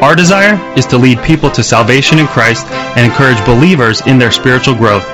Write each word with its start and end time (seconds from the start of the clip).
Our 0.00 0.14
desire 0.14 0.54
is 0.78 0.86
to 0.86 0.96
lead 0.96 1.24
people 1.24 1.50
to 1.50 1.62
salvation 1.62 2.20
in 2.20 2.28
Christ 2.28 2.66
and 2.68 3.04
encourage 3.04 3.44
believers 3.44 4.00
in 4.06 4.16
their 4.16 4.30
spiritual 4.30 4.76
growth. 4.76 5.04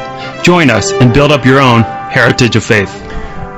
Join 0.44 0.68
us 0.68 0.92
and 0.92 1.14
build 1.14 1.32
up 1.32 1.46
your 1.46 1.58
own 1.58 1.84
heritage 1.84 2.54
of 2.54 2.64
faith. 2.64 2.92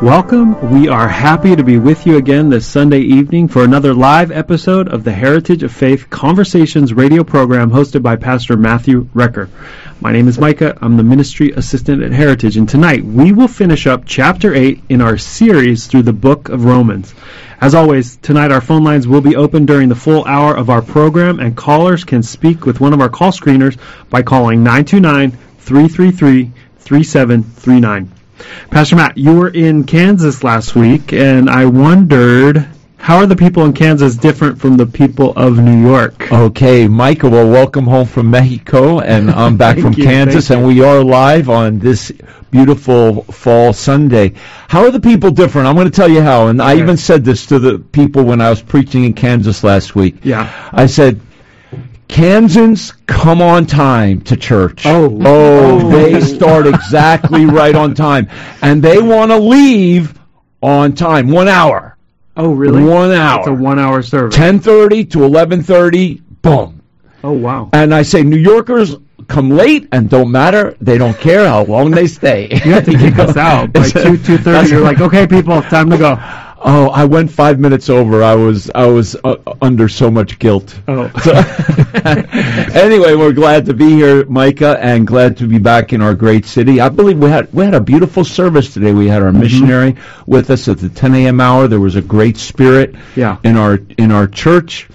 Welcome. 0.02 0.73
We 0.73 0.88
are 0.88 1.09
happy 1.09 1.56
to 1.56 1.64
be 1.64 1.78
with 1.78 2.06
you 2.06 2.18
again 2.18 2.50
this 2.50 2.66
Sunday 2.66 3.00
evening 3.00 3.48
for 3.48 3.64
another 3.64 3.95
live 3.95 4.30
episode 4.30 4.88
of 4.88 5.04
the 5.04 5.12
Heritage 5.12 5.62
of 5.62 5.73
Faith 5.73 6.10
Conversations 6.10 6.92
radio 6.92 7.24
program 7.24 7.70
hosted 7.70 8.02
by 8.02 8.16
Pastor 8.16 8.59
Matthew 8.59 9.09
Recker. 9.14 9.48
My 10.02 10.12
name 10.12 10.28
is 10.28 10.38
Micah. 10.38 10.77
I'm 10.82 10.98
the 10.98 11.02
ministry 11.02 11.52
assistant 11.52 12.02
at 12.02 12.12
Heritage, 12.12 12.59
and 12.59 12.68
tonight 12.68 13.06
we 13.06 13.32
will 13.32 13.48
finish 13.48 13.87
up 13.87 14.02
chapter 14.04 14.54
8 14.54 14.82
in 14.90 15.01
our 15.01 15.16
series 15.16 15.87
through 15.87 16.02
the 16.02 16.12
book 16.12 16.51
of 16.51 16.66
Romans. 16.66 17.15
As 17.62 17.74
always, 17.74 18.16
tonight 18.16 18.52
our 18.52 18.60
phone 18.60 18.84
lines 18.84 19.09
will 19.09 19.23
be 19.23 19.34
open 19.34 19.65
during 19.65 19.88
the 19.88 19.95
full 19.95 20.26
hour 20.26 20.54
of 20.54 20.68
our 20.68 20.82
program, 20.82 21.40
and 21.40 21.56
callers 21.56 22.04
can 22.04 22.23
speak 22.23 22.66
with 22.66 22.82
one 22.82 22.92
of 22.92 23.01
our 23.01 23.09
call 23.09 23.32
screeners 23.32 23.78
by 24.10 24.20
calling 24.20 24.62
929 24.62 25.30
333 25.59 26.52
3739. 26.80 28.15
Pastor 28.70 28.96
Matt, 28.96 29.16
you 29.16 29.34
were 29.34 29.48
in 29.48 29.84
Kansas 29.84 30.45
last 30.45 30.74
week, 30.76 31.12
and 31.12 31.48
I 31.48 31.65
wondered 31.66 32.66
how 32.98 33.18
are 33.18 33.26
the 33.26 33.37
people 33.37 33.65
in 33.65 33.73
Kansas 33.73 34.16
different 34.16 34.60
from 34.60 34.76
the 34.76 34.87
people 34.87 35.32
of 35.37 35.59
New 35.59 35.80
York? 35.87 36.30
Okay, 36.32 36.88
Michael, 36.88 37.30
well, 37.30 37.48
welcome 37.48 37.84
home 37.87 38.07
from 38.07 38.30
Mexico, 38.30 39.01
and 39.01 39.30
I'm 39.30 39.57
back 39.64 39.79
from 39.79 39.95
you, 39.95 40.04
Kansas, 40.04 40.51
and 40.51 40.66
we 40.66 40.82
are 40.82 41.02
live 41.02 41.48
on 41.48 41.79
this 41.79 42.12
beautiful 42.51 43.23
fall 43.24 43.73
Sunday. 43.73 44.34
How 44.68 44.82
are 44.84 44.90
the 44.90 45.01
people 45.01 45.30
different? 45.30 45.66
I'm 45.68 45.74
going 45.74 45.87
to 45.90 45.95
tell 45.96 46.10
you 46.10 46.20
how, 46.20 46.48
and 46.48 46.60
I 46.60 46.73
Okay. 46.73 46.82
even 46.82 46.96
said 46.96 47.24
this 47.24 47.46
to 47.46 47.59
the 47.59 47.79
people 47.79 48.24
when 48.24 48.40
I 48.40 48.51
was 48.51 48.60
preaching 48.60 49.04
in 49.04 49.14
Kansas 49.14 49.62
last 49.64 49.95
week. 49.95 50.16
Yeah. 50.24 50.51
I 50.73 50.87
said, 50.87 51.20
Kansans 52.09 52.93
come 53.07 53.43
on 53.43 53.66
time 53.66 54.21
to 54.23 54.37
church. 54.37 54.87
Oh. 54.87 55.18
oh, 55.24 55.80
oh. 55.87 55.90
they 55.90 56.21
start 56.21 56.66
exactly 56.66 57.46
right 57.46 57.74
on 57.74 57.95
time, 57.95 58.29
and 58.63 58.82
they 58.82 59.01
want 59.01 59.30
to 59.30 59.38
leave 59.38 60.18
on 60.63 60.95
time, 60.95 61.30
one 61.30 61.48
hour. 61.48 61.96
Oh, 62.37 62.52
really? 62.52 62.85
One 62.85 63.13
hour. 63.13 63.38
It's 63.38 63.48
a 63.48 63.52
one-hour 63.52 64.03
service. 64.03 64.37
10:30 64.37 65.10
to 65.12 65.19
11:30, 65.21 66.21
boom. 66.43 66.82
Oh, 67.25 67.32
wow. 67.32 67.71
And 67.72 67.94
I 67.94 68.03
say 68.03 68.22
New 68.22 68.37
Yorkers 68.37 68.97
come 69.26 69.50
late 69.50 69.88
and 69.93 70.09
don't 70.09 70.31
matter. 70.31 70.76
They 70.81 70.98
don't 70.98 71.19
care 71.19 71.48
how 71.48 71.65
long 71.65 71.91
they 71.91 72.06
stay. 72.06 72.48
You 72.50 72.72
have 72.72 72.84
to 72.84 72.93
kick 72.98 73.19
us 73.19 73.37
out 73.37 73.72
by 73.72 73.88
two 73.88 74.19
two 74.19 74.38
thirty. 74.38 74.70
You're 74.70 74.81
like, 74.81 75.00
okay, 75.00 75.26
people, 75.26 75.60
time 75.62 75.91
to 75.91 75.98
go. 75.98 76.16
Oh, 76.59 76.88
I 76.88 77.04
went 77.04 77.31
five 77.31 77.60
minutes 77.60 77.91
over. 77.91 78.22
I 78.22 78.34
was 78.34 78.71
I 78.75 78.87
was 78.87 79.15
uh, 79.22 79.37
under 79.60 79.88
so 79.88 80.10
much 80.10 80.38
guilt. 80.38 80.78
Oh, 80.88 81.04
anyway, 82.75 83.15
we're 83.15 83.32
glad 83.32 83.66
to 83.66 83.75
be 83.75 83.91
here, 83.91 84.25
Micah, 84.26 84.78
and 84.81 85.06
glad 85.06 85.37
to 85.38 85.47
be 85.47 85.59
back 85.59 85.93
in 85.93 86.00
our 86.00 86.15
great 86.15 86.47
city. 86.47 86.81
I 86.81 86.88
believe 86.88 87.19
we 87.19 87.28
had 87.28 87.53
we 87.53 87.65
had 87.65 87.75
a 87.75 87.81
beautiful 87.81 88.25
service 88.25 88.72
today. 88.72 88.93
We 88.93 89.06
had 89.09 89.22
our 89.22 89.26
Mm-hmm. 89.31 89.41
missionary 89.41 89.97
with 90.26 90.50
us 90.50 90.66
at 90.69 90.78
the 90.78 90.88
10 90.88 91.15
a.m. 91.16 91.41
hour. 91.41 91.69
There 91.69 91.81
was 91.81 91.97
a 91.97 92.03
great 92.03 92.36
spirit 92.38 92.94
Yeah. 93.16 93.36
in 93.44 93.56
our 93.56 93.78
in 93.98 94.10
our 94.10 94.26
church. 94.26 94.88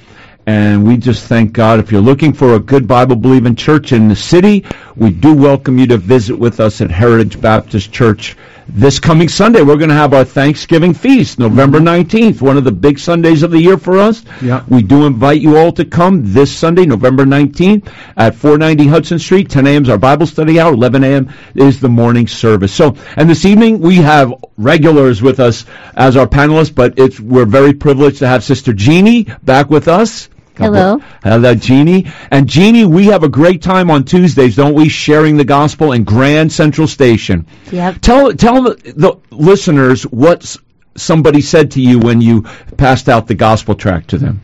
And 0.52 0.86
we 0.86 0.98
just 0.98 1.28
thank 1.28 1.54
God. 1.54 1.80
If 1.80 1.94
you're 1.94 2.02
looking 2.02 2.34
for 2.34 2.56
a 2.56 2.60
good 2.60 2.86
Bible 2.86 3.16
believing 3.16 3.56
church 3.56 3.94
in 3.94 4.10
the 4.10 4.18
city, 4.18 4.66
we 4.98 5.10
do 5.10 5.34
welcome 5.34 5.78
you 5.78 5.88
to 5.88 5.96
visit 5.98 6.36
with 6.36 6.60
us 6.60 6.82
at 6.82 6.92
Heritage 6.92 7.40
Baptist 7.40 7.94
Church 7.94 8.36
this 8.68 9.00
coming 9.00 9.30
Sunday. 9.30 9.62
We're 9.62 9.78
going 9.78 9.92
to 9.92 9.96
have 9.96 10.14
our 10.14 10.26
Thanksgiving 10.26 10.94
feast, 10.94 11.40
November 11.40 11.80
19th, 11.80 12.42
one 12.42 12.58
of 12.58 12.66
the 12.66 12.72
big 12.74 13.00
Sundays 13.00 13.44
of 13.44 13.52
the 13.52 13.62
year 13.62 13.78
for 13.78 13.98
us. 13.98 14.26
Yeah. 14.42 14.66
We 14.68 14.84
do 14.84 15.06
invite 15.06 15.40
you 15.40 15.56
all 15.56 15.72
to 15.72 15.86
come 15.86 16.34
this 16.34 16.54
Sunday, 16.54 16.86
November 16.86 17.24
19th 17.24 17.90
at 18.18 18.36
490 18.36 18.88
Hudson 18.88 19.20
Street. 19.20 19.50
10 19.50 19.66
a.m. 19.68 19.84
is 19.84 19.90
our 19.90 19.98
Bible 19.98 20.26
study 20.26 20.60
hour. 20.60 20.74
11 20.74 21.06
a.m. 21.06 21.34
is 21.56 21.80
the 21.80 21.90
morning 21.90 22.28
service. 22.28 22.74
So, 22.74 22.98
and 23.16 23.30
this 23.30 23.46
evening 23.46 23.80
we 23.80 23.96
have 23.96 24.34
regulars 24.58 25.22
with 25.22 25.40
us 25.40 25.64
as 25.96 26.18
our 26.18 26.28
panelists, 26.28 26.76
but 26.76 27.00
it's, 27.00 27.22
we're 27.22 27.46
very 27.46 27.72
privileged 27.72 28.20
to 28.20 28.28
have 28.28 28.44
Sister 28.44 28.74
Jeannie 28.74 29.28
back 29.44 29.70
with 29.70 29.88
us. 29.88 30.28
Hello. 30.58 31.00
Hello, 31.24 31.56
Jeannie. 31.56 32.12
And 32.30 32.48
Jeannie, 32.48 32.86
we 32.86 33.06
have 33.08 33.24
a 33.24 33.30
great 33.30 33.62
time 33.62 33.90
on 33.90 34.04
Tuesdays, 34.04 34.56
don't 34.56 34.74
we? 34.74 34.90
Sharing 34.90 35.38
the 35.38 35.46
gospel 35.46 35.94
in 35.94 36.04
Grand 36.04 36.52
Central 36.52 36.88
Station. 36.88 37.46
Yep. 37.72 38.02
Tell 38.02 38.34
tell 38.34 38.62
the, 38.64 38.76
the 38.96 39.18
listeners 39.36 40.04
what 40.04 40.58
somebody 40.96 41.42
said 41.42 41.72
to 41.72 41.82
you 41.82 42.00
when 42.00 42.22
you 42.22 42.44
passed 42.78 43.08
out 43.10 43.28
the 43.28 43.36
gospel 43.36 43.76
tract 43.76 44.10
to 44.10 44.18
them. 44.18 44.42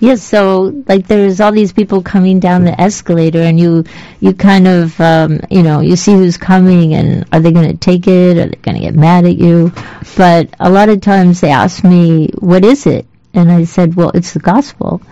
Yes, 0.00 0.22
so 0.22 0.82
like 0.88 1.06
there's 1.06 1.40
all 1.40 1.52
these 1.52 1.74
people 1.74 2.02
coming 2.02 2.40
down 2.40 2.64
the 2.64 2.80
escalator 2.80 3.42
and 3.42 3.60
you 3.60 3.84
you 4.18 4.32
kind 4.32 4.66
of 4.66 4.98
um, 4.98 5.40
you 5.50 5.62
know, 5.62 5.80
you 5.80 5.94
see 5.94 6.14
who's 6.14 6.38
coming 6.38 6.94
and 6.94 7.26
are 7.32 7.40
they 7.40 7.52
going 7.52 7.70
to 7.70 7.76
take 7.76 8.08
it? 8.08 8.38
Are 8.38 8.46
they 8.46 8.56
going 8.56 8.76
to 8.76 8.80
get 8.80 8.94
mad 8.94 9.26
at 9.26 9.36
you? 9.36 9.72
But 10.16 10.54
a 10.58 10.70
lot 10.70 10.88
of 10.88 11.02
times 11.02 11.42
they 11.42 11.50
ask 11.50 11.84
me, 11.84 12.30
"What 12.38 12.64
is 12.64 12.86
it?" 12.86 13.06
And 13.34 13.52
I 13.52 13.64
said, 13.64 13.94
"Well, 13.94 14.10
it's 14.14 14.32
the 14.32 14.40
gospel." 14.40 15.02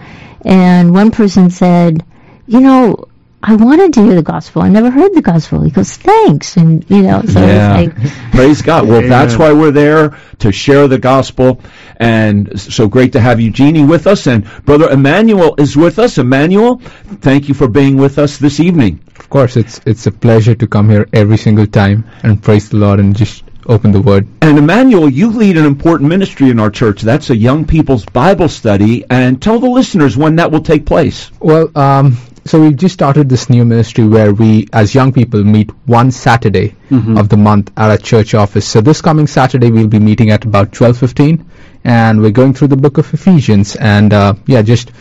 And 0.44 0.92
one 0.92 1.10
person 1.10 1.50
said, 1.50 2.04
"You 2.46 2.60
know, 2.60 3.04
I 3.42 3.54
wanted 3.54 3.92
to 3.94 4.02
hear 4.04 4.14
the 4.14 4.22
gospel. 4.22 4.62
I 4.62 4.68
never 4.68 4.90
heard 4.90 5.14
the 5.14 5.22
gospel." 5.22 5.62
He 5.62 5.70
goes, 5.70 5.96
"Thanks." 5.96 6.56
And 6.56 6.84
you 6.88 7.02
know, 7.02 7.22
so 7.26 7.40
Yeah. 7.40 7.78
it's 7.78 7.94
like 8.04 8.12
Praise 8.32 8.62
God. 8.62 8.86
Well, 8.88 9.02
that's 9.08 9.36
why 9.36 9.52
we're 9.52 9.70
there 9.72 10.16
to 10.40 10.52
share 10.52 10.86
the 10.88 10.98
gospel. 10.98 11.60
And 12.00 12.58
so 12.60 12.86
great 12.86 13.12
to 13.14 13.20
have 13.20 13.40
you, 13.40 13.50
Jeannie, 13.50 13.84
with 13.84 14.06
us. 14.06 14.26
And 14.28 14.44
Brother 14.64 14.88
Emmanuel 14.90 15.54
is 15.58 15.76
with 15.76 15.98
us. 15.98 16.18
Emmanuel, 16.18 16.80
thank 17.20 17.48
you 17.48 17.54
for 17.54 17.66
being 17.66 17.96
with 17.96 18.18
us 18.18 18.38
this 18.38 18.60
evening. 18.60 19.00
Of 19.18 19.28
course, 19.28 19.56
it's 19.56 19.80
it's 19.86 20.06
a 20.06 20.12
pleasure 20.12 20.54
to 20.54 20.66
come 20.68 20.88
here 20.90 21.08
every 21.12 21.36
single 21.38 21.66
time 21.66 22.04
and 22.22 22.40
praise 22.40 22.68
the 22.68 22.76
Lord 22.76 23.00
and 23.00 23.16
just 23.16 23.42
open 23.68 23.92
the 23.92 24.00
Word. 24.00 24.26
And 24.40 24.58
Emmanuel, 24.58 25.08
you 25.08 25.30
lead 25.30 25.56
an 25.56 25.66
important 25.66 26.08
ministry 26.08 26.50
in 26.50 26.58
our 26.58 26.70
church. 26.70 27.02
That's 27.02 27.30
a 27.30 27.36
young 27.36 27.66
people's 27.66 28.04
Bible 28.04 28.48
study. 28.48 29.04
And 29.08 29.40
tell 29.40 29.58
the 29.58 29.68
listeners 29.68 30.16
when 30.16 30.36
that 30.36 30.50
will 30.50 30.62
take 30.62 30.86
place. 30.86 31.30
Well, 31.40 31.70
um, 31.76 32.16
so 32.44 32.60
we've 32.62 32.76
just 32.76 32.94
started 32.94 33.28
this 33.28 33.50
new 33.50 33.64
ministry 33.66 34.06
where 34.06 34.32
we, 34.32 34.68
as 34.72 34.94
young 34.94 35.12
people, 35.12 35.44
meet 35.44 35.70
one 35.86 36.10
Saturday 36.10 36.74
of 37.18 37.28
the 37.28 37.36
month 37.36 37.70
at 37.76 37.90
a 37.90 38.02
church 38.02 38.34
office. 38.34 38.66
So 38.66 38.80
this 38.80 39.02
coming 39.02 39.26
Saturday, 39.26 39.70
we'll 39.70 39.88
be 39.88 39.98
meeting 39.98 40.30
at 40.30 40.46
about 40.46 40.72
twelve 40.72 40.96
fifteen, 40.96 41.44
and 41.84 42.20
we're 42.22 42.30
going 42.30 42.54
through 42.54 42.68
the 42.68 42.76
book 42.76 42.96
of 42.96 43.12
Ephesians. 43.12 43.76
And 43.76 44.14
uh, 44.14 44.34
yeah, 44.46 44.62
just 44.62 44.92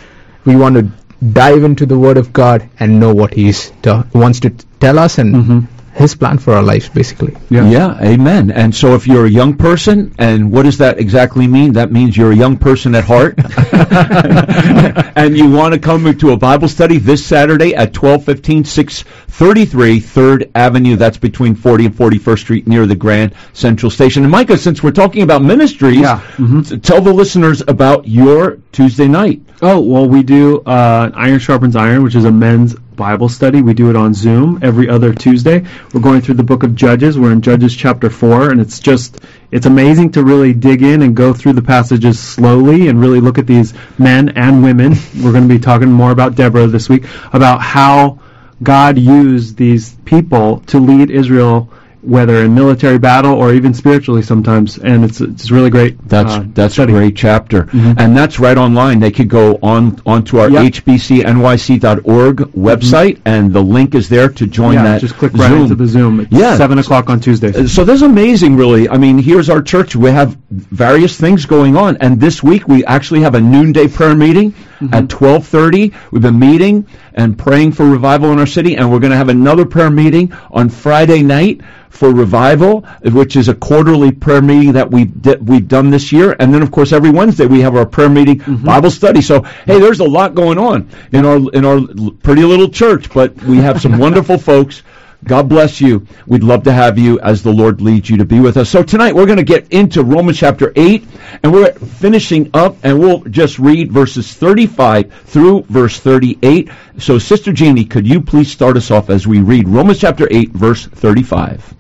we 0.44 0.58
want 0.58 0.76
to 0.76 0.92
dive 1.26 1.64
into 1.64 1.86
the 1.86 1.98
Word 1.98 2.18
of 2.18 2.34
God 2.34 2.70
and 2.82 3.00
know 3.00 3.14
what 3.14 3.34
He's 3.34 3.72
t- 3.82 4.02
wants 4.14 4.42
to 4.42 4.50
t- 4.50 4.66
tell 4.82 5.00
us 5.00 5.18
and 5.18 5.68
His 5.98 6.14
plan 6.16 6.38
for 6.38 6.54
our 6.54 6.62
lives, 6.62 6.90
basically. 6.90 7.36
Yeah. 7.50 7.68
yeah, 7.70 7.98
amen. 8.04 8.52
And 8.52 8.74
so 8.74 8.94
if 8.94 9.08
you're 9.08 9.26
a 9.26 9.30
young 9.30 9.56
person, 9.58 10.14
and 10.20 10.52
what 10.52 10.64
does 10.64 10.78
that 10.78 11.00
exactly 11.00 11.48
mean? 11.48 11.74
That 11.74 11.92
means 11.92 12.16
you're 12.16 12.32
a 12.32 12.36
young 12.36 12.56
person 12.56 12.94
at 12.94 13.04
heart. 13.04 13.34
and 15.16 15.36
you 15.38 15.50
want 15.50 15.74
to 15.74 15.80
come 15.80 16.16
to 16.18 16.32
a 16.32 16.38
Bible 16.38 16.68
study 16.68 16.98
this 16.98 17.26
Saturday 17.26 17.74
at 17.76 17.96
1215 17.98 18.64
633 18.66 20.00
3rd 20.00 20.52
Avenue. 20.56 20.96
That's 20.96 21.18
between 21.18 21.56
40 21.56 21.88
and 21.88 21.96
41st 21.96 22.40
Street 22.40 22.68
near 22.68 22.86
the 22.86 22.96
Grand 22.96 23.34
Central 23.54 23.90
Station. 23.90 24.24
And 24.24 24.32
Micah, 24.32 24.58
since 24.58 24.84
we're 24.84 24.92
talking 24.92 25.24
about 25.24 25.42
ministries, 25.42 26.00
Yeah. 26.02 26.22
t- 26.64 26.78
tell 26.78 27.02
the 27.02 27.14
listeners 27.14 27.64
about 27.68 28.08
your 28.08 28.60
Tuesday 28.72 29.08
night. 29.08 29.42
Oh, 29.62 29.80
well, 29.82 30.08
we 30.08 30.22
do 30.22 30.60
uh, 30.62 31.10
Iron 31.16 31.40
Sharpens 31.40 31.76
Iron, 31.76 32.04
which 32.04 32.16
is 32.16 32.26
a 32.26 32.32
men's 32.32 32.76
Bible 32.98 33.30
study. 33.30 33.62
We 33.62 33.76
do 33.76 33.92
it 33.92 33.96
on 33.96 34.16
Zoom 34.16 34.60
every 34.64 34.90
other 34.90 35.14
Tuesday. 35.14 35.64
We're 35.94 36.02
going 36.02 36.22
through 36.22 36.34
the 36.34 36.44
book 36.44 36.64
of 36.64 36.74
Judges. 36.74 37.18
We're 37.18 37.32
in 37.32 37.42
Judges 37.42 37.76
chapter 37.76 38.10
4, 38.10 38.50
and 38.50 38.60
it's 38.60 38.80
just, 38.80 39.20
it's 39.52 39.68
amazing 39.68 40.14
to 40.14 40.24
really 40.24 40.54
dig 40.54 40.82
in 40.82 41.04
and 41.04 41.16
go 41.16 41.32
through 41.32 41.54
the 41.54 41.62
passages 41.62 42.20
slowly 42.20 42.88
and 42.88 43.00
really 43.00 43.22
look 43.22 43.38
at 43.38 43.46
these 43.46 43.76
men 44.00 44.30
and 44.30 44.64
women. 44.64 44.96
We're 45.24 45.32
going 45.32 45.48
to 45.48 45.54
be 45.54 45.60
talking 45.60 45.92
more 45.92 46.10
about 46.10 46.36
Deborah 46.36 46.66
this 46.66 46.90
week, 46.90 47.06
about 47.32 47.62
how 47.62 48.20
God 48.64 48.98
used 48.98 49.58
these 49.58 49.94
people 50.04 50.62
to 50.62 50.80
lead 50.80 51.12
Israel 51.12 51.72
whether 52.08 52.38
in 52.46 52.56
military 52.56 52.98
battle 52.98 53.34
or 53.34 53.54
even 53.54 53.74
spiritually 53.74 54.22
sometimes. 54.22 54.78
And 54.78 55.04
it's 55.04 55.20
it's 55.22 55.52
really 55.52 55.70
great. 55.70 55.94
That's 56.08 56.34
uh, 56.34 56.46
that's 56.54 56.74
study. 56.76 56.94
a 56.94 56.96
great 56.96 57.16
chapter, 57.16 57.64
Mhm. 57.64 57.96
and 58.00 58.16
that's 58.16 58.40
right 58.40 58.58
online. 58.58 59.00
They 59.00 59.12
could 59.12 59.28
go 59.30 59.60
on 59.62 60.00
onto 60.06 60.38
our 60.40 60.50
Yep. 60.50 60.64
hbcnyc.org 60.74 62.38
website, 62.56 63.18
and 63.26 63.54
the 63.54 63.62
link 63.62 63.96
is 63.96 64.10
there 64.10 64.30
to 64.30 64.48
join 64.48 64.74
yeah, 64.76 64.84
that. 64.84 65.02
just 65.02 65.16
click 65.18 65.34
right 65.34 65.50
Zoom. 65.50 65.64
into 65.64 65.76
the 65.76 65.88
Zoom. 65.88 66.20
It's 66.22 66.32
Yeah. 66.32 66.56
seven 66.58 66.78
o'clock 66.80 67.10
on 67.10 67.20
Tuesdays. 67.20 67.72
So 67.72 67.84
this 67.84 67.96
is 67.96 68.02
amazing, 68.04 68.56
really. 68.56 68.90
I 68.90 68.98
mean, 68.98 69.18
here's 69.18 69.50
our 69.50 69.62
church. 69.62 69.96
We 69.96 70.10
have 70.12 70.38
various 70.52 71.18
things 71.18 71.46
going 71.46 71.76
on, 71.76 71.98
and 72.00 72.20
this 72.20 72.42
week 72.44 72.68
we 72.68 72.86
actually 72.86 73.22
have 73.22 73.36
a 73.36 73.42
noonday 73.42 73.88
prayer 73.88 74.16
meeting 74.16 74.54
Mm-hmm. 74.80 74.94
at 74.94 75.08
12:30. 75.08 75.94
We've 76.12 76.22
been 76.22 76.38
meeting 76.38 76.86
and 77.16 77.38
praying 77.38 77.72
for 77.72 77.86
revival 77.86 78.32
in 78.32 78.38
our 78.38 78.46
city, 78.46 78.76
and 78.76 78.92
we're 78.92 79.00
going 79.00 79.12
to 79.12 79.18
have 79.18 79.30
another 79.30 79.66
prayer 79.66 79.90
meeting 79.90 80.32
on 80.52 80.70
Friday 80.70 81.24
night 81.24 81.62
for 81.90 82.14
revival, 82.14 82.82
which 83.04 83.36
is 83.36 83.50
a 83.50 83.56
quarterly 83.56 84.12
prayer 84.12 84.42
meeting 84.42 84.74
that 84.74 84.92
we 84.92 85.06
di- 85.06 85.38
we've 85.38 85.68
done 85.68 85.90
this 85.90 86.12
year. 86.12 86.36
And 86.40 86.54
then, 86.54 86.62
of 86.62 86.72
course, 86.72 86.92
every 86.92 87.10
Wednesday 87.10 87.48
we 87.48 87.62
have 87.62 87.76
our 87.76 87.86
prayer 87.86 88.10
meeting 88.10 88.40
mm-hmm. 88.40 88.66
Bible 88.66 88.92
study. 88.92 89.22
So, 89.22 89.42
hey, 89.42 89.80
there's 89.80 90.00
a 90.00 90.06
lot 90.06 90.36
going 90.36 90.60
on 90.60 90.90
in 91.12 91.26
our 91.26 91.38
in 91.52 91.66
our 91.66 91.82
pretty 92.22 92.44
little 92.44 92.70
church, 92.70 93.10
but 93.12 93.36
we 93.44 93.58
have 93.58 93.82
some 93.82 93.98
wonderful 94.06 94.38
folks. 94.38 94.84
God 95.24 95.50
bless 95.50 95.82
you. 95.82 96.06
We'd 96.28 96.44
love 96.44 96.64
to 96.64 96.72
have 96.72 96.98
you 96.98 97.20
as 97.22 97.42
the 97.42 97.52
Lord 97.52 97.82
leads 97.82 98.10
you 98.10 98.18
to 98.18 98.26
be 98.26 98.40
with 98.40 98.56
us. 98.56 98.70
So 98.70 98.84
tonight 98.84 99.16
we're 99.16 99.26
going 99.26 99.38
to 99.40 99.44
get 99.44 99.72
into 99.74 100.04
Romans 100.04 100.38
chapter 100.38 100.72
8 100.76 101.06
and 101.44 101.52
we're 101.52 101.74
finishing 101.74 102.52
up 102.54 102.78
and 102.84 103.00
we'll 103.00 103.22
just 103.24 103.58
read 103.58 103.92
verses 103.92 104.32
35 104.34 105.12
through 105.26 105.64
verse 105.64 106.00
38. 106.00 106.70
So 107.00 107.18
Sister 107.18 107.52
Jeannie, 107.52 107.86
could 107.86 108.08
you 108.08 108.22
please 108.22 108.52
start 108.52 108.78
us 108.78 108.92
off 108.92 109.10
as 109.10 109.26
we 109.26 109.42
read 109.42 109.68
Romans 109.68 110.00
chapter 110.00 110.28
8 110.30 110.52
verse 110.52 110.86
35? 110.86 111.74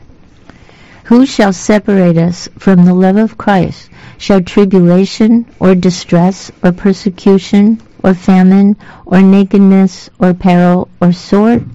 Who 1.05 1.25
shall 1.25 1.53
separate 1.53 2.17
us 2.17 2.49
from 2.57 2.83
the 2.83 2.93
love 2.93 3.15
of 3.17 3.37
Christ? 3.37 3.89
Shall 4.17 4.41
tribulation, 4.41 5.45
or 5.59 5.73
distress, 5.73 6.51
or 6.63 6.71
persecution, 6.73 7.81
or 8.03 8.13
famine, 8.13 8.75
or 9.05 9.21
nakedness, 9.21 10.09
or 10.19 10.33
peril, 10.33 10.89
or 10.99 11.13
sword? 11.13 11.69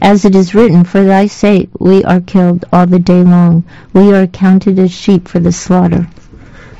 As 0.00 0.24
it 0.24 0.34
is 0.34 0.54
written, 0.54 0.84
For 0.84 1.04
thy 1.04 1.26
sake 1.26 1.70
we 1.78 2.02
are 2.04 2.20
killed 2.20 2.64
all 2.72 2.86
the 2.86 2.98
day 2.98 3.22
long. 3.22 3.64
We 3.92 4.12
are 4.12 4.26
counted 4.26 4.78
as 4.78 4.90
sheep 4.90 5.28
for 5.28 5.38
the 5.38 5.52
slaughter. 5.52 6.08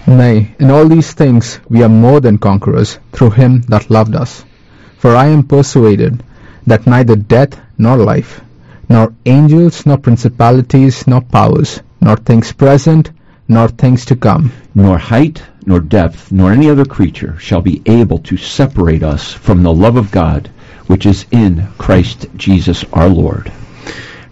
Nay, 0.07 0.55
in 0.59 0.71
all 0.71 0.89
these 0.89 1.13
things 1.13 1.61
we 1.69 1.83
are 1.83 1.89
more 1.89 2.21
than 2.21 2.39
conquerors 2.39 2.99
through 3.13 3.31
him 3.31 3.61
that 3.69 3.91
loved 3.91 4.17
us. 4.17 4.45
For 4.97 5.15
I 5.15 5.27
am 5.27 5.43
persuaded 5.43 6.23
that 6.67 6.87
neither 6.87 7.15
death 7.15 7.61
nor 7.77 7.97
life, 7.97 8.41
nor 8.89 9.13
angels 9.27 9.87
nor 9.87 9.99
principalities 9.99 11.07
nor 11.07 11.21
powers, 11.21 11.81
nor 12.01 12.17
things 12.17 12.53
present, 12.53 13.11
nor 13.47 13.69
things 13.69 14.05
to 14.07 14.17
come, 14.17 14.53
Nor 14.75 14.99
height, 14.99 15.43
nor 15.67 15.81
depth, 15.81 16.31
nor 16.31 16.53
any 16.53 16.69
other 16.71 16.85
creature 16.85 17.37
shall 17.39 17.61
be 17.61 17.83
able 17.87 18.19
to 18.19 18.37
separate 18.37 19.03
us 19.03 19.33
from 19.33 19.63
the 19.63 19.73
love 19.73 19.97
of 19.97 20.11
God, 20.11 20.51
which 20.89 21.07
is 21.07 21.27
in 21.31 21.69
Christ 21.79 22.27
Jesus 22.37 22.85
our 22.93 23.09
Lord. 23.09 23.53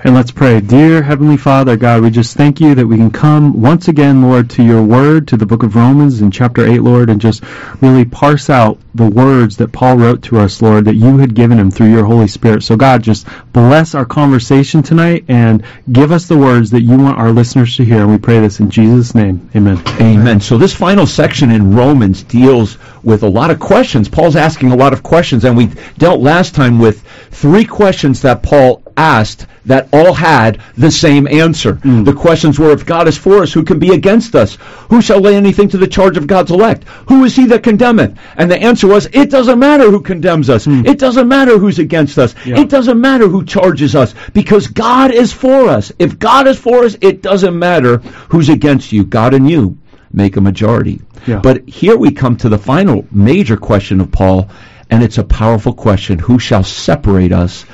And 0.06 0.14
let's 0.14 0.30
pray. 0.30 0.60
Dear 0.60 1.02
Heavenly 1.02 1.36
Father, 1.36 1.76
God, 1.76 2.00
we 2.00 2.10
just 2.10 2.36
thank 2.36 2.60
you 2.60 2.76
that 2.76 2.86
we 2.86 2.96
can 2.96 3.10
come 3.10 3.60
once 3.60 3.88
again, 3.88 4.22
Lord, 4.22 4.48
to 4.50 4.62
your 4.62 4.80
word, 4.80 5.26
to 5.26 5.36
the 5.36 5.46
book 5.46 5.64
of 5.64 5.74
Romans 5.74 6.20
in 6.20 6.30
chapter 6.30 6.64
8, 6.64 6.78
Lord, 6.78 7.10
and 7.10 7.20
just 7.20 7.42
really 7.82 8.04
parse 8.04 8.48
out 8.48 8.78
the 8.94 9.10
words 9.10 9.56
that 9.56 9.72
Paul 9.72 9.96
wrote 9.96 10.22
to 10.22 10.38
us, 10.38 10.62
Lord, 10.62 10.84
that 10.84 10.94
you 10.94 11.18
had 11.18 11.34
given 11.34 11.58
him 11.58 11.72
through 11.72 11.90
your 11.90 12.04
Holy 12.04 12.28
Spirit. 12.28 12.62
So, 12.62 12.76
God, 12.76 13.02
just 13.02 13.26
bless 13.52 13.96
our 13.96 14.04
conversation 14.04 14.80
tonight 14.80 15.24
and 15.26 15.64
give 15.90 16.12
us 16.12 16.28
the 16.28 16.38
words 16.38 16.70
that 16.70 16.82
you 16.82 16.96
want 16.96 17.18
our 17.18 17.32
listeners 17.32 17.74
to 17.74 17.84
hear. 17.84 18.02
And 18.02 18.12
we 18.12 18.18
pray 18.18 18.38
this 18.38 18.60
in 18.60 18.70
Jesus' 18.70 19.12
name. 19.12 19.50
Amen. 19.56 19.82
Amen. 20.00 20.38
So 20.40 20.56
this 20.56 20.72
final 20.72 21.08
section 21.08 21.50
in 21.50 21.74
Romans 21.74 22.22
deals 22.22 22.78
with 23.02 23.24
a 23.24 23.28
lot 23.28 23.50
of 23.50 23.58
questions. 23.58 24.08
Paul's 24.08 24.36
asking 24.36 24.70
a 24.70 24.76
lot 24.76 24.92
of 24.92 25.02
questions, 25.02 25.44
and 25.44 25.56
we 25.56 25.66
dealt 25.98 26.20
last 26.20 26.54
time 26.54 26.78
with 26.78 27.02
three 27.32 27.64
questions 27.64 28.22
that 28.22 28.44
Paul 28.44 28.84
asked 28.96 29.46
that 29.64 29.88
all 29.92 30.12
had 30.12 30.60
the 30.76 30.90
same 30.90 31.26
answer. 31.26 31.74
Hmm. 31.74 32.04
The 32.04 32.12
questions 32.12 32.58
were, 32.58 32.70
if 32.70 32.86
God 32.86 33.08
is 33.08 33.18
for 33.18 33.42
us, 33.42 33.52
who 33.52 33.64
can 33.64 33.78
be 33.78 33.92
against 33.92 34.34
us? 34.34 34.56
Who 34.90 35.02
shall 35.02 35.20
lay 35.20 35.36
anything 35.36 35.68
to 35.70 35.78
the 35.78 35.86
charge 35.86 36.16
of 36.16 36.26
God's 36.26 36.52
elect? 36.52 36.84
Who 37.08 37.24
is 37.24 37.34
he 37.34 37.46
that 37.46 37.62
condemneth? 37.62 38.18
And 38.36 38.50
the 38.50 38.62
answer 38.62 38.86
was, 38.86 39.06
it 39.12 39.30
doesn't 39.30 39.58
matter 39.58 39.90
who 39.90 40.00
condemns 40.00 40.48
us. 40.48 40.64
Hmm. 40.64 40.86
It 40.86 40.98
doesn't 40.98 41.28
matter 41.28 41.58
who's 41.58 41.78
against 41.78 42.18
us. 42.18 42.34
Yeah. 42.44 42.60
It 42.60 42.68
doesn't 42.68 43.00
matter 43.00 43.28
who 43.28 43.44
charges 43.44 43.96
us 43.96 44.14
because 44.32 44.68
God 44.68 45.10
is 45.12 45.32
for 45.32 45.68
us. 45.68 45.92
If 45.98 46.18
God 46.18 46.46
is 46.46 46.58
for 46.58 46.84
us, 46.84 46.96
it 47.00 47.22
doesn't 47.22 47.58
matter 47.58 47.98
who's 48.30 48.48
against 48.48 48.92
you. 48.92 49.04
God 49.04 49.34
and 49.34 49.50
you 49.50 49.78
make 50.12 50.36
a 50.36 50.40
majority. 50.40 51.00
Yeah. 51.26 51.40
But 51.40 51.68
here 51.68 51.96
we 51.96 52.12
come 52.12 52.36
to 52.38 52.48
the 52.48 52.58
final 52.58 53.04
major 53.10 53.56
question 53.56 54.00
of 54.00 54.12
Paul, 54.12 54.48
and 54.90 55.02
it's 55.02 55.18
a 55.18 55.24
powerful 55.24 55.74
question. 55.74 56.18
Who 56.20 56.38
shall 56.38 56.62
separate 56.62 57.32
us 57.32 57.64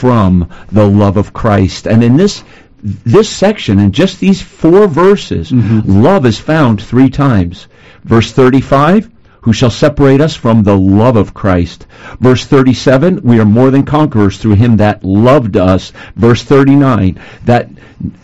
from 0.00 0.48
the 0.72 0.86
love 0.86 1.18
of 1.18 1.34
Christ? 1.34 1.86
And 1.86 2.02
in 2.02 2.16
this 2.16 2.42
this 2.82 3.28
section, 3.28 3.78
in 3.78 3.92
just 3.92 4.18
these 4.18 4.40
four 4.40 4.86
verses, 4.86 5.50
mm-hmm. 5.50 6.02
love 6.02 6.24
is 6.24 6.38
found 6.38 6.80
three 6.80 7.10
times. 7.10 7.68
Verse 8.04 8.32
35, 8.32 9.10
who 9.42 9.52
shall 9.52 9.70
separate 9.70 10.22
us 10.22 10.34
from 10.34 10.62
the 10.62 10.76
love 10.76 11.16
of 11.16 11.34
Christ? 11.34 11.86
Verse 12.18 12.46
37, 12.46 13.20
we 13.22 13.38
are 13.38 13.44
more 13.44 13.70
than 13.70 13.84
conquerors 13.84 14.38
through 14.38 14.54
him 14.54 14.78
that 14.78 15.04
loved 15.04 15.58
us. 15.58 15.92
Verse 16.16 16.42
39, 16.42 17.20
that 17.44 17.68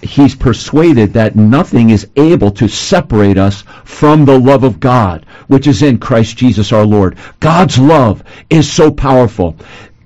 he's 0.03 0.35
persuaded 0.35 1.13
that 1.13 1.37
nothing 1.37 1.91
is 1.91 2.09
able 2.17 2.51
to 2.53 2.69
separate 2.69 3.37
us 3.37 3.65
from 3.85 4.25
the 4.25 4.39
love 4.39 4.65
of 4.65 4.81
God, 4.81 5.27
which 5.49 5.67
is 5.67 5.83
in 5.83 5.99
Christ 5.99 6.37
Jesus 6.37 6.73
our 6.73 6.87
Lord. 6.87 7.17
God's 7.41 7.79
love 7.79 8.23
is 8.49 8.71
so 8.71 8.91
powerful. 8.91 9.57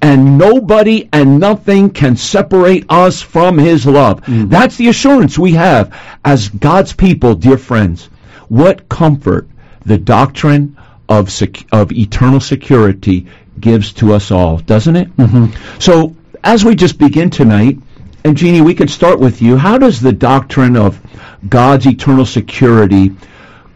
And 0.02 0.38
nobody 0.38 1.08
and 1.12 1.38
nothing 1.38 1.90
can 1.90 2.16
separate 2.16 2.86
us 2.88 3.20
from 3.20 3.58
his 3.58 3.84
love. 3.84 4.22
That's 4.26 4.76
the 4.76 4.88
assurance 4.88 5.38
we 5.38 5.52
have 5.52 5.94
as 6.24 6.48
God's 6.48 6.92
people, 6.92 7.34
dear 7.34 7.58
friends. 7.58 8.06
What 8.48 8.88
comfort 8.88 9.48
the 9.84 9.98
doctrine 9.98 10.76
of 11.08 11.30
sec- 11.30 11.66
of 11.72 11.92
eternal 11.92 12.40
security 12.40 13.26
gives 13.58 13.92
to 13.94 14.14
us 14.14 14.30
all, 14.30 14.58
doesn't 14.58 14.96
it? 14.96 15.16
Mm-hmm. 15.16 15.78
So, 15.78 16.16
as 16.42 16.64
we 16.64 16.74
just 16.74 16.98
begin 16.98 17.28
tonight, 17.28 17.78
and 18.24 18.36
Jeannie, 18.36 18.60
we 18.60 18.74
could 18.74 18.90
start 18.90 19.18
with 19.18 19.42
you. 19.42 19.56
How 19.56 19.78
does 19.78 20.00
the 20.00 20.12
doctrine 20.12 20.76
of 20.76 21.00
God's 21.48 21.86
eternal 21.86 22.26
security 22.26 23.12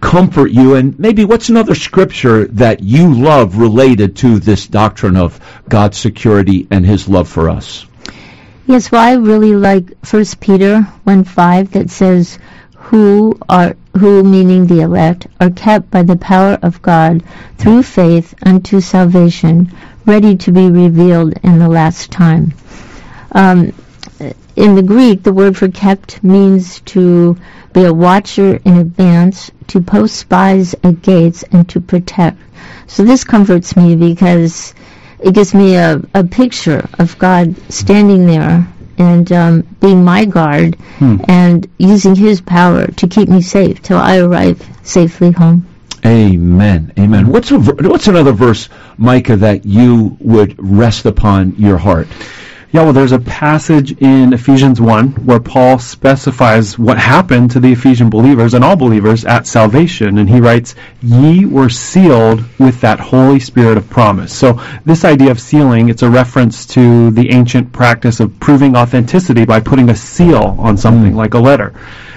comfort 0.05 0.51
you? 0.51 0.75
And 0.75 0.97
maybe 0.99 1.25
what's 1.25 1.49
another 1.49 1.75
scripture 1.75 2.47
that 2.49 2.83
you 2.83 3.13
love 3.13 3.57
related 3.57 4.17
to 4.17 4.39
this 4.39 4.67
doctrine 4.67 5.17
of 5.17 5.41
God's 5.69 5.97
security 5.97 6.69
and 6.71 6.85
His 6.85 7.09
love 7.09 7.29
for 7.29 7.49
us? 7.49 7.87
Yes, 8.67 8.93
well, 8.93 9.03
I 9.03 9.15
really 9.15 9.55
like 9.57 10.05
First 10.05 10.41
Peter 10.41 10.83
one 11.05 11.25
five 11.25 11.73
that 11.73 11.91
says, 11.91 12.39
"Who 12.89 13.39
are 13.49 13.77
who, 13.99 14.23
meaning 14.23 14.67
the 14.67 14.81
elect, 14.81 15.27
are 15.41 15.51
kept 15.51 15.91
by 15.91 16.03
the 16.03 16.17
power 16.17 16.59
of 16.63 16.83
God 16.83 17.23
through 17.59 17.83
faith 17.83 18.35
unto 18.43 18.81
salvation, 18.81 19.73
ready 20.07 20.37
to 20.37 20.53
be 20.53 20.71
revealed 20.71 21.35
in 21.43 21.59
the 21.59 21.69
last 21.69 22.11
time." 22.11 22.53
Um, 23.33 23.73
in 24.21 24.75
the 24.75 24.83
Greek, 24.83 25.23
the 25.23 25.33
word 25.33 25.57
for 25.57 25.69
kept 25.69 26.23
means 26.23 26.81
to 26.81 27.37
be 27.73 27.85
a 27.85 27.93
watcher 27.93 28.61
in 28.65 28.79
advance, 28.79 29.51
to 29.69 29.81
post 29.81 30.17
spies 30.17 30.75
at 30.85 31.03
gates, 31.03 31.43
and 31.51 31.69
to 31.71 31.81
protect. 31.81 32.39
So 32.87 33.05
this 33.05 33.25
comforts 33.25 33.77
me 33.77 33.97
because 33.97 34.75
it 35.19 35.35
gives 35.35 35.55
me 35.55 35.77
a, 35.77 36.01
a 36.15 36.25
picture 36.25 36.89
of 36.99 37.19
God 37.19 37.57
standing 37.73 38.27
there 38.27 38.67
and 38.99 39.33
um, 39.33 39.63
being 39.81 40.05
my 40.05 40.25
guard 40.25 40.77
and 41.29 41.69
using 41.79 42.15
His 42.15 42.41
power 42.41 42.87
to 42.87 43.09
keep 43.09 43.29
me 43.29 43.43
safe 43.43 43.83
till 43.83 43.99
I 43.99 44.19
arrive 44.19 44.65
safely 44.83 45.33
home. 45.33 45.67
Amen. 46.07 46.93
Amen. 46.99 47.29
What's 47.29 47.51
a, 47.51 47.59
what's 47.59 48.09
another 48.09 48.33
verse, 48.33 48.69
Micah, 48.99 49.37
that 49.37 49.65
you 49.65 50.17
would 50.21 50.55
rest 50.59 51.07
upon 51.07 51.57
your 51.57 51.79
heart? 51.79 52.07
Yeah, 52.75 52.83
well, 52.83 52.93
there's 52.93 53.13
a 53.13 53.21
passage 53.21 53.93
in 54.03 54.33
Ephesians 54.33 54.81
1 54.81 55.27
where 55.27 55.39
Paul 55.39 55.79
specifies 55.79 56.77
what 56.77 56.99
happened 56.99 57.53
to 57.53 57.61
the 57.61 57.71
Ephesian 57.71 58.11
believers 58.11 58.53
and 58.53 58.65
all 58.65 58.75
believers 58.75 59.25
at 59.25 59.47
salvation. 59.47 60.19
And 60.19 60.29
he 60.29 60.41
writes, 60.41 60.75
Ye 61.01 61.45
were 61.45 61.69
sealed 61.69 62.43
with 62.59 62.81
that 62.81 62.99
Holy 62.99 63.39
Spirit 63.39 63.77
of 63.77 63.89
promise. 63.89 64.37
So, 64.37 64.61
this 64.85 65.05
idea 65.05 65.31
of 65.31 65.41
sealing, 65.41 65.89
it's 65.89 66.03
a 66.03 66.11
reference 66.11 66.67
to 66.75 67.13
the 67.13 67.31
ancient 67.31 67.73
practice 67.73 68.19
of 68.19 68.41
proving 68.41 68.75
authenticity 68.75 69.45
by 69.45 69.61
putting 69.61 69.89
a 69.91 69.95
seal 69.95 70.57
on 70.59 70.77
something, 70.77 71.15
like 71.15 71.35
a 71.35 71.39
letter. 71.39 71.75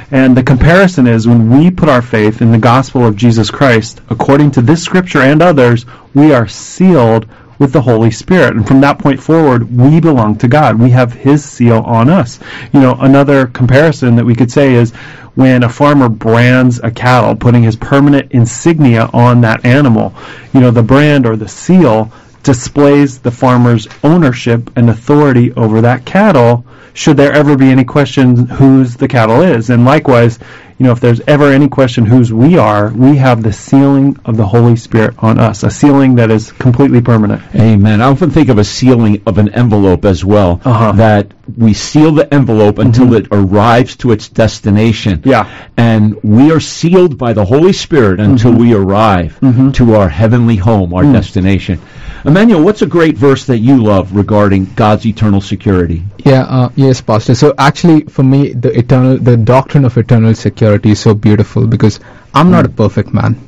And 0.09 0.35
the 0.35 0.41
comparison 0.41 1.05
is 1.05 1.27
when 1.27 1.55
we 1.55 1.69
put 1.69 1.87
our 1.87 2.01
faith 2.01 2.41
in 2.41 2.51
the 2.51 2.57
gospel 2.57 3.05
of 3.05 3.15
Jesus 3.15 3.51
Christ, 3.51 4.01
according 4.09 4.49
to 4.51 4.63
this 4.63 4.81
scripture 4.81 5.21
and 5.21 5.43
others, 5.43 5.85
we 6.15 6.33
are 6.33 6.47
sealed 6.47 7.27
with 7.59 7.73
the 7.73 7.81
Holy 7.81 8.11
Spirit. 8.11 8.55
And 8.55 8.67
from 8.67 8.81
that 8.81 8.99
point 8.99 9.21
forward, 9.21 9.75
we 9.75 9.99
belong 9.99 10.37
to 10.37 10.47
God. 10.47 10.79
We 10.79 10.91
have 10.91 11.13
His 11.13 11.43
seal 11.43 11.79
on 11.79 12.09
us. 12.09 12.39
You 12.73 12.79
know, 12.79 12.95
another 12.99 13.47
comparison 13.47 14.15
that 14.15 14.25
we 14.25 14.35
could 14.35 14.51
say 14.51 14.73
is 14.73 14.93
when 15.35 15.63
a 15.63 15.69
farmer 15.69 16.09
brands 16.09 16.79
a 16.83 16.89
cattle, 16.89 17.35
putting 17.35 17.61
his 17.61 17.75
permanent 17.75 18.31
insignia 18.31 19.07
on 19.13 19.41
that 19.41 19.63
animal, 19.63 20.11
you 20.51 20.59
know, 20.59 20.71
the 20.71 20.81
brand 20.81 21.27
or 21.27 21.35
the 21.35 21.47
seal 21.47 22.11
displays 22.41 23.19
the 23.19 23.29
farmer's 23.29 23.87
ownership 24.03 24.71
and 24.75 24.89
authority 24.89 25.53
over 25.53 25.81
that 25.81 26.05
cattle 26.05 26.65
should 26.93 27.17
there 27.17 27.33
ever 27.33 27.55
be 27.55 27.69
any 27.69 27.83
question 27.83 28.47
whose 28.47 28.95
the 28.95 29.07
cattle 29.07 29.41
is. 29.41 29.69
And 29.69 29.85
likewise, 29.85 30.39
you 30.77 30.85
know, 30.85 30.91
if 30.91 30.99
there's 30.99 31.21
ever 31.21 31.51
any 31.51 31.67
question 31.67 32.05
whose 32.05 32.31
we 32.31 32.57
are, 32.57 32.89
we 32.89 33.17
have 33.17 33.41
the 33.41 33.51
sealing 33.51 34.17
of 34.25 34.37
the 34.37 34.45
Holy 34.45 34.75
Spirit 34.75 35.15
on 35.19 35.39
us, 35.39 35.63
a 35.63 35.71
sealing 35.71 36.15
that 36.15 36.29
is 36.29 36.51
completely 36.51 37.01
permanent. 37.01 37.41
Amen. 37.55 38.01
I 38.01 38.05
often 38.05 38.29
think 38.29 38.49
of 38.49 38.59
a 38.59 38.63
sealing 38.63 39.21
of 39.25 39.39
an 39.39 39.49
envelope 39.49 40.05
as 40.05 40.23
well. 40.23 40.61
Uh-huh. 40.63 40.91
That 40.91 41.31
we 41.55 41.73
seal 41.73 42.11
the 42.11 42.31
envelope 42.33 42.79
until 42.79 43.05
mm-hmm. 43.05 43.25
it 43.25 43.27
arrives 43.31 43.95
to 43.97 44.11
its 44.11 44.27
destination. 44.27 45.21
Yeah. 45.23 45.67
And 45.77 46.21
we 46.23 46.51
are 46.51 46.59
sealed 46.59 47.17
by 47.17 47.33
the 47.33 47.45
Holy 47.45 47.73
Spirit 47.73 48.19
until 48.19 48.51
mm-hmm. 48.51 48.61
we 48.61 48.73
arrive 48.73 49.39
mm-hmm. 49.39 49.71
to 49.71 49.95
our 49.95 50.09
heavenly 50.09 50.57
home, 50.57 50.93
our 50.93 51.03
mm. 51.03 51.13
destination. 51.13 51.79
Emmanuel, 52.25 52.63
what's 52.63 52.81
a 52.81 52.87
great 52.87 53.17
verse 53.17 53.45
that 53.45 53.59
you 53.59 53.81
love 53.81 54.13
regarding 54.13 54.65
God's 54.73 55.05
eternal 55.05 55.39
security? 55.39 56.03
Yeah, 56.25 56.43
uh, 56.43 56.69
yes, 56.75 56.99
Pastor. 56.99 57.35
So 57.35 57.53
actually, 57.57 58.01
for 58.05 58.23
me, 58.23 58.53
the 58.53 58.77
eternal, 58.77 59.17
the 59.17 59.37
doctrine 59.37 59.85
of 59.85 59.97
eternal 59.97 60.33
security 60.33 60.91
is 60.91 60.99
so 60.99 61.13
beautiful 61.13 61.67
because 61.67 61.99
I'm 62.33 62.51
not 62.51 62.65
a 62.65 62.69
mm. 62.69 62.75
perfect 62.75 63.13
man. 63.13 63.39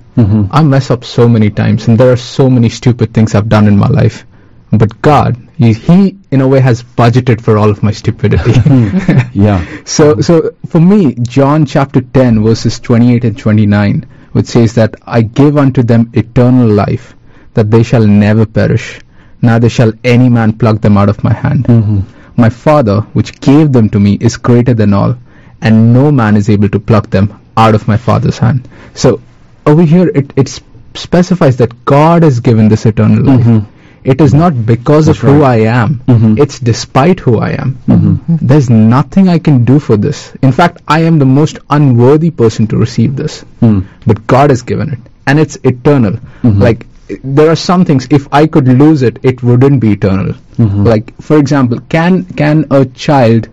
I 0.51 0.63
mess 0.63 0.91
up 0.91 1.05
so 1.05 1.29
many 1.29 1.49
times, 1.49 1.87
and 1.87 1.97
there 1.97 2.11
are 2.11 2.17
so 2.17 2.49
many 2.49 2.69
stupid 2.69 3.13
things 3.13 3.35
I've 3.35 3.49
done 3.49 3.67
in 3.67 3.77
my 3.77 3.87
life. 3.87 4.25
But 4.71 5.01
God, 5.01 5.37
He, 5.57 5.73
he 5.73 6.18
in 6.31 6.41
a 6.41 6.47
way, 6.47 6.59
has 6.59 6.83
budgeted 6.83 7.41
for 7.41 7.57
all 7.57 7.69
of 7.69 7.83
my 7.83 7.91
stupidity. 7.91 8.53
Yeah. 9.33 9.65
So, 9.85 10.21
so 10.21 10.55
for 10.67 10.79
me, 10.79 11.15
John 11.21 11.65
chapter 11.65 12.01
10, 12.01 12.43
verses 12.43 12.79
28 12.79 13.23
and 13.23 13.37
29, 13.37 14.05
which 14.31 14.47
says 14.47 14.73
that 14.75 14.95
I 15.05 15.21
give 15.21 15.57
unto 15.57 15.83
them 15.83 16.11
eternal 16.13 16.67
life, 16.67 17.15
that 17.53 17.71
they 17.71 17.83
shall 17.83 18.05
never 18.05 18.45
perish, 18.45 18.99
neither 19.41 19.69
shall 19.69 19.93
any 20.03 20.29
man 20.29 20.53
pluck 20.53 20.81
them 20.81 20.97
out 20.97 21.09
of 21.09 21.23
my 21.23 21.33
hand. 21.33 21.65
Mm-hmm. 21.65 22.41
My 22.41 22.49
Father, 22.49 23.01
which 23.13 23.39
gave 23.39 23.71
them 23.71 23.89
to 23.89 23.99
me, 23.99 24.17
is 24.19 24.37
greater 24.37 24.73
than 24.73 24.93
all, 24.93 25.15
and 25.61 25.93
no 25.93 26.11
man 26.11 26.35
is 26.35 26.49
able 26.49 26.69
to 26.69 26.79
pluck 26.79 27.09
them 27.09 27.39
out 27.57 27.75
of 27.75 27.87
my 27.87 27.97
Father's 27.97 28.37
hand. 28.37 28.67
So, 28.93 29.21
over 29.65 29.83
here, 29.83 30.09
it, 30.09 30.31
it 30.35 30.61
specifies 30.93 31.57
that 31.57 31.85
God 31.85 32.23
has 32.23 32.39
given 32.39 32.67
this 32.69 32.85
eternal 32.85 33.23
life. 33.23 33.45
Mm-hmm. 33.45 33.78
It 34.03 34.21
is 34.21 34.33
not 34.33 34.65
because 34.65 35.07
of 35.07 35.17
who 35.17 35.43
I 35.43 35.57
am. 35.57 36.01
Mm-hmm. 36.07 36.37
It's 36.37 36.59
despite 36.59 37.19
who 37.19 37.39
I 37.39 37.51
am. 37.51 37.75
Mm-hmm. 37.87 38.09
Mm-hmm. 38.09 38.45
There's 38.45 38.69
nothing 38.69 39.27
I 39.27 39.39
can 39.39 39.65
do 39.65 39.79
for 39.79 39.97
this. 39.97 40.33
In 40.41 40.51
fact, 40.51 40.81
I 40.87 41.01
am 41.01 41.19
the 41.19 41.25
most 41.25 41.59
unworthy 41.69 42.31
person 42.31 42.67
to 42.67 42.77
receive 42.77 43.15
this. 43.15 43.41
Hmm. 43.59 43.81
But 44.07 44.25
God 44.25 44.49
has 44.51 44.61
given 44.61 44.93
it. 44.93 44.99
And 45.27 45.39
it's 45.39 45.57
eternal. 45.63 46.17
Like, 46.43 46.85
there 47.23 47.49
are 47.49 47.55
some 47.55 47.85
things, 47.85 48.07
if 48.09 48.27
I 48.31 48.47
could 48.47 48.67
lose 48.67 49.01
it, 49.01 49.19
it 49.23 49.43
wouldn't 49.43 49.81
be 49.81 49.91
eternal. 49.93 50.35
Like, 50.57 51.13
for 51.21 51.37
example, 51.37 51.79
can, 51.89 52.25
can 52.25 52.65
a 52.71 52.85
child 52.85 53.49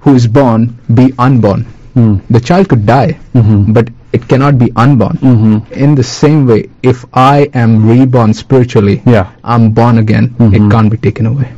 who 0.00 0.14
is 0.14 0.26
born 0.26 0.78
be 0.92 1.12
unborn? 1.18 1.66
Mm-hmm. 1.94 2.32
The 2.32 2.40
child 2.40 2.68
could 2.68 2.86
die, 2.86 3.18
mm-hmm. 3.34 3.72
but 3.72 3.88
it 4.12 4.28
cannot 4.28 4.58
be 4.58 4.70
unborn. 4.76 5.16
Mm-hmm. 5.18 5.72
In 5.72 5.94
the 5.94 6.02
same 6.02 6.46
way, 6.46 6.70
if 6.82 7.04
I 7.12 7.50
am 7.54 7.88
reborn 7.88 8.34
spiritually, 8.34 9.02
Yeah. 9.06 9.32
I'm 9.42 9.70
born 9.72 9.98
again, 9.98 10.34
it 10.40 10.70
can't 10.70 10.90
be 10.90 10.96
taken 10.96 11.26
away. 11.26 11.52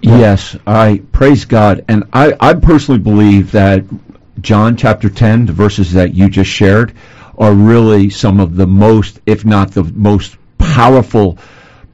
Yes, 0.00 0.56
I 0.66 1.02
praise 1.12 1.44
God, 1.44 1.84
and 1.88 2.04
I, 2.12 2.34
I 2.38 2.54
personally 2.54 3.00
believe 3.00 3.52
that 3.52 3.84
John 4.40 4.76
chapter 4.76 5.08
10, 5.08 5.46
the 5.46 5.52
verses 5.52 5.92
that 5.92 6.14
you 6.14 6.28
just 6.28 6.50
shared, 6.50 6.92
are 7.38 7.54
really 7.54 8.10
some 8.10 8.38
of 8.38 8.56
the 8.56 8.66
most, 8.66 9.20
if 9.26 9.44
not 9.44 9.72
the 9.72 9.84
most 9.84 10.36
powerful 10.58 11.38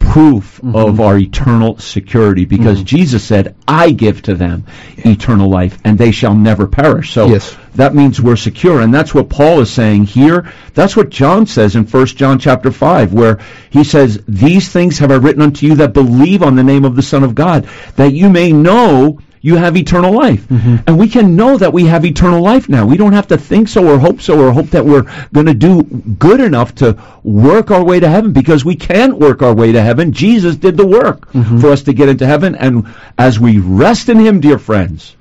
proof 0.00 0.49
Mm-hmm. 0.61 0.75
of 0.76 1.00
our 1.00 1.16
eternal 1.16 1.78
security 1.78 2.45
because 2.45 2.83
Jesus 2.83 3.25
said, 3.25 3.54
I 3.66 3.92
give 3.92 4.21
to 4.23 4.35
them 4.35 4.64
eternal 4.99 5.49
life 5.49 5.78
and 5.85 5.97
they 5.97 6.11
shall 6.11 6.35
never 6.35 6.66
perish. 6.66 7.12
So 7.14 7.28
Yes. 7.28 7.57
that 7.76 7.95
means 7.95 8.21
we're 8.21 8.37
secure 8.37 8.80
and 8.83 8.92
that's 8.92 9.14
what 9.14 9.30
Paul 9.30 9.61
is 9.61 9.71
saying 9.71 10.04
here. 10.04 10.52
That's 10.75 10.97
what 10.97 11.09
John 11.09 11.47
says 11.47 11.76
in 11.76 11.85
1 11.87 12.07
John 12.09 12.38
chapter 12.38 12.71
5 12.73 13.14
where 13.14 13.38
he 13.71 13.85
says, 13.85 14.23
These 14.28 14.69
things 14.69 14.99
have 14.99 15.11
I 15.11 15.14
written 15.14 15.40
unto 15.42 15.64
you 15.66 15.76
that 15.76 15.95
believe 15.95 16.42
on 16.42 16.57
the 16.57 16.64
name 16.64 16.85
of 16.85 16.95
the 16.97 17.02
Son 17.02 17.23
of 17.25 17.35
God, 17.35 17.66
that 17.97 18.12
you 18.12 18.28
may 18.28 18.52
know 18.52 19.19
you 19.42 19.56
have 19.56 19.76
eternal 19.76 20.12
life. 20.12 20.47
Mm-hmm. 20.49 20.76
And 20.87 20.99
we 20.99 21.09
can 21.09 21.35
know 21.35 21.56
that 21.56 21.73
we 21.73 21.87
have 21.87 22.04
eternal 22.04 22.42
life 22.42 22.68
now. 22.68 22.87
We 22.87 22.99
don't 22.99 23.14
have 23.14 23.28
to 23.28 23.38
think 23.38 23.68
so 23.68 23.88
or 23.88 23.99
hope 23.99 24.20
so 24.20 24.38
or 24.38 24.52
hope 24.52 24.70
that 24.70 24.85
we're 24.85 25.11
going 25.32 25.47
to 25.47 25.54
do 25.54 25.82
good 25.82 26.40
enough 26.40 26.75
to 26.76 27.02
work 27.23 27.70
our 27.70 27.82
way 27.82 28.00
to 28.00 28.09
heaven 28.09 28.32
because 28.32 28.64
we 28.64 28.76
can't 28.76 29.18
work 29.18 29.42
our 29.42 29.54
way 29.54 29.73
to 29.73 29.82
heaven. 29.82 30.12
Jesus 30.12 30.56
did 30.56 30.76
the 30.76 30.87
work 30.87 31.32
mm-hmm. 31.32 31.59
for 31.59 31.70
us 31.70 31.82
to 31.85 31.94
get 31.94 32.11
into 32.11 32.26
heaven. 32.26 32.54
And 32.54 32.94
as 33.16 33.40
we 33.40 33.59
rest 33.59 34.11
in 34.11 34.18
Him, 34.18 34.40
dear 34.40 34.59
friends, 34.59 35.16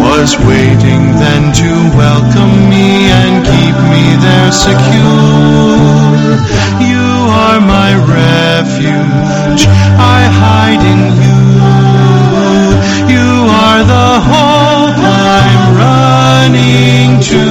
was 0.00 0.38
waiting 0.48 1.02
then 1.20 1.52
to 1.60 1.70
welcome 2.04 2.54
me 2.72 3.12
and 3.20 3.44
keep 3.44 3.76
me 3.92 4.04
there 4.24 4.52
secure. 4.52 6.40
You 6.88 7.08
are 7.44 7.60
my 7.60 7.90
refuge, 8.16 9.62
I 10.16 10.20
hide 10.40 10.84
in 10.92 11.00
you. 11.24 11.40
You 13.12 13.28
are 13.50 13.82
the 13.84 14.20
hope 14.20 14.40
I'm 14.42 14.49
running 15.80 17.20
to. 17.30 17.44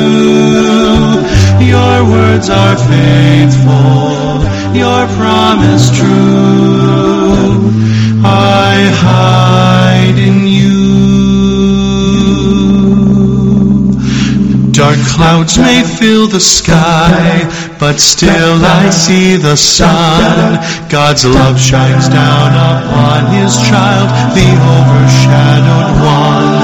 Your 1.73 1.97
words 2.15 2.47
are 2.49 2.77
faithful, 2.93 4.43
your 4.83 5.03
promise 5.19 5.85
true. 5.97 7.59
I 8.23 8.73
have 9.01 9.48
clouds 15.19 15.59
may 15.59 15.83
fill 15.83 16.27
the 16.27 16.39
sky, 16.39 17.43
but 17.77 17.99
still 17.99 18.55
I 18.63 18.89
see 18.89 19.35
the 19.35 19.57
sun. 19.57 20.55
God's 20.87 21.25
love 21.25 21.59
shines 21.59 22.07
down 22.07 22.55
upon 22.55 23.27
his 23.35 23.51
child, 23.67 24.07
the 24.31 24.47
overshadowed 24.79 25.91
one. 25.99 26.55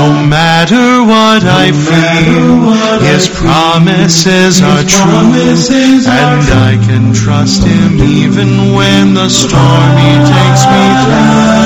No 0.00 0.08
matter 0.24 1.04
what 1.04 1.44
I 1.44 1.76
feel, 1.76 2.72
his 3.04 3.28
promises 3.28 4.64
are 4.64 4.84
true, 4.88 5.28
and 6.08 6.44
I 6.68 6.80
can 6.88 7.12
trust 7.12 7.68
him 7.68 8.00
even 8.00 8.72
when 8.72 9.12
the 9.12 9.28
storm 9.28 9.92
he 10.00 10.14
takes 10.24 10.62
me 10.72 10.84
through. 11.04 11.60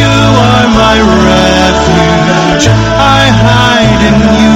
You 0.00 0.16
are 0.48 0.68
my 0.72 0.96
refuge, 1.28 2.64
I 2.96 3.22
hide 3.44 4.02
in 4.08 4.20
you. 4.40 4.55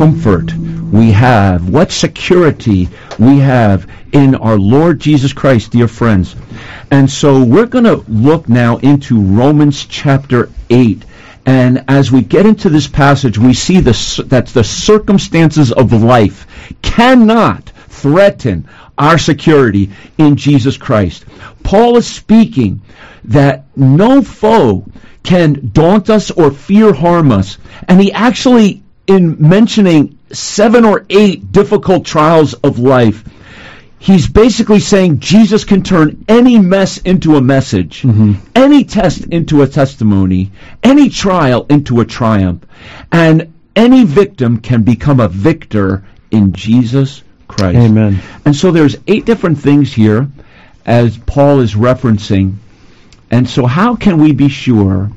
Comfort 0.00 0.54
we 0.54 1.12
have, 1.12 1.68
what 1.68 1.92
security 1.92 2.88
we 3.18 3.36
have 3.40 3.86
in 4.12 4.34
our 4.34 4.56
Lord 4.56 4.98
Jesus 4.98 5.34
Christ, 5.34 5.72
dear 5.72 5.88
friends. 5.88 6.34
And 6.90 7.10
so 7.10 7.44
we're 7.44 7.66
going 7.66 7.84
to 7.84 8.02
look 8.08 8.48
now 8.48 8.78
into 8.78 9.20
Romans 9.20 9.84
chapter 9.84 10.48
8. 10.70 11.04
And 11.44 11.84
as 11.86 12.10
we 12.10 12.22
get 12.22 12.46
into 12.46 12.70
this 12.70 12.88
passage, 12.88 13.36
we 13.36 13.52
see 13.52 13.80
the, 13.80 14.24
that 14.28 14.46
the 14.46 14.64
circumstances 14.64 15.70
of 15.70 15.92
life 15.92 16.46
cannot 16.80 17.68
threaten 17.88 18.70
our 18.96 19.18
security 19.18 19.90
in 20.16 20.36
Jesus 20.36 20.78
Christ. 20.78 21.26
Paul 21.62 21.98
is 21.98 22.06
speaking 22.06 22.80
that 23.24 23.66
no 23.76 24.22
foe 24.22 24.86
can 25.22 25.70
daunt 25.74 26.08
us 26.08 26.30
or 26.30 26.50
fear 26.50 26.94
harm 26.94 27.30
us. 27.32 27.58
And 27.86 28.00
he 28.00 28.12
actually, 28.12 28.79
in 29.10 29.36
mentioning 29.40 30.16
seven 30.32 30.84
or 30.84 31.04
eight 31.10 31.50
difficult 31.50 32.04
trials 32.06 32.54
of 32.54 32.78
life, 32.78 33.24
he's 33.98 34.28
basically 34.28 34.78
saying 34.78 35.18
Jesus 35.18 35.64
can 35.64 35.82
turn 35.82 36.24
any 36.28 36.60
mess 36.60 36.98
into 36.98 37.34
a 37.34 37.40
message, 37.40 38.02
mm-hmm. 38.02 38.34
any 38.54 38.84
test 38.84 39.24
into 39.24 39.62
a 39.62 39.66
testimony, 39.66 40.52
any 40.84 41.08
trial 41.10 41.66
into 41.68 42.00
a 42.00 42.04
triumph, 42.04 42.64
and 43.10 43.52
any 43.74 44.04
victim 44.04 44.60
can 44.60 44.82
become 44.82 45.18
a 45.18 45.28
victor 45.28 46.04
in 46.30 46.52
Jesus 46.52 47.24
Christ. 47.48 47.78
Amen. 47.78 48.20
And 48.44 48.54
so 48.54 48.70
there's 48.70 48.96
eight 49.08 49.24
different 49.24 49.58
things 49.58 49.92
here 49.92 50.28
as 50.86 51.18
Paul 51.18 51.58
is 51.58 51.74
referencing. 51.74 52.58
And 53.28 53.48
so 53.48 53.66
how 53.66 53.96
can 53.96 54.18
we 54.18 54.32
be 54.32 54.48
sure 54.48 55.10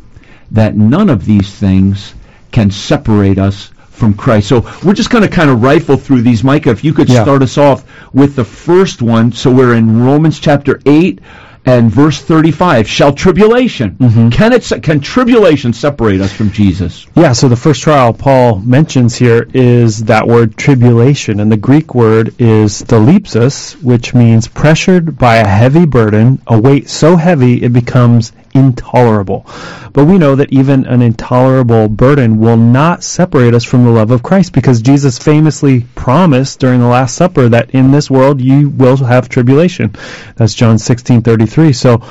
that 0.50 0.75
none 0.75 1.12
of 1.12 1.25
these 1.25 1.51
things 1.51 2.15
can 2.51 2.71
separate 2.71 3.38
us 3.38 3.71
from 3.93 4.13
Christ? 4.13 4.50
So 4.50 4.69
we're 4.83 4.93
just 4.93 5.09
going 5.09 5.23
to 5.23 5.29
kind 5.29 5.50
of 5.50 5.62
rifle 5.62 5.97
through 5.97 6.21
these. 6.21 6.43
Micah, 6.43 6.71
if 6.71 6.83
you 6.83 6.93
could 6.93 7.09
Yeah. 7.09 7.23
start 7.23 7.41
us 7.41 7.57
off 7.57 7.83
with 8.13 8.35
the 8.35 8.43
first 8.43 9.01
one. 9.01 9.31
So 9.31 9.51
we're 9.51 9.75
in 9.75 10.01
Romans 10.01 10.39
chapter 10.39 10.79
8 10.85 11.19
and 11.65 11.89
verse 11.89 12.21
35. 12.21 12.88
Shall 12.89 13.13
tribulation, 13.13 13.91
mm-hmm. 13.91 14.29
can 14.29 14.53
it 14.53 14.69
can 14.84 14.99
tribulation 14.99 15.73
separate 15.73 16.19
us 16.21 16.32
from 16.32 16.51
Jesus? 16.51 17.08
Yeah, 17.15 17.32
so 17.34 17.47
the 17.47 17.56
first 17.56 17.82
trial 17.82 18.13
Paul 18.13 18.60
mentions 18.60 19.15
here 19.15 19.47
is 19.53 20.06
that 20.06 20.27
word 20.27 20.58
tribulation, 20.58 21.39
and 21.39 21.51
the 21.51 21.58
Greek 21.58 21.95
word 21.95 22.36
is 22.39 22.82
thlipsis, 22.82 23.82
which 23.82 24.13
means 24.13 24.47
pressured 24.47 25.17
by 25.17 25.38
a 25.38 25.47
heavy 25.47 25.86
burden, 25.86 26.41
a 26.47 26.60
weight 26.60 26.89
so 26.89 27.15
heavy 27.15 27.63
it 27.63 27.71
becomes 27.71 28.34
intolerable. 28.54 29.46
But 29.94 30.06
we 30.06 30.18
know 30.18 30.36
that 30.36 30.52
even 30.52 30.86
an 30.86 31.02
intolerable 31.02 31.88
burden 31.88 32.39
will 32.39 32.58
not 32.58 33.04
separate 33.04 33.54
us 33.54 33.63
from 33.63 33.84
the 33.84 33.92
love 33.92 34.12
of 34.12 34.24
Christ 34.24 34.54
because 34.54 34.82
Jesus 34.82 35.20
famously 35.20 35.82
promised 35.96 36.60
during 36.60 36.80
the 36.80 36.88
Last 36.88 37.16
Supper 37.16 37.50
that 37.50 37.72
in 37.72 37.92
this 37.92 38.10
world 38.10 38.42
you 38.42 38.70
will 38.70 38.98
have 38.98 39.30
tribulation. 39.30 39.96
That's 40.36 40.54
John 40.54 40.78
16:33. 40.78 41.74
So 41.74 42.02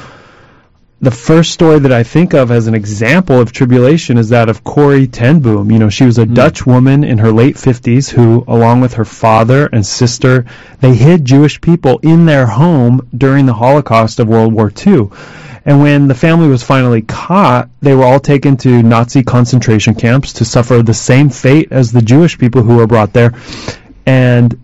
the 1.03 1.11
first 1.11 1.51
story 1.51 1.81
that 1.81 1.93
I 1.93 2.05
think 2.05 2.33
of 2.33 2.53
as 2.53 2.69
an 2.69 2.75
example 2.75 3.41
of 3.41 3.51
tribulation 3.51 4.19
is 4.19 4.29
that 4.29 4.49
of 4.49 4.63
Corrie 4.63 5.09
ten 5.09 5.41
Boom. 5.41 5.73
You 5.73 5.81
know, 5.81 5.91
she 5.91 6.05
was 6.05 6.17
a 6.17 6.25
hmm. 6.25 6.35
Dutch 6.35 6.65
woman 6.65 7.03
in 7.03 7.19
her 7.19 7.33
late 7.33 7.57
50s 7.57 8.09
who, 8.09 8.45
along 8.47 8.83
with 8.83 8.95
her 8.95 9.05
father 9.05 9.67
and 9.67 9.85
sister, 9.85 10.47
they 10.81 10.95
hid 10.95 11.25
Jewish 11.25 11.61
people 11.61 11.99
in 12.05 12.25
their 12.25 12.47
home 12.47 13.09
during 13.17 13.47
the 13.47 13.53
Holocaust 13.53 14.21
of 14.21 14.29
World 14.29 14.53
War 14.53 14.73
II. 14.87 15.11
And 15.65 15.81
when 15.81 16.07
the 16.07 16.15
family 16.15 16.47
was 16.47 16.63
finally 16.63 17.03
caught, 17.03 17.69
they 17.81 17.95
were 17.95 18.05
all 18.05 18.21
taken 18.21 18.57
to 18.59 18.83
Nazi 18.83 19.25
concentration 19.25 19.97
camps 19.97 20.35
to 20.35 20.45
suffer 20.45 20.83
the 20.83 20.95
same 20.95 21.31
fate 21.31 21.73
as 21.73 21.91
the 21.91 22.03
Jewish 22.03 22.39
people 22.39 22.63
who 22.63 22.77
were 22.77 22.87
brought 22.87 23.13
there. 23.13 23.35
And 24.07 24.61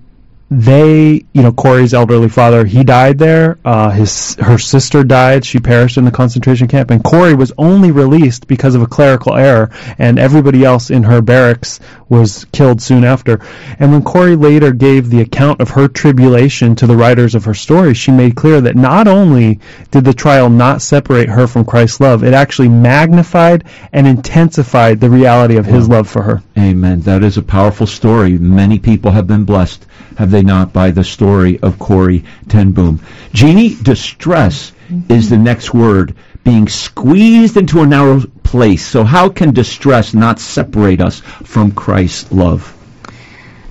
they, 0.50 1.26
you 1.32 1.42
know, 1.42 1.52
Corrie's 1.52 1.92
elderly 1.92 2.30
father, 2.30 2.64
he 2.64 2.82
died 2.82 3.18
there. 3.18 3.58
Uh, 3.64 3.90
his 3.90 4.34
her 4.36 4.56
sister 4.56 5.04
died; 5.04 5.44
she 5.44 5.58
perished 5.58 5.98
in 5.98 6.06
the 6.06 6.10
concentration 6.10 6.68
camp. 6.68 6.90
And 6.90 7.04
Corrie 7.04 7.34
was 7.34 7.52
only 7.58 7.90
released 7.90 8.46
because 8.46 8.74
of 8.74 8.80
a 8.80 8.86
clerical 8.86 9.34
error, 9.34 9.70
and 9.98 10.18
everybody 10.18 10.64
else 10.64 10.90
in 10.90 11.02
her 11.02 11.20
barracks 11.20 11.80
was 12.08 12.46
killed 12.46 12.80
soon 12.80 13.04
after. 13.04 13.40
And 13.78 13.92
when 13.92 14.02
Corrie 14.02 14.36
later 14.36 14.72
gave 14.72 15.10
the 15.10 15.20
account 15.20 15.60
of 15.60 15.70
her 15.70 15.86
tribulation 15.86 16.74
to 16.76 16.86
the 16.86 16.96
writers 16.96 17.34
of 17.34 17.44
her 17.44 17.54
story, 17.54 17.92
she 17.92 18.10
made 18.10 18.34
clear 18.34 18.62
that 18.62 18.76
not 18.76 19.06
only 19.06 19.60
did 19.90 20.04
the 20.04 20.14
trial 20.14 20.48
not 20.48 20.80
separate 20.80 21.28
her 21.28 21.46
from 21.46 21.66
Christ's 21.66 22.00
love, 22.00 22.24
it 22.24 22.32
actually 22.32 22.68
magnified 22.68 23.64
and 23.92 24.06
intensified 24.06 25.00
the 25.00 25.10
reality 25.10 25.56
of 25.56 25.66
His 25.66 25.88
love 25.88 26.08
for 26.08 26.22
her. 26.22 26.42
Amen. 26.56 27.02
That 27.02 27.22
is 27.22 27.36
a 27.36 27.42
powerful 27.42 27.86
story. 27.86 28.38
Many 28.38 28.78
people 28.78 29.10
have 29.10 29.26
been 29.26 29.44
blessed, 29.44 29.84
have 30.18 30.32
they 30.32 30.42
not, 30.42 30.72
by 30.72 30.90
the 30.90 31.04
story 31.04 31.60
of 31.60 31.78
Corrie 31.78 32.24
Ten 32.48 32.72
Boom. 32.72 33.00
Jeannie, 33.32 33.76
distress 33.76 34.72
is 35.08 35.30
the 35.30 35.38
next 35.38 35.72
word. 35.72 36.16
Being 36.42 36.66
squeezed 36.66 37.56
into 37.56 37.82
a 37.82 37.86
narrow 37.86 38.22
place. 38.42 38.84
So 38.84 39.04
how 39.04 39.28
can 39.28 39.52
distress 39.52 40.14
not 40.14 40.40
separate 40.40 41.00
us 41.00 41.20
from 41.20 41.70
Christ's 41.70 42.32
love? 42.32 42.74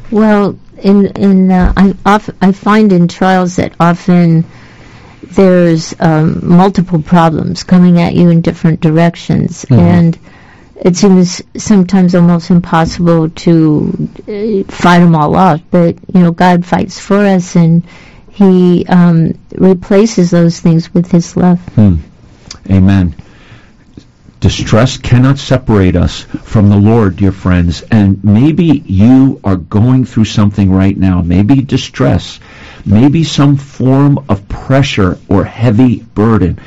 Well, 0.09 0.57
in 0.81 1.07
in 1.07 1.51
uh, 1.51 1.73
I 1.75 1.93
I 2.41 2.51
find 2.53 2.93
in 2.93 3.09
trials 3.09 3.57
that 3.57 3.73
often 3.77 4.45
there's 5.21 5.93
um, 5.99 6.39
multiple 6.47 7.01
problems 7.01 7.63
coming 7.63 7.99
at 7.99 8.13
you 8.13 8.29
in 8.29 8.39
different 8.39 8.79
directions, 8.79 9.65
and 9.69 10.17
it 10.79 10.95
seems 10.95 11.41
sometimes 11.55 12.15
almost 12.15 12.49
impossible 12.49 13.29
to 13.29 14.09
uh, 14.27 14.71
fight 14.71 14.99
them 14.99 15.15
all 15.15 15.35
off. 15.35 15.61
But 15.71 15.97
you 16.13 16.21
know, 16.21 16.31
God 16.31 16.65
fights 16.65 16.99
for 16.99 17.17
us, 17.17 17.55
and 17.55 17.83
He 18.31 18.85
um, 18.87 19.37
replaces 19.55 20.31
those 20.31 20.59
things 20.59 20.93
with 20.93 21.11
His 21.11 21.35
love. 21.35 21.59
Amen. 22.69 23.15
Distress 24.39 24.97
cannot 24.97 25.39
separate 25.39 25.95
us 25.95 26.21
from 26.21 26.69
the 26.69 26.77
Lord, 26.77 27.15
dear 27.15 27.31
friends. 27.31 27.81
And 27.89 28.23
maybe 28.23 28.83
you 28.85 29.41
are 29.43 29.55
going 29.55 30.05
through 30.05 30.25
something 30.25 30.71
right 30.71 30.95
now. 30.95 31.23
Maybe 31.23 31.61
distress. 31.61 32.39
Maybe 32.85 33.23
some 33.23 33.57
form 33.57 34.23
of 34.29 34.47
pressure 34.47 35.17
or 35.27 35.43
heavy 35.43 36.01
burden. 36.01 36.59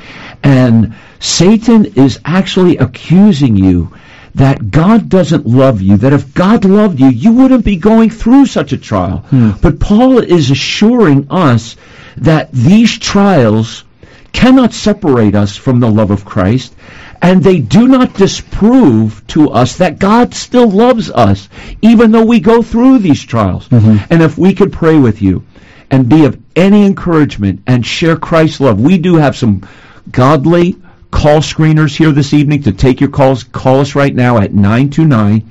And 0.42 0.94
Satan 1.18 1.84
is 1.84 2.18
actually 2.24 2.78
accusing 2.78 3.56
you 3.56 3.92
that 4.34 4.70
God 4.70 5.08
doesn't 5.08 5.46
love 5.46 5.82
you, 5.82 5.96
that 5.98 6.12
if 6.12 6.34
God 6.34 6.64
loved 6.64 7.00
you, 7.00 7.08
you 7.08 7.32
wouldn't 7.32 7.64
be 7.64 7.76
going 7.76 8.10
through 8.10 8.46
such 8.46 8.72
a 8.72 8.78
trial. 8.78 9.18
Hmm. 9.18 9.50
But 9.60 9.80
Paul 9.80 10.18
is 10.18 10.50
assuring 10.50 11.26
us 11.30 11.76
that 12.16 12.52
these 12.52 12.98
trials 12.98 13.84
cannot 14.32 14.72
separate 14.72 15.34
us 15.34 15.56
from 15.56 15.80
the 15.80 15.90
love 15.90 16.10
of 16.10 16.24
Christ, 16.24 16.74
and 17.20 17.42
they 17.42 17.58
do 17.58 17.88
not 17.88 18.14
disprove 18.14 19.26
to 19.28 19.50
us 19.50 19.78
that 19.78 19.98
God 19.98 20.34
still 20.34 20.70
loves 20.70 21.10
us, 21.10 21.48
even 21.82 22.12
though 22.12 22.24
we 22.24 22.40
go 22.40 22.62
through 22.62 22.98
these 22.98 23.22
trials. 23.22 23.68
Mm-hmm. 23.68 24.12
And 24.12 24.22
if 24.22 24.38
we 24.38 24.54
could 24.54 24.72
pray 24.72 24.96
with 24.96 25.20
you 25.20 25.44
and 25.90 26.08
be 26.08 26.24
of 26.24 26.40
any 26.54 26.86
encouragement 26.86 27.62
and 27.66 27.84
share 27.84 28.16
Christ's 28.16 28.60
love, 28.60 28.80
we 28.80 28.96
do 28.96 29.16
have 29.16 29.36
some 29.36 29.68
godly, 30.12 30.76
call 31.10 31.40
screeners 31.40 31.96
here 31.96 32.12
this 32.12 32.32
evening 32.32 32.62
to 32.62 32.72
take 32.72 33.00
your 33.00 33.10
calls. 33.10 33.44
Call 33.44 33.80
us 33.80 33.94
right 33.94 34.14
now 34.14 34.38
at 34.38 34.52
929 34.52 35.50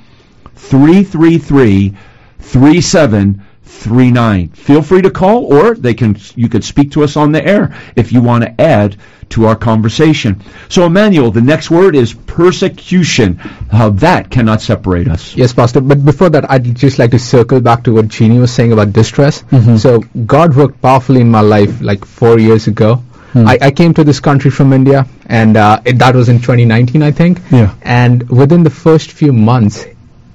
333 0.56 1.96
3739. 2.40 4.50
Feel 4.50 4.82
free 4.82 5.02
to 5.02 5.12
call 5.12 5.54
or 5.54 5.76
they 5.76 5.94
can 5.94 6.18
you 6.36 6.50
could 6.50 6.64
speak 6.64 6.92
to 6.92 7.04
us 7.04 7.18
on 7.18 7.32
the 7.32 7.46
air 7.46 7.76
if 7.96 8.12
you 8.12 8.22
want 8.22 8.44
to 8.44 8.62
add 8.62 8.98
to 9.30 9.46
our 9.46 9.56
conversation. 9.56 10.42
So 10.70 10.86
Emmanuel, 10.86 11.32
the 11.32 11.42
next 11.42 11.70
word 11.70 11.96
is 11.96 12.14
persecution. 12.14 13.36
How 13.36 13.92
that 13.92 14.32
cannot 14.32 14.62
separate 14.62 15.08
us. 15.08 15.36
Yes, 15.36 15.54
Pastor. 15.54 15.82
But 15.82 16.04
before 16.04 16.30
that, 16.32 16.50
I'd 16.50 16.76
just 16.76 17.00
like 17.00 17.12
to 17.12 17.20
circle 17.20 17.62
back 17.62 17.84
to 17.84 17.94
what 17.94 18.08
Jeannie 18.08 18.40
was 18.40 18.52
saying 18.52 18.74
about 18.74 18.92
distress. 18.92 19.44
Mm-hmm. 19.44 19.78
So 19.78 20.00
God 20.26 20.56
worked 20.56 20.82
powerfully 20.82 21.22
in 21.22 21.30
my 21.30 21.42
life 21.42 21.82
like 21.82 22.06
four 22.06 22.40
years 22.40 22.68
ago. 22.68 23.04
Hmm. 23.34 23.48
I, 23.48 23.58
I 23.62 23.72
came 23.72 23.94
to 23.94 24.04
this 24.04 24.20
country 24.20 24.50
from 24.50 24.74
India, 24.74 25.06
and 25.28 25.56
uh, 25.56 25.82
it, 25.86 26.00
that 26.00 26.16
was 26.16 26.30
in 26.30 26.38
2019, 26.38 27.04
I 27.04 27.12
think. 27.12 27.40
Yeah. 27.52 27.76
And 27.84 28.28
within 28.30 28.64
the 28.64 28.70
first 28.70 29.12
few 29.12 29.32
months, 29.32 29.86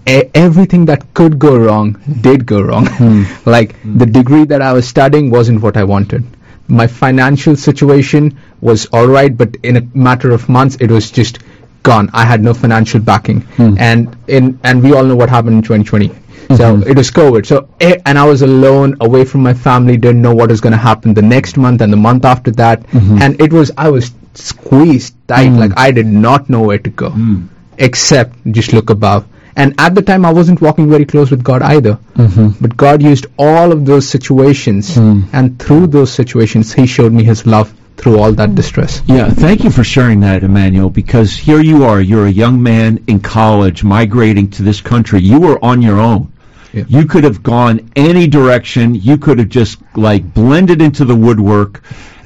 e- 0.06 0.30
everything 0.34 0.84
that 0.86 1.12
could 1.14 1.38
go 1.38 1.56
wrong 1.56 2.00
did 2.20 2.46
go 2.46 2.60
wrong. 2.60 2.86
Hmm. 2.86 3.24
like 3.46 3.76
hmm. 3.76 3.98
the 3.98 4.06
degree 4.06 4.44
that 4.44 4.62
I 4.62 4.72
was 4.72 4.86
studying 4.86 5.30
wasn't 5.30 5.62
what 5.62 5.76
I 5.76 5.84
wanted. 5.84 6.24
My 6.66 6.86
financial 6.86 7.56
situation 7.56 8.38
was 8.60 8.86
all 8.86 9.06
right, 9.06 9.36
but 9.36 9.56
in 9.62 9.76
a 9.76 9.82
matter 9.92 10.30
of 10.30 10.48
months, 10.48 10.76
it 10.80 10.90
was 10.90 11.10
just 11.10 11.40
gone. 11.82 12.08
I 12.14 12.24
had 12.24 12.42
no 12.42 12.54
financial 12.54 13.00
backing, 13.00 13.46
and 13.78 14.16
in 14.28 14.58
and 14.64 14.82
we 14.82 14.94
all 14.94 15.04
know 15.04 15.14
what 15.14 15.28
happened 15.28 15.56
in 15.56 15.62
2020. 15.62 16.23
So 16.50 16.76
mm-hmm. 16.76 16.88
it 16.88 16.96
was 16.96 17.10
COVID. 17.10 17.46
So 17.46 17.68
eh, 17.80 17.96
and 18.06 18.18
I 18.18 18.24
was 18.24 18.42
alone, 18.42 18.96
away 19.00 19.24
from 19.24 19.42
my 19.42 19.54
family, 19.54 19.96
didn't 19.96 20.22
know 20.22 20.34
what 20.34 20.50
was 20.50 20.60
going 20.60 20.72
to 20.72 20.78
happen 20.78 21.14
the 21.14 21.22
next 21.22 21.56
month 21.56 21.80
and 21.80 21.92
the 21.92 21.96
month 21.96 22.24
after 22.24 22.50
that, 22.52 22.82
mm-hmm. 22.82 23.18
and 23.22 23.40
it 23.40 23.52
was 23.52 23.70
I 23.76 23.90
was 23.90 24.12
squeezed 24.34 25.14
tight. 25.28 25.50
Mm. 25.50 25.58
Like 25.58 25.72
I 25.76 25.90
did 25.90 26.06
not 26.06 26.50
know 26.50 26.62
where 26.62 26.78
to 26.78 26.90
go, 26.90 27.10
mm. 27.10 27.48
except 27.78 28.36
just 28.50 28.72
look 28.72 28.90
above. 28.90 29.26
And 29.56 29.74
at 29.78 29.94
the 29.94 30.02
time, 30.02 30.24
I 30.24 30.32
wasn't 30.32 30.60
walking 30.60 30.90
very 30.90 31.04
close 31.04 31.30
with 31.30 31.44
God 31.44 31.62
either. 31.62 31.98
Mm-hmm. 32.14 32.60
But 32.60 32.76
God 32.76 33.02
used 33.02 33.26
all 33.38 33.70
of 33.70 33.86
those 33.86 34.08
situations, 34.08 34.96
mm. 34.96 35.28
and 35.32 35.58
through 35.60 35.86
those 35.88 36.12
situations, 36.12 36.72
He 36.72 36.86
showed 36.86 37.12
me 37.12 37.22
His 37.22 37.46
love 37.46 37.72
through 37.96 38.18
all 38.18 38.32
that 38.32 38.54
distress. 38.54 39.02
Yeah, 39.06 39.30
thank 39.30 39.62
you 39.64 39.70
for 39.70 39.84
sharing 39.84 40.20
that, 40.20 40.42
Emmanuel, 40.42 40.90
because 40.90 41.36
here 41.36 41.60
you 41.60 41.84
are, 41.84 42.00
you're 42.00 42.26
a 42.26 42.30
young 42.30 42.62
man 42.62 43.04
in 43.06 43.20
college 43.20 43.84
migrating 43.84 44.50
to 44.50 44.62
this 44.62 44.80
country. 44.80 45.20
You 45.20 45.40
were 45.40 45.64
on 45.64 45.80
your 45.80 46.00
own. 46.00 46.32
Yeah. 46.74 46.84
You 46.88 47.06
could 47.06 47.24
have 47.24 47.42
gone 47.42 47.90
any 47.94 48.26
direction. 48.26 48.94
You 48.94 49.16
could 49.16 49.38
have 49.38 49.48
just 49.48 49.78
like 49.94 50.34
blended 50.34 50.82
into 50.82 51.04
the 51.04 51.14
woodwork 51.14 51.82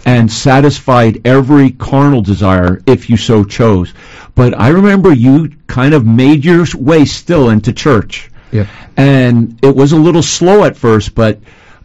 and 0.06 0.32
satisfied 0.32 1.20
every 1.26 1.72
carnal 1.72 2.22
desire 2.22 2.82
if 2.86 3.10
you 3.10 3.18
so 3.18 3.44
chose. 3.44 3.92
But 4.34 4.58
I 4.58 4.68
remember 4.68 5.12
you 5.12 5.52
kind 5.66 5.92
of 5.92 6.06
made 6.06 6.46
your 6.46 6.64
way 6.76 7.04
still 7.04 7.50
into 7.50 7.74
church. 7.74 8.30
Yeah. 8.50 8.66
And 8.96 9.58
it 9.62 9.76
was 9.76 9.92
a 9.92 9.96
little 9.96 10.22
slow 10.22 10.64
at 10.64 10.78
first, 10.78 11.14
but 11.14 11.40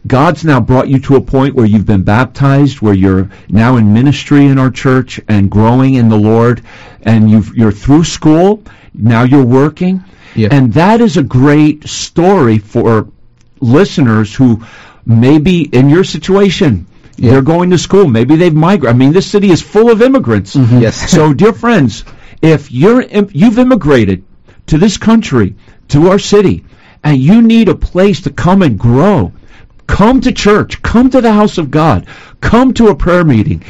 God's 0.06 0.44
now 0.44 0.60
brought 0.60 0.88
you 0.88 0.98
to 1.00 1.16
a 1.16 1.20
point 1.20 1.54
where 1.54 1.64
you've 1.64 1.86
been 1.86 2.02
baptized, 2.02 2.80
where 2.80 2.94
you're 2.94 3.30
now 3.48 3.76
in 3.76 3.94
ministry 3.94 4.46
in 4.46 4.58
our 4.58 4.70
church 4.70 5.18
and 5.28 5.50
growing 5.50 5.94
in 5.94 6.08
the 6.08 6.16
Lord, 6.16 6.62
and 7.02 7.30
you've, 7.30 7.56
you're 7.56 7.72
through 7.72 8.04
school, 8.04 8.62
now 8.92 9.22
you're 9.22 9.44
working. 9.44 10.04
Yeah. 10.34 10.48
And 10.50 10.72
that 10.74 11.00
is 11.00 11.16
a 11.16 11.22
great 11.22 11.88
story 11.88 12.58
for 12.58 13.08
listeners 13.60 14.34
who 14.34 14.62
may 15.06 15.38
be 15.38 15.62
in 15.62 15.88
your 15.88 16.04
situation. 16.04 16.86
Yeah. 17.16 17.32
They're 17.32 17.42
going 17.42 17.70
to 17.70 17.78
school. 17.78 18.06
Maybe 18.08 18.36
they've 18.36 18.54
migrated. 18.54 18.94
I 18.94 18.98
mean, 18.98 19.12
this 19.12 19.30
city 19.30 19.50
is 19.50 19.62
full 19.62 19.90
of 19.90 20.02
immigrants. 20.02 20.54
Mm-hmm. 20.54 20.80
Yes. 20.80 21.10
So, 21.10 21.32
dear 21.42 21.52
friends, 21.52 22.04
if 22.42 22.72
you're 22.72 23.02
im- 23.02 23.30
you've 23.32 23.58
immigrated 23.58 24.24
to 24.66 24.78
this 24.78 24.98
country, 24.98 25.54
to 25.88 26.08
our 26.08 26.18
city, 26.18 26.64
and 27.02 27.18
you 27.18 27.40
need 27.42 27.68
a 27.68 27.74
place 27.74 28.22
to 28.22 28.30
come 28.30 28.62
and 28.62 28.78
grow, 28.78 29.32
come 29.86 30.20
to 30.22 30.32
church, 30.32 30.82
come 30.82 31.10
to 31.10 31.20
the 31.20 31.32
house 31.32 31.58
of 31.58 31.70
God, 31.70 32.06
come 32.40 32.74
to 32.74 32.88
a 32.88 32.96
prayer 32.96 33.24
meeting. 33.24 33.62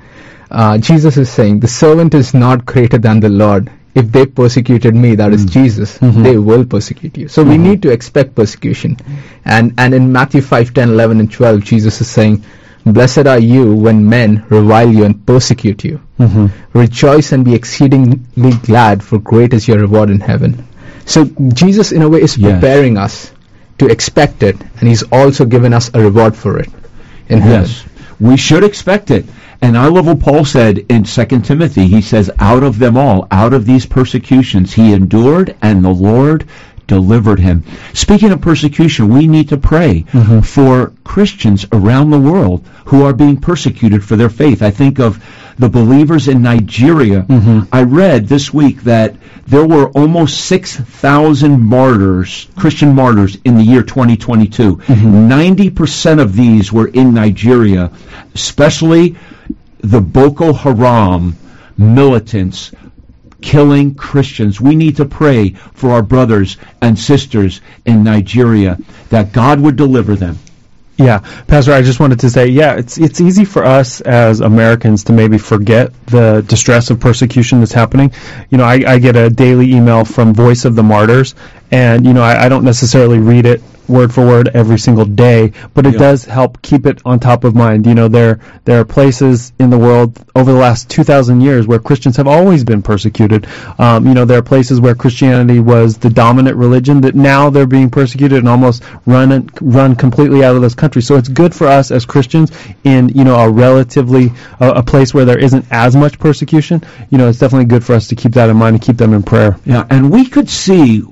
uh, 0.51 0.79
Jesus 0.79 1.17
is 1.19 1.29
saying, 1.29 1.61
"The 1.61 1.69
servant 1.69 2.15
is 2.15 2.33
not 2.35 2.65
greater 2.65 2.97
than 2.99 3.21
the 3.21 3.29
Lord. 3.29 3.71
If 4.01 4.13
they 4.17 4.27
persecuted 4.27 4.95
me, 5.05 5.15
that 5.21 5.33
is 5.39 5.45
mm-hmm. 5.45 5.65
Jesus, 5.65 5.99
mm-hmm. 5.99 6.23
they 6.23 6.37
will 6.51 6.65
persecute 6.77 7.17
you." 7.23 7.29
So 7.29 7.43
we 7.43 7.55
mm-hmm. 7.55 7.69
need 7.69 7.83
to 7.83 7.91
expect 7.97 8.35
persecution. 8.35 8.97
And 9.57 9.75
and 9.77 9.95
in 9.95 10.13
Matthew 10.13 10.43
5:10, 10.53 10.95
11, 10.97 11.21
and 11.21 11.31
12, 11.41 11.65
Jesus 11.75 12.01
is 12.07 12.09
saying. 12.21 12.41
Blessed 12.87 13.27
are 13.27 13.41
you 13.41 13.75
when 13.75 14.09
men 14.09 14.45
revile 14.49 14.91
you 14.99 15.05
and 15.05 15.27
persecute 15.27 15.85
you. 15.85 16.01
Rejoice 16.73 17.33
and 17.33 17.45
be 17.45 17.55
exceedingly 17.55 18.53
glad, 18.63 19.03
for 19.03 19.19
great 19.19 19.53
is 19.53 19.69
your 19.69 19.79
reward 19.81 20.09
in 20.09 20.21
heaven. 20.21 20.55
So 21.05 21.27
Jesus, 21.53 21.93
in 21.93 22.03
a 22.03 22.09
way, 22.09 22.21
is 22.23 22.39
Yes. 22.39 22.53
preparing 22.53 22.97
us 22.97 23.31
to 23.79 23.87
expect 23.97 24.43
it, 24.43 24.57
and 24.79 24.89
He's 24.89 25.05
also 25.19 25.45
given 25.45 25.75
us 25.75 25.91
a 25.93 26.01
reward 26.01 26.35
for 26.45 26.59
it 26.59 26.71
in 27.29 27.41
heaven. 27.41 27.69
We 28.21 28.37
should 28.37 28.65
expect 28.65 29.11
it. 29.11 29.27
And 29.61 29.77
I 29.77 29.87
love 29.87 30.07
what 30.07 30.21
Paul 30.21 30.45
said 30.45 30.79
in 30.89 31.05
2 31.05 31.25
Timothy. 31.41 31.87
He 31.87 32.01
says, 32.01 32.31
out 32.39 32.63
of 32.63 32.79
them 32.79 32.97
all, 32.97 33.27
out 33.31 33.53
of 33.53 33.67
these 33.67 33.87
persecutions, 33.87 34.75
he 34.75 34.93
endured 34.93 35.57
and 35.63 35.85
the 35.85 35.91
Lord 35.91 36.47
delivered 36.89 37.39
him. 37.39 37.63
Speaking 37.93 38.33
of 38.33 38.41
persecution, 38.41 39.15
we 39.15 39.29
need 39.29 39.51
to 39.51 39.57
pray 39.57 40.05
mm-hmm. 40.11 40.41
for 40.41 40.93
Christians 41.05 41.65
around 41.71 42.11
the 42.11 42.19
world 42.19 42.67
who 42.87 43.05
are 43.05 43.13
being 43.13 43.37
persecuted 43.37 44.05
for 44.05 44.17
their 44.17 44.31
faith. 44.31 44.63
I 44.63 44.73
think 44.73 44.99
of 44.99 45.23
the 45.59 45.69
believers 45.69 46.27
in 46.27 46.43
Nigeria. 46.43 47.23
Mm-hmm. 47.23 47.61
I 47.73 47.83
read 47.83 48.27
this 48.27 48.53
week 48.53 48.83
that 48.83 49.15
there 49.47 49.67
were 49.67 49.91
almost 49.91 50.47
6,000 50.47 51.61
martyrs, 51.61 52.49
Christian 52.57 52.95
martyrs, 52.95 53.37
in 53.45 53.57
the 53.57 53.63
year 53.63 53.83
2022. 53.83 54.77
90% 54.77 55.71
mm-hmm. 55.71 56.19
of 56.19 56.35
these 56.35 56.73
were 56.73 56.89
in 56.89 57.15
Nigeria, 57.15 57.91
especially 58.35 59.17
the 59.81 60.01
Boko 60.01 60.53
Haram 60.53 61.37
militants 61.77 62.73
killing 63.41 63.95
Christians. 63.95 64.61
We 64.61 64.75
need 64.77 64.97
to 64.97 65.05
pray 65.05 65.51
for 65.51 65.91
our 65.91 66.03
brothers 66.03 66.57
and 66.81 66.99
sisters 66.99 67.61
in 67.85 68.03
Nigeria 68.05 68.79
that 69.11 69.33
God 69.33 69.61
would 69.61 69.77
deliver 69.77 70.17
them. 70.17 70.39
Yeah, 70.99 71.19
Pastor, 71.47 71.73
I 71.73 71.83
just 71.83 72.01
wanted 72.01 72.19
to 72.21 72.31
say, 72.31 72.49
yeah, 72.49 72.75
it's 72.75 72.99
it's 72.99 73.21
easy 73.21 73.45
for 73.45 73.65
us 73.65 74.01
as 74.01 74.41
Americans 74.41 75.05
to 75.05 75.13
maybe 75.13 75.39
forget 75.39 75.93
the 76.07 76.45
distress 76.49 76.91
of 76.91 76.99
persecution 76.99 77.61
that's 77.61 77.73
happening. 77.73 78.13
You 78.51 78.59
know, 78.59 78.65
I, 78.65 78.83
I 78.85 78.99
get 78.99 79.15
a 79.15 79.31
daily 79.31 79.73
email 79.73 80.05
from 80.05 80.35
Voice 80.35 80.65
of 80.65 80.75
the 80.75 80.83
Martyrs, 80.83 81.37
and 81.71 82.05
you 82.05 82.15
know, 82.15 82.23
I, 82.23 82.47
I 82.47 82.49
don't 82.49 82.65
necessarily 82.65 83.21
read 83.21 83.47
it 83.47 83.63
word 83.89 84.13
for 84.13 84.27
word 84.27 84.49
every 84.55 84.79
single 84.79 85.05
day, 85.05 85.53
but 85.75 85.87
it 85.87 85.95
Yeah. 85.95 85.99
does 85.99 86.25
help 86.25 86.61
keep 86.63 86.87
it 86.87 87.01
on 87.05 87.19
top 87.19 87.45
of 87.45 87.55
mind. 87.55 87.87
You 87.87 87.95
know, 87.95 88.09
there 88.09 88.39
there 88.65 88.81
are 88.81 88.85
places 88.85 89.53
in 89.59 89.71
the 89.71 89.79
world 89.79 90.19
over 90.35 90.53
the 90.53 90.59
last 90.59 90.89
two 90.89 91.05
thousand 91.05 91.41
years 91.41 91.67
where 91.67 91.79
Christians 91.79 92.17
have 92.17 92.27
always 92.27 92.65
been 92.65 92.83
persecuted. 92.83 93.47
Um, 93.79 94.07
you 94.07 94.15
know, 94.15 94.25
there 94.25 94.39
are 94.39 94.43
places 94.43 94.81
where 94.81 94.95
Christianity 94.95 95.61
was 95.61 95.99
the 95.99 96.11
dominant 96.11 96.57
religion 96.57 97.01
that 97.03 97.15
now 97.15 97.51
they're 97.51 97.67
being 97.67 97.91
persecuted 97.91 98.39
and 98.39 98.49
almost 98.49 98.83
run 99.07 99.49
run 99.61 99.97
completely 99.97 100.45
out 100.45 100.55
of 100.55 100.63
those 100.63 100.75
countries. 100.75 101.07
So 101.07 101.17
it's 101.17 101.29
good 101.29 101.55
for 101.55 101.67
us 101.67 101.91
as 101.91 102.05
Christians 102.05 102.53
in 102.85 103.09
you 103.11 103.25
know 103.25 103.37
a 103.37 103.51
relatively 103.51 104.33
a, 104.61 104.71
a 104.71 104.83
place 104.83 105.15
where 105.15 105.25
there 105.25 105.39
isn't 105.39 105.65
as 105.71 105.97
much 105.97 106.19
persecution. 106.19 106.83
You 107.11 107.19
know, 107.19 107.29
it's 107.29 107.39
definitely 107.39 107.67
good 107.67 107.85
for 107.85 107.95
us 107.95 108.09
to 108.09 108.17
keep 108.17 108.33
that 108.33 108.51
in 108.51 108.57
mind 108.57 108.75
and 108.77 108.83
keep 108.83 108.97
them 108.97 109.13
in 109.15 109.23
prayer. 109.23 109.57
Yeah, 109.65 109.87
and 109.91 110.11
we 110.11 110.27
could 110.27 110.49
see 110.51 111.03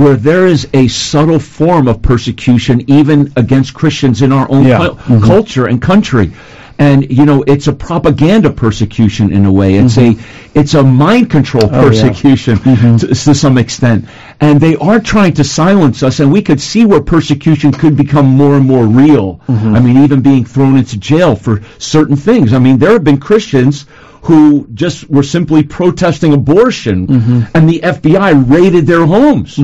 where 0.00 0.16
there 0.16 0.46
is 0.46 0.66
a 0.72 0.88
subtle 0.88 1.38
form 1.38 1.86
of 1.88 2.00
persecution 2.02 2.76
even 2.98 3.32
against 3.36 3.74
Christians 3.74 4.22
in 4.22 4.32
our 4.32 4.46
own 4.50 4.64
Yeah. 4.64 4.78
cul- 4.78 4.94
Mhm. 4.96 5.22
culture 5.32 5.66
and 5.66 5.80
country. 5.80 6.30
And 6.78 6.98
you 7.18 7.26
know, 7.26 7.44
it's 7.46 7.66
a 7.68 7.74
propaganda 7.74 8.48
persecution 8.50 9.30
in 9.32 9.44
a 9.44 9.52
way. 9.60 9.74
It's 9.74 9.98
a 9.98 10.16
it's 10.60 10.72
a 10.74 10.82
mind 10.82 11.28
control 11.28 11.64
Mm-hmm. 11.64 11.74
Oh, 11.74 11.82
yeah. 11.82 11.88
persecution 11.88 12.54
to, 13.00 13.06
to 13.26 13.34
some 13.34 13.58
extent. 13.58 14.06
And 14.40 14.58
they 14.58 14.74
are 14.76 14.98
trying 15.12 15.34
to 15.34 15.44
silence 15.44 16.02
us 16.02 16.20
and 16.20 16.32
we 16.32 16.40
could 16.48 16.60
see 16.70 16.86
where 16.86 17.02
persecution 17.02 17.70
could 17.72 17.94
become 18.04 18.26
more 18.42 18.54
and 18.56 18.66
more 18.74 18.86
real. 18.86 19.26
Mm-hmm. 19.48 19.74
I 19.76 19.80
mean, 19.80 19.96
even 20.04 20.20
being 20.22 20.46
thrown 20.46 20.78
into 20.78 20.96
jail 20.96 21.36
for 21.36 21.60
certain 21.78 22.16
things. 22.16 22.54
I 22.54 22.58
mean, 22.58 22.78
there 22.78 22.92
have 22.96 23.04
been 23.04 23.18
Christians 23.18 23.84
who 24.22 24.68
just 24.74 25.08
were 25.08 25.22
simply 25.22 25.62
protesting 25.62 26.32
abortion 26.34 27.06
Mm-hmm. 27.06 27.40
and 27.56 27.68
the 27.68 27.80
FBI 27.80 28.50
raided 28.50 28.86
their 28.86 29.06
homes. 29.06 29.58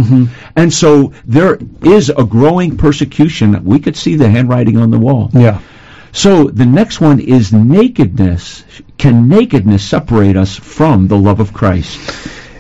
And 0.57 0.73
so 0.73 1.13
there 1.27 1.59
is 1.83 2.09
a 2.11 2.25
growing 2.25 2.77
persecution. 2.77 3.65
We 3.65 3.79
could 3.79 3.97
see 3.97 4.17
the 4.17 4.29
handwriting 4.29 4.79
on 4.79 4.91
the 4.91 4.99
wall. 4.99 5.31
Yeah. 5.33 5.61
So 6.13 6.45
the 6.45 6.65
next 6.65 7.01
one 7.01 7.21
is 7.21 7.53
nakedness. 7.53 8.65
Can 8.97 9.29
nakedness 9.29 9.85
separate 9.85 10.37
us 10.37 10.57
from 10.57 11.09
the 11.09 11.19
love 11.19 11.41
of 11.41 11.53
Christ? 11.53 11.99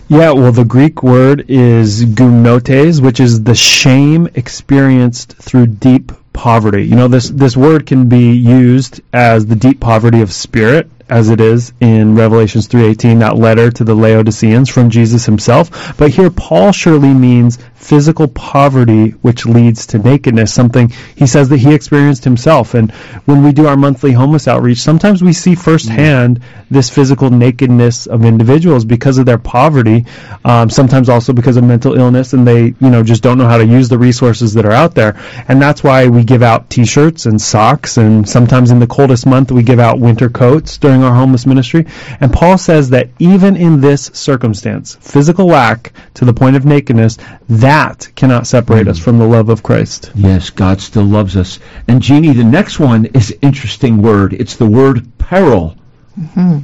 Yeah, 0.08 0.32
well, 0.32 0.52
the 0.52 0.64
Greek 0.64 1.02
word 1.02 1.46
is 1.48 2.04
gumnotes, 2.04 3.00
which 3.00 3.18
is 3.18 3.42
the 3.42 3.54
shame 3.54 4.28
experienced 4.34 5.32
through 5.38 5.66
deep 5.68 6.12
poverty. 6.32 6.84
You 6.84 6.94
know, 6.96 7.08
this, 7.08 7.28
this 7.30 7.56
word 7.56 7.86
can 7.86 8.08
be 8.08 8.32
used 8.32 9.00
as 9.12 9.46
the 9.46 9.56
deep 9.56 9.80
poverty 9.80 10.20
of 10.20 10.32
spirit, 10.32 10.88
as 11.08 11.28
it 11.28 11.40
is 11.40 11.72
in 11.80 12.14
Revelations 12.14 12.68
3.18, 12.68 13.20
that 13.20 13.36
letter 13.36 13.70
to 13.70 13.84
the 13.84 13.94
Laodiceans 13.94 14.68
from 14.68 14.90
Jesus 14.90 15.26
himself. 15.26 15.96
But 15.96 16.10
here, 16.10 16.30
Paul 16.30 16.72
surely 16.72 17.14
means 17.14 17.58
physical 17.76 18.26
poverty 18.26 19.10
which 19.10 19.46
leads 19.46 19.86
to 19.86 19.98
nakedness, 19.98 20.52
something 20.52 20.88
he 21.14 21.26
says 21.26 21.48
that 21.50 21.58
he 21.58 21.74
experienced 21.74 22.24
himself. 22.24 22.74
And 22.74 22.90
when 23.26 23.44
we 23.44 23.52
do 23.52 23.66
our 23.66 23.76
monthly 23.76 24.12
homeless 24.12 24.48
outreach, 24.48 24.78
sometimes 24.78 25.22
we 25.22 25.32
see 25.32 25.54
firsthand 25.54 26.40
this 26.70 26.90
physical 26.90 27.30
nakedness 27.30 28.06
of 28.06 28.24
individuals 28.24 28.84
because 28.84 29.18
of 29.18 29.26
their 29.26 29.38
poverty, 29.38 30.06
um, 30.44 30.68
sometimes 30.70 31.08
also 31.08 31.32
because 31.32 31.56
of 31.56 31.64
mental 31.64 31.94
illness, 31.94 32.32
and 32.32 32.46
they, 32.46 32.64
you 32.64 32.90
know, 32.90 33.02
just 33.02 33.22
don't 33.22 33.38
know 33.38 33.46
how 33.46 33.58
to 33.58 33.66
use 33.66 33.88
the 33.88 33.98
resources 33.98 34.54
that 34.54 34.64
are 34.64 34.72
out 34.72 34.94
there. 34.94 35.16
And 35.48 35.60
that's 35.60 35.84
why 35.84 36.08
we 36.08 36.24
give 36.24 36.42
out 36.42 36.70
t-shirts 36.70 37.26
and 37.26 37.40
socks, 37.40 37.98
and 37.98 38.28
sometimes 38.28 38.70
in 38.70 38.78
the 38.78 38.86
coldest 38.86 39.26
month 39.26 39.52
we 39.52 39.62
give 39.62 39.78
out 39.78 40.00
winter 40.00 40.28
coats 40.28 40.78
during 40.78 41.02
our 41.02 41.14
homeless 41.14 41.46
ministry. 41.46 41.86
And 42.20 42.32
Paul 42.32 42.58
says 42.58 42.90
that 42.90 43.10
even 43.18 43.56
in 43.56 43.80
this 43.80 44.10
circumstance, 44.12 44.96
physical 45.00 45.46
lack 45.46 45.92
to 46.14 46.24
the 46.24 46.32
point 46.32 46.56
of 46.56 46.64
nakedness, 46.64 47.18
that 47.66 48.08
cannot 48.14 48.46
separate 48.46 48.86
us 48.86 49.00
mm. 49.00 49.02
from 49.02 49.18
the 49.18 49.26
love 49.26 49.48
of 49.48 49.60
Christ. 49.60 50.12
Yes, 50.14 50.50
God 50.50 50.80
still 50.80 51.04
loves 51.04 51.36
us. 51.36 51.58
And 51.88 52.00
Jeannie, 52.00 52.32
the 52.32 52.44
next 52.44 52.78
one 52.78 53.06
is 53.06 53.32
an 53.32 53.38
interesting 53.42 54.02
word. 54.02 54.32
It's 54.34 54.54
the 54.54 54.66
word 54.66 55.18
peril. 55.18 55.76
Mm-hmm. 56.18 56.58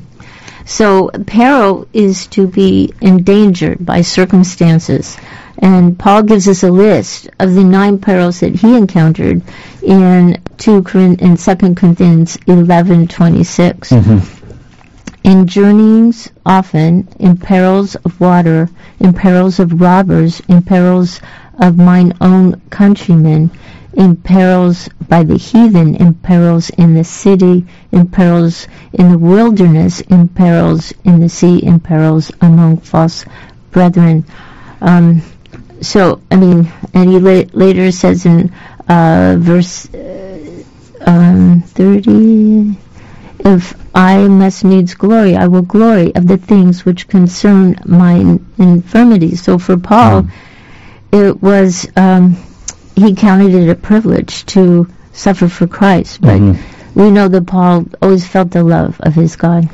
So 0.64 1.10
peril 1.26 1.88
is 1.92 2.28
to 2.28 2.46
be 2.46 2.94
endangered 3.00 3.84
by 3.84 4.02
circumstances. 4.02 5.16
And 5.58 5.98
Paul 5.98 6.22
gives 6.22 6.46
us 6.46 6.62
a 6.62 6.70
list 6.70 7.28
of 7.40 7.52
the 7.54 7.64
nine 7.64 7.98
perils 7.98 8.38
that 8.40 8.54
he 8.54 8.76
encountered 8.76 9.42
in 9.82 10.40
2 10.58 10.84
Corin- 10.84 11.18
in 11.18 11.36
2 11.36 11.74
Corinthians 11.74 12.36
11:26. 12.46 14.41
In 15.24 15.46
journeyings 15.46 16.30
often, 16.44 17.06
in 17.20 17.36
perils 17.36 17.94
of 17.94 18.20
water, 18.20 18.68
in 18.98 19.12
perils 19.12 19.60
of 19.60 19.80
robbers, 19.80 20.40
in 20.48 20.62
perils 20.62 21.20
of 21.60 21.78
mine 21.78 22.12
own 22.20 22.60
countrymen, 22.70 23.50
in 23.94 24.16
perils 24.16 24.88
by 25.08 25.22
the 25.22 25.36
heathen, 25.36 25.94
in 25.94 26.14
perils 26.14 26.70
in 26.70 26.94
the 26.94 27.04
city, 27.04 27.64
in 27.92 28.08
perils 28.08 28.66
in 28.92 29.12
the 29.12 29.18
wilderness, 29.18 30.00
in 30.00 30.28
perils 30.28 30.92
in 31.04 31.20
the 31.20 31.28
sea, 31.28 31.58
in 31.58 31.78
perils 31.78 32.32
among 32.40 32.78
false 32.78 33.24
brethren. 33.70 34.24
Um, 34.80 35.22
so, 35.80 36.20
I 36.30 36.36
mean, 36.36 36.72
and 36.94 37.10
he 37.10 37.18
la- 37.18 37.50
later 37.52 37.92
says 37.92 38.26
in 38.26 38.52
uh, 38.88 39.36
verse 39.38 39.92
uh, 39.94 40.62
um, 41.06 41.62
30, 41.62 42.76
if 43.44 43.74
I 43.94 44.28
must 44.28 44.64
needs 44.64 44.94
glory, 44.94 45.36
I 45.36 45.48
will 45.48 45.62
glory 45.62 46.14
of 46.14 46.26
the 46.26 46.38
things 46.38 46.84
which 46.84 47.08
concern 47.08 47.76
my 47.84 48.38
infirmities. 48.58 49.42
So 49.42 49.58
for 49.58 49.76
Paul, 49.76 50.28
it 51.12 51.42
was, 51.42 51.88
um, 51.96 52.36
he 52.94 53.14
counted 53.14 53.54
it 53.54 53.68
a 53.68 53.74
privilege 53.74 54.46
to 54.46 54.86
suffer 55.12 55.48
for 55.48 55.66
Christ. 55.66 56.20
But 56.20 56.40
we 56.94 57.10
know 57.10 57.28
that 57.28 57.46
Paul 57.46 57.86
always 58.00 58.26
felt 58.26 58.50
the 58.50 58.62
love 58.64 59.00
of 59.00 59.14
his 59.14 59.36
God. 59.36 59.68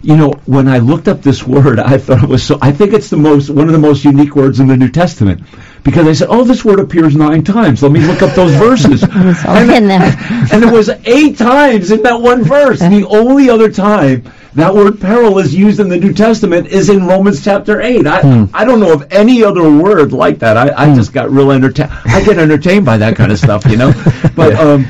You 0.00 0.16
know, 0.16 0.30
when 0.46 0.68
I 0.68 0.78
looked 0.78 1.08
up 1.08 1.22
this 1.22 1.46
word, 1.46 1.80
I 1.80 1.98
thought 1.98 2.22
it 2.22 2.28
was 2.28 2.44
so. 2.44 2.58
I 2.62 2.72
think 2.72 2.92
it's 2.92 3.10
the 3.10 3.16
most 3.16 3.50
one 3.50 3.66
of 3.66 3.72
the 3.72 3.80
most 3.80 4.04
unique 4.04 4.36
words 4.36 4.60
in 4.60 4.68
the 4.68 4.76
New 4.76 4.90
Testament 4.90 5.42
because 5.82 6.06
I 6.06 6.12
said, 6.12 6.28
"Oh, 6.30 6.44
this 6.44 6.64
word 6.64 6.80
appears 6.80 7.14
nine 7.16 7.44
times. 7.44 7.82
Let 7.82 7.92
me 7.92 8.00
look 8.00 8.22
up 8.22 8.34
those 8.34 8.54
verses." 8.54 9.04
And, 9.48 9.70
in 9.70 9.88
there. 9.88 10.00
and 10.52 10.64
it 10.64 10.72
was 10.72 10.88
eight 11.04 11.38
times 11.38 11.90
in 11.90 12.02
that 12.02 12.20
one 12.20 12.42
verse. 12.42 12.80
The 12.80 13.06
only 13.08 13.50
other 13.50 13.70
time 13.70 14.24
that 14.54 14.74
word 14.74 15.00
peril 15.00 15.38
is 15.38 15.54
used 15.54 15.80
in 15.80 15.88
the 15.88 15.96
New 15.96 16.12
Testament 16.12 16.68
is 16.68 16.88
in 16.88 17.06
Romans 17.06 17.44
chapter 17.44 17.80
eight. 17.80 18.06
I 18.06 18.48
I 18.52 18.64
don't 18.64 18.80
know 18.80 18.92
of 18.92 19.12
any 19.12 19.44
other 19.44 19.62
word 19.70 20.12
like 20.12 20.40
that. 20.40 20.56
I, 20.56 20.90
I 20.90 20.94
just 20.94 21.12
got 21.12 21.30
real 21.30 21.52
entertained. 21.52 21.90
I 22.04 22.22
get 22.24 22.38
entertained 22.38 22.84
by 22.84 22.98
that 22.98 23.16
kind 23.16 23.32
of 23.32 23.38
stuff, 23.38 23.64
you 23.66 23.76
know. 23.76 23.92
But 24.34 24.54
um, 24.54 24.86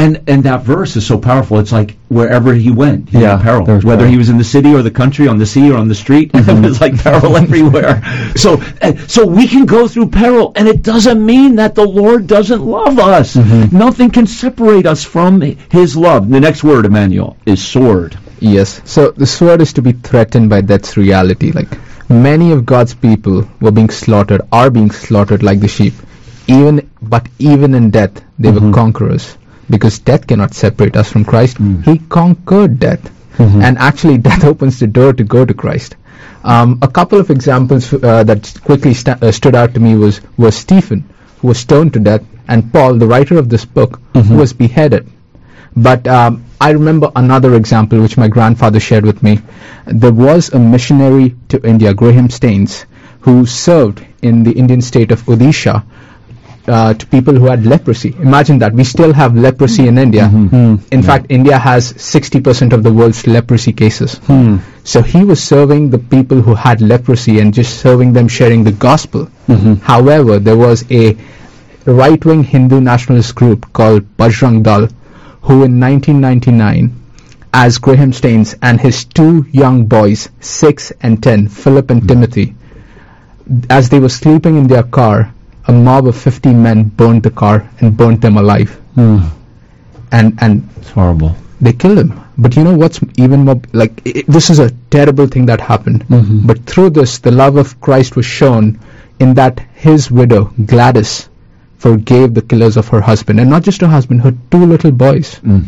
and 0.00 0.22
and 0.26 0.44
that 0.44 0.62
verse 0.62 0.96
is 0.96 1.06
so 1.06 1.18
powerful. 1.18 1.58
It's 1.58 1.72
like 1.72 1.96
wherever 2.08 2.54
he 2.54 2.70
went, 2.70 3.10
he 3.10 3.20
Yeah, 3.20 3.40
peril. 3.42 3.66
Whether 3.66 3.82
peril. 3.84 4.10
he 4.10 4.16
was 4.16 4.30
in 4.30 4.38
the 4.38 4.50
city 4.56 4.74
or 4.74 4.82
the 4.82 4.96
country, 5.02 5.28
on 5.28 5.38
the 5.38 5.46
sea 5.46 5.70
or 5.70 5.76
on 5.76 5.88
the 5.88 5.94
street, 5.94 6.32
mm-hmm. 6.32 6.64
it 6.64 6.68
was 6.68 6.80
like 6.80 6.96
peril 6.98 7.36
everywhere. 7.36 8.02
So 8.36 8.60
so 9.06 9.26
we 9.26 9.46
can 9.46 9.66
go 9.66 9.88
through 9.88 10.08
peril, 10.08 10.52
and 10.56 10.66
it 10.68 10.82
doesn't 10.82 11.24
mean 11.24 11.56
that 11.56 11.74
the 11.74 11.86
Lord 11.86 12.26
doesn't 12.26 12.62
love 12.62 12.98
us. 12.98 13.36
Mm-hmm. 13.36 13.76
Nothing 13.76 14.10
can 14.10 14.26
separate 14.26 14.86
us 14.86 15.04
from 15.04 15.40
His 15.78 15.96
love. 15.96 16.30
The 16.30 16.40
next 16.40 16.64
word, 16.64 16.86
Emmanuel, 16.86 17.36
is 17.44 17.62
sword. 17.62 18.18
Yes. 18.40 18.80
So 18.84 19.10
the 19.10 19.26
sword 19.26 19.60
is 19.60 19.74
to 19.74 19.82
be 19.82 19.92
threatened 19.92 20.48
by 20.48 20.62
death's 20.62 20.96
reality. 20.96 21.52
Like 21.52 21.72
many 22.08 22.52
of 22.52 22.64
God's 22.64 22.94
people 22.94 23.46
were 23.60 23.74
being 23.80 23.90
slaughtered, 23.90 24.40
are 24.50 24.70
being 24.70 24.90
slaughtered 24.90 25.42
like 25.42 25.60
the 25.60 25.68
sheep. 25.68 25.92
Even 26.46 26.90
but 27.02 27.28
even 27.38 27.74
in 27.74 27.90
death, 27.90 28.24
they 28.38 28.50
were 28.50 28.60
mm-hmm. 28.60 28.80
conquerors 28.82 29.36
because 29.70 29.98
death 30.00 30.26
cannot 30.26 30.52
separate 30.54 30.96
us 30.96 31.10
from 31.10 31.24
Christ. 31.24 31.58
He 31.84 31.98
conquered 31.98 32.78
death, 32.80 33.10
and 33.38 33.78
actually, 33.78 34.18
death 34.28 34.44
opens 34.44 34.78
the 34.80 34.86
door 34.86 35.12
to 35.14 35.24
go 35.24 35.44
to 35.44 35.54
Christ. 35.54 35.96
Um, 36.44 36.78
a 36.82 36.88
couple 36.88 37.18
of 37.20 37.30
examples 37.30 37.92
uh, 37.92 38.24
that 38.24 38.52
quickly 38.64 38.94
sta- 38.94 39.18
uh, 39.22 39.30
stood 39.32 39.54
out 39.54 39.74
to 39.74 39.80
me 39.80 39.94
was 39.96 40.20
was 40.36 40.56
Stephen, 40.56 41.04
who 41.40 41.48
was 41.48 41.58
stoned 41.58 41.92
to 41.94 42.00
death, 42.00 42.22
and 42.48 42.72
Paul, 42.72 42.94
the 42.94 43.06
writer 43.06 43.38
of 43.38 43.48
this 43.48 43.64
book, 43.64 44.00
who 44.14 44.36
was 44.36 44.52
beheaded. 44.52 45.06
But 45.76 46.06
um, 46.08 46.44
I 46.60 46.70
remember 46.70 47.10
another 47.14 47.54
example 47.54 48.00
which 48.02 48.16
my 48.18 48.28
grandfather 48.28 48.80
shared 48.80 49.04
with 49.06 49.22
me. 49.22 49.40
There 49.86 50.12
was 50.12 50.50
a 50.52 50.58
missionary 50.58 51.36
to 51.48 51.60
India, 51.66 51.94
Graham 51.94 52.28
Staines, 52.30 52.84
who 53.20 53.46
served 53.46 54.04
in 54.22 54.42
the 54.42 54.52
Indian 54.52 54.80
state 54.82 55.12
of 55.12 55.22
Odisha 55.26 55.84
uh, 56.66 56.94
to 56.94 57.06
people 57.06 57.34
who 57.34 57.46
had 57.46 57.64
leprosy. 57.66 58.14
Imagine 58.18 58.58
that. 58.58 58.72
We 58.72 58.84
still 58.84 59.12
have 59.12 59.34
leprosy 59.34 59.88
in 59.88 59.98
India. 59.98 60.24
Mm-hmm. 60.24 60.54
Mm-hmm. 60.54 60.94
In 60.94 61.02
fact, 61.02 61.26
India 61.28 61.58
has 61.58 61.92
60% 61.92 62.72
of 62.72 62.82
the 62.82 62.92
world's 62.92 63.26
leprosy 63.26 63.72
cases. 63.72 64.18
Hmm. 64.18 64.58
So 64.84 65.02
he 65.02 65.24
was 65.24 65.42
serving 65.42 65.90
the 65.90 65.98
people 65.98 66.40
who 66.40 66.54
had 66.54 66.80
leprosy 66.80 67.40
and 67.40 67.52
just 67.54 67.80
serving 67.80 68.12
them, 68.12 68.28
sharing 68.28 68.64
the 68.64 68.72
gospel. 68.72 69.28
Mm-hmm. 69.48 69.74
However, 69.74 70.38
there 70.38 70.56
was 70.56 70.84
a 70.90 71.16
right-wing 71.86 72.44
Hindu 72.44 72.80
nationalist 72.80 73.34
group 73.34 73.72
called 73.72 74.04
Bajrang 74.16 74.62
Dal, 74.62 74.88
who 75.42 75.64
in 75.64 75.80
1999, 75.80 76.94
as 77.52 77.78
Graham 77.78 78.12
Staines 78.12 78.54
and 78.62 78.80
his 78.80 79.04
two 79.04 79.46
young 79.50 79.86
boys, 79.86 80.28
6 80.40 80.92
and 81.00 81.22
10, 81.22 81.48
Philip 81.48 81.90
and 81.90 82.02
hmm. 82.02 82.06
Timothy, 82.06 82.54
as 83.68 83.88
they 83.88 83.98
were 83.98 84.08
sleeping 84.08 84.56
in 84.56 84.68
their 84.68 84.84
car, 84.84 85.34
a 85.70 85.72
mob 85.72 86.06
of 86.06 86.16
50 86.16 86.52
men 86.66 86.84
burned 87.00 87.22
the 87.22 87.30
car 87.42 87.56
and 87.78 87.96
burned 87.96 88.20
them 88.20 88.36
alive. 88.36 88.70
Hmm. 88.94 89.18
And 90.18 90.38
and 90.44 90.68
It's 90.78 90.90
horrible. 90.90 91.32
they 91.60 91.72
killed 91.72 91.98
him. 92.02 92.12
But 92.44 92.56
you 92.56 92.64
know 92.66 92.76
what's 92.82 93.00
even 93.24 93.44
more 93.48 93.60
like 93.80 94.00
i 94.10 94.22
this 94.36 94.46
is 94.52 94.60
a 94.66 94.70
terrible 94.94 95.26
thing 95.32 95.46
that 95.50 95.60
happened. 95.72 96.06
Mm-hmm. 96.06 96.46
But 96.50 96.62
through 96.70 96.90
this, 96.98 97.18
the 97.26 97.34
love 97.42 97.56
of 97.62 97.74
Christ 97.86 98.16
was 98.20 98.26
shown 98.38 98.70
in 99.24 99.34
that 99.40 99.60
his 99.74 100.10
widow 100.20 100.42
Gladys 100.72 101.12
forgave 101.84 102.32
the 102.38 102.44
killers 102.52 102.78
of 102.82 102.88
her 102.94 103.02
husband, 103.10 103.40
and 103.40 103.50
not 103.54 103.62
just 103.68 103.82
her 103.82 103.92
husband, 103.96 104.22
her 104.22 104.34
two 104.54 104.64
little 104.72 104.94
boys. 105.04 105.34
Hmm. 105.36 105.60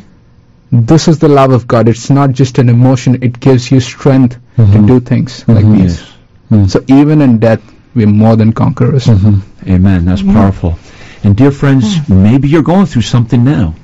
This 0.92 1.06
is 1.12 1.18
the 1.18 1.28
love 1.28 1.52
of 1.58 1.66
God. 1.74 1.88
It's 1.94 2.08
not 2.18 2.32
just 2.40 2.58
an 2.64 2.70
emotion; 2.76 3.18
it 3.28 3.38
gives 3.46 3.70
you 3.74 3.80
strength 3.80 4.38
to 4.56 4.62
mm-hmm. 4.62 4.86
do 4.92 4.98
things 5.12 5.38
like 5.46 5.66
mm-hmm. 5.66 5.82
these. 5.82 6.00
Hmm. 6.48 6.64
So 6.74 6.84
even 7.00 7.20
in 7.28 7.38
death, 7.46 7.62
we're 7.94 8.06
more 8.06 8.36
than 8.36 8.52
conquerors. 8.52 9.06
Mm-hmm. 9.06 9.70
Amen. 9.70 10.04
That's 10.04 10.22
mm-hmm. 10.22 10.32
powerful. 10.32 10.78
And 11.24 11.36
dear 11.36 11.50
friends, 11.50 11.96
mm. 11.96 12.22
maybe 12.22 12.48
you're 12.48 12.62
going 12.62 12.86
through 12.86 13.02
something 13.02 13.44
now, 13.44 13.74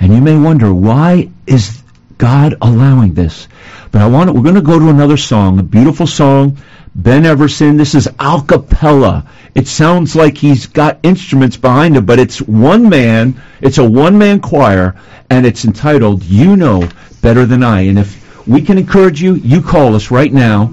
and 0.00 0.12
you 0.12 0.20
may 0.20 0.36
wonder 0.36 0.74
why 0.74 1.30
is 1.46 1.82
God 2.16 2.56
allowing 2.60 3.14
this? 3.14 3.46
But 3.92 4.02
I 4.02 4.08
want 4.08 4.34
we're 4.34 4.42
going 4.42 4.56
to 4.56 4.60
go 4.60 4.78
to 4.78 4.88
another 4.88 5.16
song, 5.16 5.60
a 5.60 5.62
beautiful 5.62 6.06
song, 6.06 6.58
Ben 6.94 7.24
Everson. 7.24 7.76
This 7.76 7.94
is 7.94 8.08
a 8.18 8.42
cappella. 8.46 9.30
It 9.54 9.68
sounds 9.68 10.16
like 10.16 10.36
he's 10.36 10.66
got 10.66 10.98
instruments 11.04 11.56
behind 11.56 11.96
him, 11.96 12.04
but 12.04 12.18
it's 12.18 12.42
one 12.42 12.88
man. 12.88 13.40
It's 13.60 13.78
a 13.78 13.88
one-man 13.88 14.40
choir, 14.40 14.96
and 15.30 15.46
it's 15.46 15.64
entitled 15.64 16.24
"You 16.24 16.56
Know 16.56 16.88
Better 17.22 17.46
Than 17.46 17.62
I." 17.62 17.82
And 17.82 17.98
if 17.98 18.46
we 18.48 18.60
can 18.62 18.78
encourage 18.78 19.22
you, 19.22 19.34
you 19.34 19.62
call 19.62 19.94
us 19.94 20.10
right 20.10 20.32
now 20.32 20.72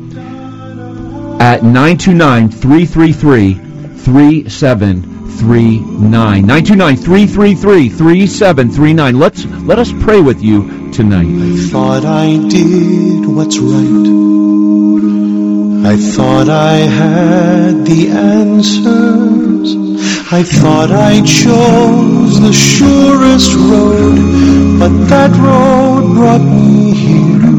at 1.46 1.62
929-333-3733. 1.62 3.66
3739. 4.06 6.46
929-333-3739. 6.46 9.20
Let's, 9.20 9.46
let 9.46 9.80
us 9.80 9.92
pray 10.04 10.22
with 10.22 10.44
you 10.44 10.92
tonight. 10.92 11.26
I 11.26 11.58
thought 11.72 12.06
I 12.06 12.38
did 12.48 13.26
what's 13.28 13.58
right. 13.58 14.06
I 15.86 15.98
thought 15.98 16.48
I 16.50 16.78
had 16.78 17.86
the 17.86 18.10
answers. 18.10 19.76
I 20.32 20.44
thought 20.44 20.92
I 20.92 21.22
chose 21.22 22.40
the 22.42 22.54
surest 22.54 23.54
road, 23.56 24.18
but 24.80 25.08
that 25.10 25.32
road 25.38 26.14
brought 26.16 26.42
me 26.42 26.94
here. 26.94 27.55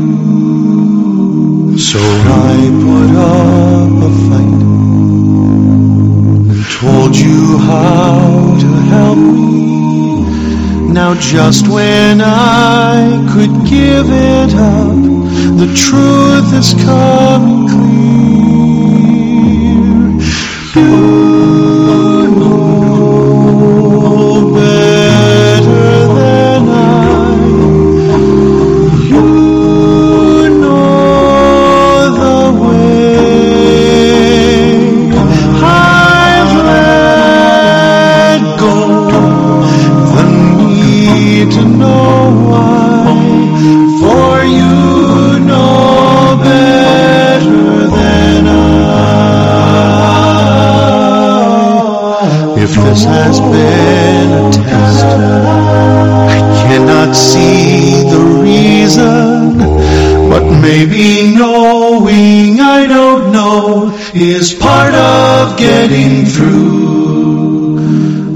So 1.79 1.99
I 2.01 2.71
put 2.85 3.11
up 3.17 3.91
a 4.01 4.11
fight 4.27 4.63
and 6.51 6.65
told 6.81 7.15
you 7.15 7.59
how 7.59 8.57
to 8.59 8.67
help 8.89 9.19
me. 9.19 10.93
Now 10.93 11.15
just 11.15 11.69
when 11.69 12.23
I 12.23 13.23
could 13.31 13.67
give 13.69 14.11
it 14.11 14.55
up, 14.55 14.97
the 15.59 15.67
truth 15.77 16.55
is 16.55 16.73
coming 16.83 17.69
clear. 17.69 17.97
You 20.77 21.16
this 52.85 53.05
has 53.05 53.41
been 53.41 54.33
a 54.33 54.53
test, 54.53 55.05
I 55.05 56.65
cannot 56.67 57.15
see 57.15 58.03
the 58.11 58.23
reason, 58.43 59.59
but 60.31 60.45
maybe 60.61 61.35
knowing 61.35 62.61
I 62.61 62.87
don't 62.87 63.33
know 63.33 63.97
is 64.15 64.55
part 64.55 64.95
of 64.95 65.59
getting 65.59 66.25
through. 66.25 66.77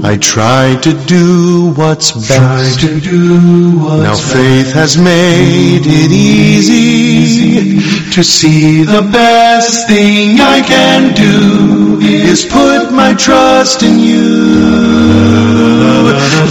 I 0.03 0.17
try 0.17 0.77
to 0.81 0.93
do 1.05 1.73
what's 1.75 2.11
best. 2.11 2.79
to 2.81 2.99
do 2.99 3.79
what's 3.79 4.03
now 4.03 4.15
faith 4.15 4.73
has 4.73 4.97
made 4.97 5.83
it 5.85 6.11
easy 6.11 8.00
to 8.11 8.23
see 8.25 8.83
the 8.83 9.01
best 9.01 9.87
thing 9.87 10.41
I 10.41 10.61
can 10.61 11.13
do 11.13 11.97
is 12.01 12.45
put 12.45 12.91
my 12.91 13.13
trust 13.13 13.83
in 13.83 13.99
you. 13.99 14.27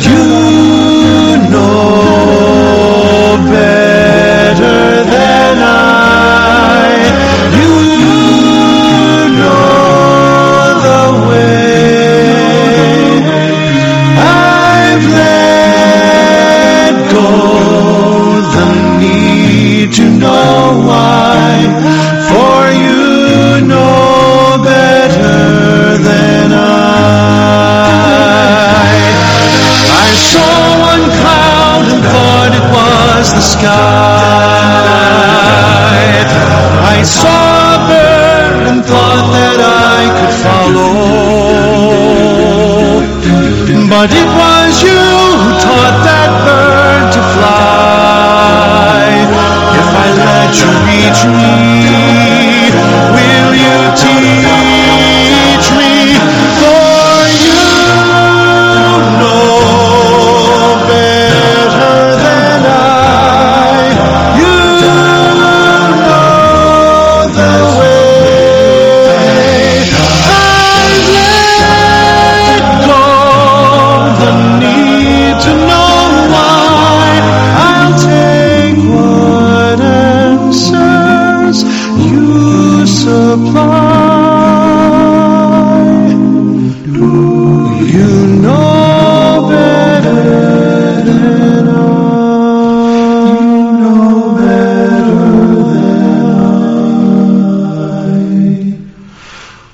You 0.08 1.36
know 1.52 3.36
better 3.50 3.79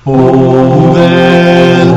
Oh, 0.09 0.93
then 0.93 1.87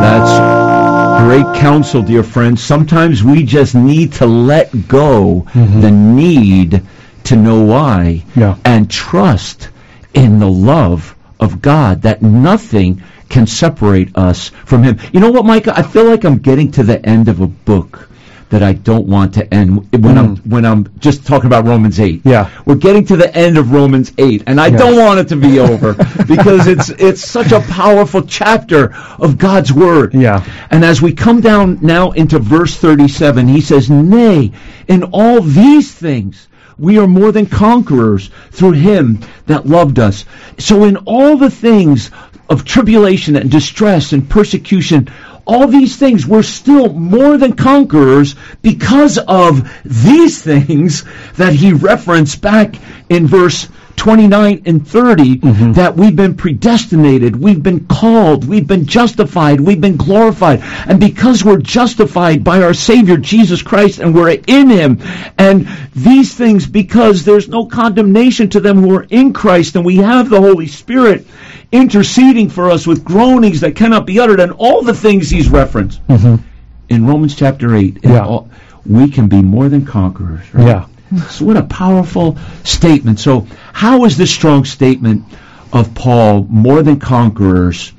That's 0.00 1.22
great 1.24 1.60
counsel, 1.60 2.02
dear 2.02 2.22
friends. 2.22 2.62
Sometimes 2.62 3.22
we 3.22 3.44
just 3.44 3.74
need 3.74 4.14
to 4.14 4.26
let 4.26 4.88
go 4.88 5.46
mm-hmm. 5.50 5.80
the 5.82 5.90
need 5.90 6.82
to 7.24 7.36
know 7.36 7.62
why 7.62 8.24
Yeah. 8.34 8.56
and 8.64 8.90
trust 8.90 9.68
in 10.14 10.38
the 10.38 10.50
love 10.50 11.14
of 11.38 11.60
God 11.60 12.02
that 12.02 12.22
nothing 12.22 13.02
can 13.28 13.46
separate 13.46 14.16
us 14.16 14.50
from 14.64 14.82
Him. 14.82 14.98
You 15.12 15.20
know 15.20 15.30
what, 15.30 15.44
Micah? 15.44 15.78
I 15.78 15.82
feel 15.82 16.04
like 16.04 16.24
I'm 16.24 16.38
getting 16.38 16.70
to 16.72 16.82
the 16.82 17.04
end 17.04 17.28
of 17.28 17.40
a 17.40 17.46
book 17.46 18.08
that 18.52 18.62
I 18.62 18.74
don't 18.74 19.06
want 19.06 19.32
to 19.34 19.52
end 19.52 19.90
when 19.92 20.18
I'm 20.18 20.36
mm. 20.36 20.46
when 20.46 20.66
I'm 20.66 20.86
just 20.98 21.26
talking 21.26 21.46
about 21.46 21.66
Romans 21.66 21.98
8. 21.98 22.20
Yeah. 22.24 22.50
We're 22.66 22.74
getting 22.74 23.06
to 23.06 23.16
the 23.16 23.34
end 23.34 23.56
of 23.56 23.72
Romans 23.72 24.12
8 24.18 24.42
and 24.46 24.60
I 24.60 24.66
Yeah. 24.66 24.76
don't 24.76 24.96
want 24.98 25.20
it 25.20 25.28
to 25.28 25.36
be 25.36 25.58
over 25.58 25.94
because 26.28 26.66
it's 26.66 26.90
it's 26.90 27.24
such 27.26 27.52
a 27.52 27.60
powerful 27.60 28.20
chapter 28.20 28.94
of 29.18 29.38
God's 29.38 29.72
word. 29.72 30.12
Yeah. 30.12 30.44
And 30.70 30.84
as 30.84 31.00
we 31.00 31.14
come 31.14 31.40
down 31.40 31.78
now 31.80 32.10
into 32.10 32.38
verse 32.38 32.76
37, 32.76 33.48
he 33.48 33.62
says, 33.62 33.88
"Nay, 33.88 34.52
in 34.86 35.02
all 35.04 35.40
these 35.40 35.90
things 35.90 36.48
we 36.78 36.98
are 36.98 37.06
more 37.06 37.32
than 37.32 37.46
conquerors 37.46 38.28
through 38.50 38.72
him 38.72 39.20
that 39.46 39.66
loved 39.66 39.98
us." 39.98 40.26
So 40.58 40.84
in 40.84 40.98
all 40.98 41.38
the 41.38 41.50
things 41.50 42.10
of 42.50 42.66
tribulation 42.66 43.34
and 43.36 43.50
distress 43.50 44.12
and 44.12 44.28
persecution, 44.28 45.08
all 45.44 45.66
these 45.66 45.96
things, 45.96 46.26
we're 46.26 46.42
still 46.42 46.92
more 46.92 47.36
than 47.36 47.54
conquerors 47.54 48.34
because 48.62 49.18
of 49.18 49.70
these 49.84 50.42
things 50.42 51.04
that 51.36 51.52
he 51.52 51.72
referenced 51.72 52.40
back 52.40 52.76
in 53.08 53.26
verse 53.26 53.68
29 53.96 54.62
and 54.66 54.86
30 54.86 55.38
mm-hmm. 55.38 55.72
that 55.72 55.96
we've 55.96 56.16
been 56.16 56.34
predestinated, 56.34 57.36
we've 57.36 57.62
been 57.62 57.86
called, 57.86 58.46
we've 58.46 58.66
been 58.66 58.86
justified, 58.86 59.60
we've 59.60 59.80
been 59.80 59.96
glorified. 59.96 60.60
And 60.62 60.98
because 60.98 61.44
we're 61.44 61.58
justified 61.58 62.44
by 62.44 62.62
our 62.62 62.74
Savior 62.74 63.16
Jesus 63.16 63.62
Christ 63.62 64.00
and 64.00 64.14
we're 64.14 64.30
in 64.46 64.70
Him, 64.70 65.00
and 65.38 65.68
these 65.94 66.34
things 66.34 66.66
because 66.66 67.24
there's 67.24 67.48
no 67.48 67.66
condemnation 67.66 68.50
to 68.50 68.60
them 68.60 68.78
who 68.78 68.94
are 68.96 69.06
in 69.08 69.32
Christ 69.32 69.76
and 69.76 69.84
we 69.84 69.96
have 69.96 70.28
the 70.28 70.40
Holy 70.40 70.66
Spirit 70.66 71.26
interceding 71.70 72.50
for 72.50 72.70
us 72.70 72.86
with 72.86 73.04
groanings 73.04 73.60
that 73.60 73.76
cannot 73.76 74.06
be 74.06 74.20
uttered 74.20 74.40
and 74.40 74.52
all 74.52 74.82
the 74.82 74.94
things 74.94 75.30
He's 75.30 75.48
referenced 75.48 76.06
mm-hmm. 76.06 76.42
in 76.88 77.06
Romans 77.06 77.34
chapter 77.34 77.74
8. 77.74 77.98
Yeah. 78.02 78.24
all- 78.24 78.50
we 78.86 79.08
can 79.08 79.28
be 79.28 79.42
more 79.42 79.68
than 79.68 79.86
conquerors. 79.86 80.52
Right? 80.52 80.66
Yeah. 80.66 80.86
So 81.30 81.44
what 81.44 81.56
a 81.56 81.62
powerful 81.62 82.38
statement. 82.64 83.20
So 83.20 83.46
how 83.72 84.04
is 84.04 84.16
this 84.16 84.30
strong 84.30 84.64
statement 84.64 85.24
of 85.72 85.94
Paul, 85.94 86.44
more 86.44 86.82
than 86.82 87.00
conquerors, 87.00 87.92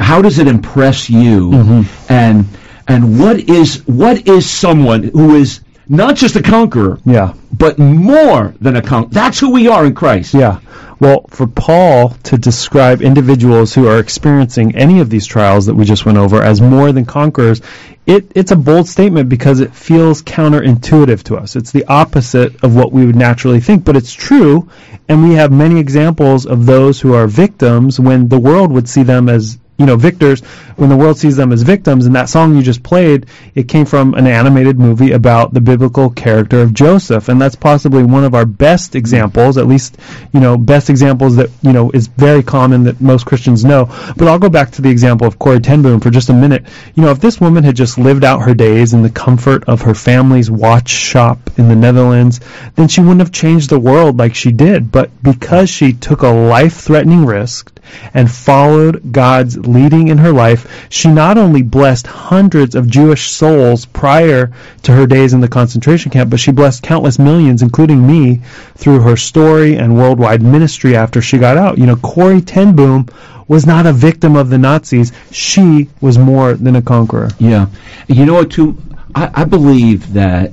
how 0.00 0.22
does 0.22 0.38
it 0.38 0.46
impress 0.46 1.08
you? 1.10 1.50
Mm-hmm. 1.50 2.12
And 2.12 2.46
and 2.86 3.20
what 3.20 3.38
is 3.40 3.86
what 3.86 4.26
is 4.28 4.48
someone 4.48 5.02
who 5.04 5.34
is 5.34 5.60
not 5.88 6.16
just 6.16 6.36
a 6.36 6.42
conqueror, 6.42 6.98
Yeah. 7.04 7.32
but 7.52 7.78
more 7.78 8.54
than 8.60 8.76
a 8.76 8.82
conqueror? 8.82 9.12
That's 9.12 9.38
who 9.40 9.50
we 9.50 9.68
are 9.68 9.86
in 9.86 9.94
Christ. 9.94 10.34
Yeah. 10.34 10.60
Well, 11.00 11.26
for 11.28 11.46
Paul 11.46 12.10
to 12.24 12.36
describe 12.36 13.02
individuals 13.02 13.72
who 13.72 13.86
are 13.86 14.00
experiencing 14.00 14.74
any 14.74 14.98
of 14.98 15.10
these 15.10 15.26
trials 15.26 15.66
that 15.66 15.74
we 15.74 15.84
just 15.84 16.04
went 16.04 16.18
over 16.18 16.42
as 16.42 16.60
more 16.60 16.90
than 16.90 17.04
conquerors, 17.04 17.60
it, 18.04 18.32
it's 18.34 18.50
a 18.50 18.56
bold 18.56 18.88
statement 18.88 19.28
because 19.28 19.60
it 19.60 19.74
feels 19.74 20.22
counterintuitive 20.22 21.22
to 21.24 21.36
us. 21.36 21.54
It's 21.54 21.70
the 21.70 21.84
opposite 21.84 22.64
of 22.64 22.74
what 22.74 22.90
we 22.90 23.06
would 23.06 23.14
naturally 23.14 23.60
think, 23.60 23.84
but 23.84 23.96
it's 23.96 24.12
true, 24.12 24.68
and 25.08 25.22
we 25.22 25.34
have 25.34 25.52
many 25.52 25.78
examples 25.78 26.46
of 26.46 26.66
those 26.66 27.00
who 27.00 27.14
are 27.14 27.28
victims 27.28 28.00
when 28.00 28.28
the 28.28 28.40
world 28.40 28.72
would 28.72 28.88
see 28.88 29.04
them 29.04 29.28
as 29.28 29.58
you 29.78 29.86
know, 29.86 29.96
victors 29.96 30.42
when 30.78 30.88
the 30.88 30.96
world 30.96 31.18
sees 31.18 31.36
them 31.36 31.52
as 31.52 31.62
victims. 31.62 32.06
And 32.06 32.14
that 32.14 32.28
song 32.28 32.56
you 32.56 32.62
just 32.62 32.84
played, 32.84 33.26
it 33.56 33.68
came 33.68 33.84
from 33.84 34.14
an 34.14 34.28
animated 34.28 34.78
movie 34.78 35.10
about 35.10 35.52
the 35.52 35.60
biblical 35.60 36.08
character 36.08 36.62
of 36.62 36.72
Joseph. 36.72 37.28
And 37.28 37.40
that's 37.40 37.56
possibly 37.56 38.04
one 38.04 38.22
of 38.22 38.34
our 38.34 38.46
best 38.46 38.94
examples, 38.94 39.58
at 39.58 39.66
least, 39.66 39.98
you 40.32 40.38
know, 40.38 40.56
best 40.56 40.88
examples 40.88 41.34
that, 41.36 41.50
you 41.62 41.72
know, 41.72 41.90
is 41.90 42.06
very 42.06 42.44
common 42.44 42.84
that 42.84 43.00
most 43.00 43.26
Christians 43.26 43.64
know. 43.64 43.86
But 44.16 44.28
I'll 44.28 44.38
go 44.38 44.48
back 44.48 44.70
to 44.72 44.82
the 44.82 44.90
example 44.90 45.26
of 45.26 45.36
Corrie 45.38 45.58
Ten 45.58 45.82
Boom 45.82 45.98
for 45.98 46.10
just 46.10 46.30
a 46.30 46.34
minute. 46.34 46.64
You 46.94 47.02
know, 47.02 47.10
if 47.10 47.20
this 47.20 47.40
woman 47.40 47.64
had 47.64 47.74
just 47.74 47.98
lived 47.98 48.22
out 48.22 48.42
her 48.42 48.54
days 48.54 48.94
in 48.94 49.02
the 49.02 49.10
comfort 49.10 49.64
of 49.64 49.82
her 49.82 49.94
family's 49.94 50.48
watch 50.48 50.90
shop 50.90 51.38
in 51.58 51.68
the 51.68 51.74
Netherlands, 51.74 52.38
then 52.76 52.86
she 52.86 53.00
wouldn't 53.00 53.20
have 53.20 53.32
changed 53.32 53.68
the 53.68 53.80
world 53.80 54.16
like 54.16 54.36
she 54.36 54.52
did. 54.52 54.92
But 54.92 55.10
because 55.24 55.68
she 55.68 55.92
took 55.92 56.22
a 56.22 56.28
life-threatening 56.28 57.26
risk 57.26 57.74
and 58.14 58.30
followed 58.30 59.12
God's 59.12 59.56
leading 59.58 60.08
in 60.08 60.18
her 60.18 60.32
life, 60.32 60.67
she 60.88 61.08
not 61.08 61.38
only 61.38 61.62
blessed 61.62 62.06
hundreds 62.06 62.74
of 62.74 62.88
Jewish 62.88 63.30
souls 63.30 63.86
prior 63.86 64.52
to 64.82 64.92
her 64.92 65.06
days 65.06 65.32
in 65.32 65.40
the 65.40 65.48
concentration 65.48 66.10
camp, 66.10 66.30
but 66.30 66.40
she 66.40 66.52
blessed 66.52 66.82
countless 66.82 67.18
millions, 67.18 67.62
including 67.62 68.06
me, 68.06 68.40
through 68.76 69.00
her 69.00 69.16
story 69.16 69.76
and 69.76 69.96
worldwide 69.96 70.42
ministry 70.42 70.96
after 70.96 71.20
she 71.20 71.38
got 71.38 71.56
out. 71.56 71.78
You 71.78 71.86
know, 71.86 71.96
Corrie 71.96 72.40
Ten 72.40 72.74
Boom 72.76 73.08
was 73.46 73.66
not 73.66 73.86
a 73.86 73.92
victim 73.92 74.36
of 74.36 74.50
the 74.50 74.58
Nazis. 74.58 75.12
She 75.30 75.88
was 76.00 76.18
more 76.18 76.54
than 76.54 76.76
a 76.76 76.82
conqueror. 76.82 77.30
Yeah. 77.38 77.66
You 78.06 78.26
know 78.26 78.34
what, 78.34 78.50
too? 78.50 78.76
I, 79.14 79.30
I 79.34 79.44
believe 79.44 80.12
that 80.12 80.52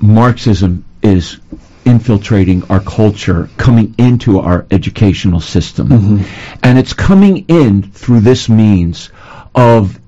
Marxism 0.00 0.84
is 1.02 1.38
infiltrating 1.88 2.62
our 2.70 2.80
culture, 2.80 3.48
coming 3.56 3.94
into 3.98 4.38
our 4.40 4.66
educational 4.70 5.40
system. 5.40 5.88
Mm-hmm. 5.88 6.58
And 6.62 6.78
it's 6.78 6.92
coming 6.92 7.46
in 7.48 7.82
through 7.82 8.20
this 8.20 8.48
means 8.48 9.10
of 9.54 9.98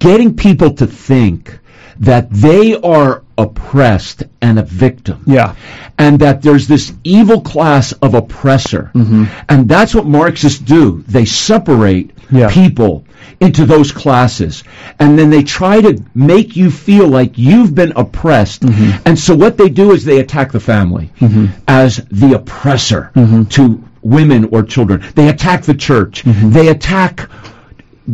getting 0.00 0.36
people 0.36 0.74
to 0.74 0.86
think 0.86 1.60
that 2.00 2.30
they 2.30 2.74
are 2.74 3.22
oppressed 3.36 4.24
and 4.40 4.58
a 4.58 4.64
victim. 4.64 5.22
Yeah. 5.26 5.54
And 5.96 6.20
that 6.20 6.42
there's 6.42 6.66
this 6.66 6.92
evil 7.04 7.40
class 7.40 7.92
of 7.92 8.14
oppressor. 8.14 8.90
Mm-hmm. 8.94 9.24
And 9.48 9.68
that's 9.68 9.94
what 9.94 10.06
Marxists 10.06 10.58
do. 10.58 11.04
They 11.06 11.24
separate 11.24 12.17
Yeah. 12.30 12.50
people 12.50 13.04
into 13.40 13.64
those 13.64 13.92
classes. 13.92 14.64
And 14.98 15.18
then 15.18 15.30
they 15.30 15.42
try 15.42 15.80
to 15.80 16.02
make 16.14 16.56
you 16.56 16.70
feel 16.70 17.08
like 17.08 17.38
you've 17.38 17.74
been 17.74 17.92
oppressed. 17.96 18.62
Mm-hmm. 18.62 19.02
And 19.06 19.18
so 19.18 19.34
what 19.34 19.56
they 19.56 19.68
do 19.68 19.92
is 19.92 20.04
they 20.04 20.20
attack 20.20 20.52
the 20.52 20.60
family 20.60 21.10
mm-hmm. 21.20 21.46
as 21.66 21.96
the 22.10 22.34
oppressor 22.34 23.10
mm-hmm. 23.14 23.44
to 23.44 23.82
women 24.02 24.44
or 24.52 24.62
children. 24.62 25.02
They 25.14 25.28
attack 25.28 25.62
the 25.64 25.74
church. 25.74 26.22
They 26.24 26.68
attack 26.68 27.28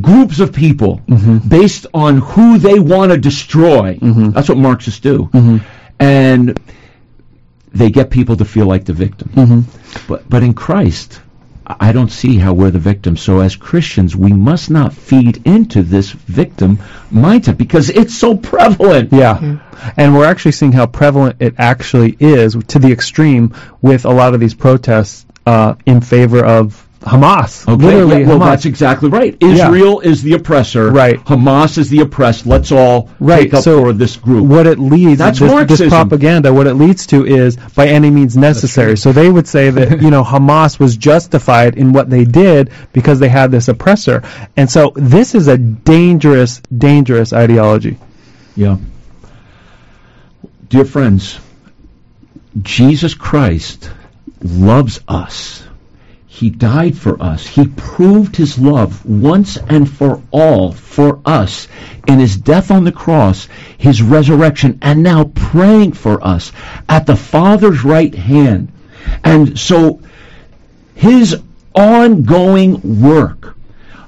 groups 0.00 0.40
of 0.40 0.52
people 0.52 1.00
based 1.48 1.86
on 1.94 2.18
who 2.18 2.58
they 2.58 2.78
want 2.80 3.12
to 3.12 3.18
destroy. 3.18 3.98
That's 4.00 4.48
what 4.48 4.58
Marxists 4.58 5.00
do. 5.00 5.30
And 6.00 6.58
they 7.72 7.90
get 7.90 8.10
people 8.10 8.36
to 8.36 8.44
feel 8.44 8.66
like 8.66 8.84
the 8.84 8.92
victim. 8.92 9.66
But 10.08 10.28
but 10.28 10.42
in 10.42 10.54
Christ, 10.54 11.20
I 11.66 11.92
don't 11.92 12.10
see 12.10 12.36
how 12.36 12.52
we're 12.52 12.70
the 12.70 12.78
victim. 12.78 13.16
So 13.16 13.40
as 13.40 13.56
Christians, 13.56 14.14
we 14.14 14.32
must 14.32 14.70
not 14.70 14.92
feed 14.92 15.46
into 15.46 15.82
this 15.82 16.10
victim 16.10 16.76
mindset 17.10 17.56
because 17.56 17.88
it's 17.90 18.16
so 18.16 18.36
prevalent. 18.36 19.12
Yeah. 19.12 19.58
And 19.96 20.14
we're 20.14 20.26
actually 20.26 20.52
seeing 20.52 20.72
how 20.72 20.86
prevalent 20.86 21.36
it 21.40 21.54
actually 21.58 22.16
is 22.20 22.56
to 22.68 22.78
the 22.78 22.92
extreme 22.92 23.54
with 23.80 24.04
a 24.04 24.10
lot 24.10 24.34
of 24.34 24.40
these 24.40 24.54
protests 24.54 25.26
uh, 25.46 25.74
in 25.86 26.00
favor 26.00 26.44
of 26.44 26.83
Hamas. 27.04 27.68
Okay, 27.68 27.84
Literally, 27.84 28.22
yeah, 28.22 28.28
well, 28.28 28.38
Hamas. 28.38 28.44
that's 28.46 28.64
exactly 28.64 29.10
right. 29.10 29.36
Israel 29.40 30.00
is 30.00 30.22
the 30.22 30.32
oppressor. 30.32 30.90
Right. 30.90 31.16
Hamas 31.24 31.76
is 31.78 31.90
the 31.90 32.00
oppressed. 32.00 32.46
Let's 32.46 32.72
all 32.72 33.10
Right, 33.20 33.42
take 33.44 33.54
up 33.54 33.62
so 33.64 33.80
for 33.82 33.92
this 33.92 34.16
group. 34.16 34.46
what 34.46 34.66
it 34.66 34.78
leads 34.78 35.18
That's 35.18 35.38
this, 35.38 35.78
this 35.78 35.88
propaganda 35.90 36.52
what 36.52 36.66
it 36.66 36.74
leads 36.74 37.06
to 37.08 37.26
is 37.26 37.56
by 37.56 37.88
any 37.88 38.10
means 38.10 38.36
necessary 38.36 38.96
so 38.96 39.12
they 39.12 39.28
would 39.30 39.46
say 39.46 39.70
that 39.70 40.00
you 40.04 40.10
know 40.10 40.22
hamas 40.24 40.78
was 40.78 40.96
justified 40.96 41.76
in 41.76 41.92
what 41.92 42.08
they 42.08 42.24
did 42.24 42.70
because 42.92 43.18
they 43.20 43.28
had 43.28 43.50
this 43.50 43.68
oppressor 43.68 44.22
and 44.56 44.70
so 44.70 44.92
this 44.96 45.34
is 45.34 45.46
a 45.48 45.58
dangerous 45.58 46.60
dangerous 46.76 47.32
ideology 47.32 47.98
Yeah. 48.56 48.78
Dear 50.68 50.84
friends, 50.84 51.38
Jesus 52.62 53.14
Christ 53.14 53.90
loves 54.42 55.00
us. 55.06 55.62
He 56.34 56.50
died 56.50 56.98
for 56.98 57.22
us. 57.22 57.46
He 57.46 57.68
proved 57.68 58.34
his 58.34 58.58
love 58.58 59.06
once 59.06 59.56
and 59.56 59.88
for 59.88 60.20
all 60.32 60.72
for 60.72 61.20
us 61.24 61.68
in 62.08 62.18
his 62.18 62.36
death 62.36 62.72
on 62.72 62.82
the 62.82 62.90
cross, 62.90 63.46
his 63.78 64.02
resurrection, 64.02 64.80
and 64.82 65.04
now 65.04 65.30
praying 65.32 65.92
for 65.92 66.26
us 66.26 66.50
at 66.88 67.06
the 67.06 67.14
Father's 67.14 67.84
right 67.84 68.12
hand. 68.12 68.72
And 69.22 69.56
so 69.56 70.00
his 70.96 71.36
ongoing 71.72 73.00
work 73.00 73.56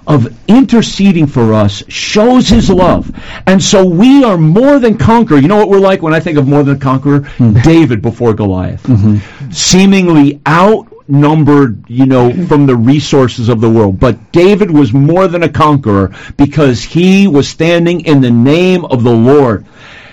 of 0.05 0.27
interceding 0.49 1.29
for 1.29 1.55
us 1.55 1.85
shows 1.87 2.49
his 2.49 2.68
love. 2.68 3.09
And 3.47 3.62
so 3.62 3.85
we 3.85 4.24
are 4.24 4.37
more 4.37 4.81
than 4.81 4.99
conqueror. 4.99 5.39
You 5.39 5.47
know 5.47 5.59
what 5.59 5.68
we're 5.68 5.79
like 5.79 6.03
when 6.03 6.12
I 6.12 6.18
think 6.18 6.39
of 6.39 6.49
more 6.49 6.64
than 6.64 6.81
conqueror? 6.81 7.20
Hmm. 7.20 7.53
David 7.62 8.03
before 8.03 8.35
Goliath. 8.35 8.83
Mm-hmm. 8.83 9.53
Seemingly 9.53 10.41
outnumbered, 11.09 11.88
you 11.88 12.07
know, 12.07 12.32
from 12.46 12.66
the 12.66 12.76
resources 12.76 13.48
of 13.48 13.61
the 13.61 13.70
world. 13.70 13.98
But 14.00 14.32
David 14.32 14.70
was 14.70 14.92
more 14.92 15.28
than 15.28 15.42
a 15.42 15.48
conqueror 15.48 16.14
because 16.36 16.82
he 16.82 17.28
was 17.28 17.48
standing 17.48 18.04
in 18.07 18.20
the 18.20 18.30
name 18.30 18.84
of 18.84 19.02
the 19.02 19.12
Lord. 19.12 19.66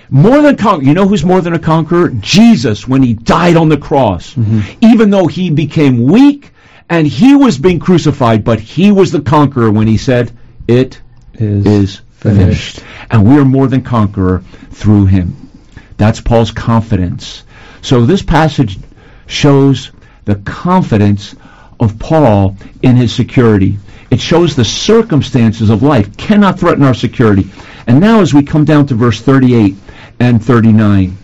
More 0.10 0.42
than 0.42 0.56
conqueror. 0.56 0.88
You 0.88 0.94
know 0.94 1.08
who's 1.08 1.26
more 1.26 1.42
than 1.42 1.54
a 1.54 1.60
conqueror? 1.60 2.10
Jesus 2.10 2.88
when 2.88 3.02
he 3.02 3.16
died 3.16 3.56
on 3.56 3.70
the 3.70 3.78
cross. 3.78 4.36
Mm-hmm. 4.36 4.78
Even 4.82 5.10
though 5.10 5.28
he 5.28 5.50
became 5.50 6.04
weak 6.04 6.52
and 6.90 7.08
he 7.08 7.36
was 7.36 7.58
being 7.58 7.80
crucified, 7.80 8.44
but 8.44 8.60
he 8.60 8.92
was 8.92 9.12
the 9.12 9.22
conqueror 9.22 9.72
when 9.72 9.88
he 9.88 9.98
said, 9.98 10.32
It 10.68 11.02
is, 11.34 11.66
is 11.66 12.02
finished. 12.12 12.84
And 13.10 13.28
we 13.28 13.40
are 13.40 13.46
more 13.46 13.68
than 13.68 13.82
conqueror 13.82 14.44
through 14.70 15.08
him. 15.08 15.50
That's 15.98 16.22
Paul's 16.22 16.52
confidence. 16.52 17.44
So 17.82 18.06
this 18.06 18.22
passage 18.22 18.78
shows 19.26 19.92
the 20.26 20.36
confidence 20.36 21.36
of 21.80 22.00
Paul 22.00 22.56
in 22.82 22.96
his 22.96 23.14
security. 23.14 23.78
It 24.10 24.20
shows 24.20 24.56
the 24.56 24.66
circumstances 24.66 25.70
of 25.70 25.84
life 25.84 26.16
cannot 26.18 26.60
threaten 26.60 26.84
our 26.84 26.94
security. 26.94 27.50
And 27.88 28.00
now 28.00 28.22
as 28.22 28.34
we 28.34 28.44
come 28.44 28.66
down 28.66 28.86
to 28.88 28.96
verse 28.96 29.20
38 29.22 29.76
and 30.20 30.44
39, 30.44 31.18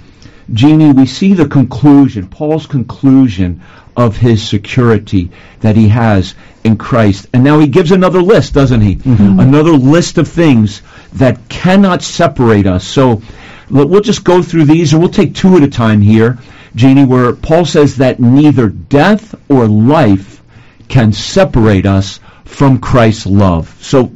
Jeannie, 0.51 0.91
we 0.91 1.05
see 1.05 1.33
the 1.33 1.47
conclusion, 1.47 2.27
Paul's 2.27 2.65
conclusion 2.65 3.61
of 3.95 4.17
his 4.17 4.47
security 4.47 5.29
that 5.59 5.75
he 5.75 5.89
has 5.89 6.33
in 6.63 6.77
Christ. 6.77 7.27
And 7.33 7.43
now 7.43 7.59
he 7.59 7.67
gives 7.67 7.91
another 7.91 8.21
list, 8.21 8.53
doesn't 8.53 8.81
he? 8.81 8.95
Mm-hmm. 8.95 9.39
Another 9.39 9.71
list 9.71 10.17
of 10.17 10.27
things 10.27 10.81
that 11.13 11.49
cannot 11.49 12.01
separate 12.01 12.65
us. 12.65 12.87
So 12.87 13.21
we'll 13.69 14.01
just 14.01 14.23
go 14.23 14.41
through 14.41 14.65
these 14.65 14.93
and 14.93 15.01
we'll 15.01 15.11
take 15.11 15.35
two 15.35 15.55
at 15.57 15.63
a 15.63 15.69
time 15.69 16.01
here, 16.01 16.39
Jeannie, 16.75 17.05
where 17.05 17.33
Paul 17.33 17.65
says 17.65 17.97
that 17.97 18.19
neither 18.19 18.69
death 18.69 19.35
or 19.49 19.67
life 19.67 20.41
can 20.87 21.13
separate 21.13 21.85
us 21.85 22.19
from 22.45 22.79
Christ's 22.79 23.25
love. 23.25 23.75
So 23.81 24.11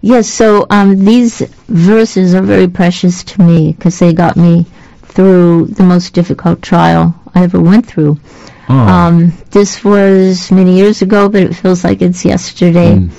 Yes, 0.00 0.28
so 0.28 0.66
um, 0.68 1.02
these 1.02 1.40
verses 1.66 2.34
are 2.34 2.42
very 2.42 2.68
precious 2.68 3.24
to 3.24 3.40
me 3.40 3.72
because 3.72 3.98
they 3.98 4.12
got 4.12 4.36
me 4.36 4.66
through 5.02 5.68
the 5.68 5.82
most 5.82 6.12
difficult 6.12 6.60
trial 6.60 7.18
I 7.34 7.44
ever 7.44 7.58
went 7.58 7.86
through. 7.86 8.20
oh, 8.68 8.74
Um, 8.74 9.32
this 9.50 9.82
was 9.82 10.52
many 10.52 10.76
years 10.76 11.00
ago, 11.00 11.30
but 11.30 11.42
it 11.42 11.54
feels 11.54 11.84
like 11.84 12.02
it's 12.02 12.22
yesterday. 12.22 12.96
Mm. 12.96 13.10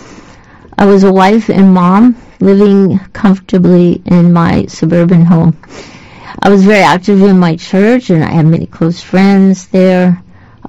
I 0.78 0.86
was 0.86 1.04
a 1.04 1.12
wife 1.12 1.50
and 1.50 1.74
mom 1.74 2.18
living 2.40 3.00
comfortably 3.14 4.04
in 4.06 4.32
my 4.32 4.68
suburban 4.68 5.26
home. 5.26 5.58
I 6.46 6.50
was 6.50 6.64
very 6.64 6.84
active 6.84 7.24
in 7.24 7.40
my 7.40 7.56
church 7.56 8.12
and 8.12 8.24
I 8.24 8.30
had 8.30 8.46
many 8.46 8.68
close 8.68 9.02
friends 9.02 9.66
there. 9.70 10.22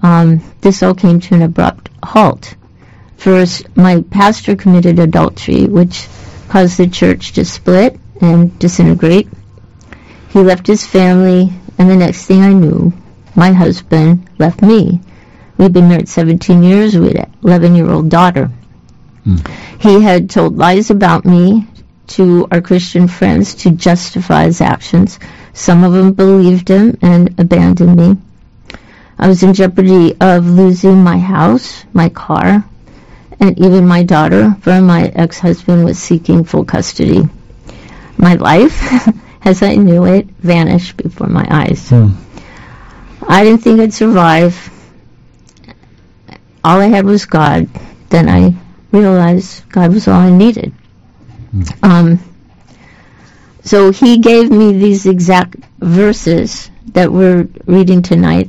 Um, 0.02 0.40
this 0.62 0.82
all 0.82 0.94
came 0.94 1.20
to 1.20 1.34
an 1.34 1.42
abrupt 1.42 1.90
halt. 2.02 2.54
First, 3.18 3.76
my 3.76 4.02
pastor 4.10 4.56
committed 4.56 4.98
adultery, 4.98 5.66
which 5.66 6.08
caused 6.48 6.78
the 6.78 6.86
church 6.86 7.32
to 7.32 7.44
split 7.44 8.00
and 8.22 8.58
disintegrate. 8.58 9.28
He 10.30 10.38
left 10.38 10.66
his 10.66 10.86
family, 10.86 11.52
and 11.76 11.90
the 11.90 11.96
next 11.96 12.24
thing 12.24 12.40
I 12.40 12.54
knew, 12.54 12.94
my 13.34 13.52
husband 13.52 14.30
left 14.38 14.62
me. 14.62 15.02
We'd 15.58 15.74
been 15.74 15.90
married 15.90 16.08
17 16.08 16.62
years. 16.62 16.96
We 16.96 17.08
had 17.08 17.16
an 17.16 17.34
11-year-old 17.42 18.08
daughter. 18.08 18.50
He 19.78 20.00
had 20.00 20.30
told 20.30 20.56
lies 20.56 20.88
about 20.88 21.26
me 21.26 21.66
to 22.06 22.46
our 22.50 22.62
Christian 22.62 23.08
friends 23.08 23.54
to 23.56 23.72
justify 23.72 24.44
his 24.44 24.62
actions. 24.62 25.18
Some 25.56 25.84
of 25.84 25.94
them 25.94 26.12
believed 26.12 26.68
him 26.68 26.98
and 27.00 27.34
abandoned 27.40 27.96
me. 27.96 28.18
I 29.18 29.26
was 29.26 29.42
in 29.42 29.54
jeopardy 29.54 30.14
of 30.20 30.46
losing 30.46 31.02
my 31.02 31.16
house, 31.16 31.82
my 31.94 32.10
car, 32.10 32.62
and 33.40 33.58
even 33.58 33.88
my 33.88 34.02
daughter, 34.02 34.54
for 34.60 34.82
my 34.82 35.04
ex-husband 35.14 35.82
was 35.82 35.98
seeking 35.98 36.44
full 36.44 36.66
custody. 36.66 37.22
My 38.18 38.34
life, 38.34 39.08
as 39.46 39.62
I 39.62 39.76
knew 39.76 40.04
it, 40.04 40.26
vanished 40.26 40.98
before 40.98 41.28
my 41.28 41.46
eyes. 41.48 41.90
I 43.26 43.42
didn't 43.42 43.62
think 43.62 43.80
I'd 43.80 43.94
survive. 43.94 44.54
All 46.62 46.80
I 46.80 46.88
had 46.88 47.06
was 47.06 47.24
God. 47.24 47.66
Then 48.10 48.28
I 48.28 48.54
realized 48.92 49.66
God 49.70 49.94
was 49.94 50.06
all 50.06 50.20
I 50.20 50.30
needed. 50.30 50.74
Um, 51.82 52.20
so 53.66 53.90
he 53.90 54.18
gave 54.18 54.50
me 54.50 54.72
these 54.72 55.06
exact 55.06 55.56
verses 55.80 56.70
that 56.92 57.12
we're 57.12 57.48
reading 57.66 58.00
tonight, 58.00 58.48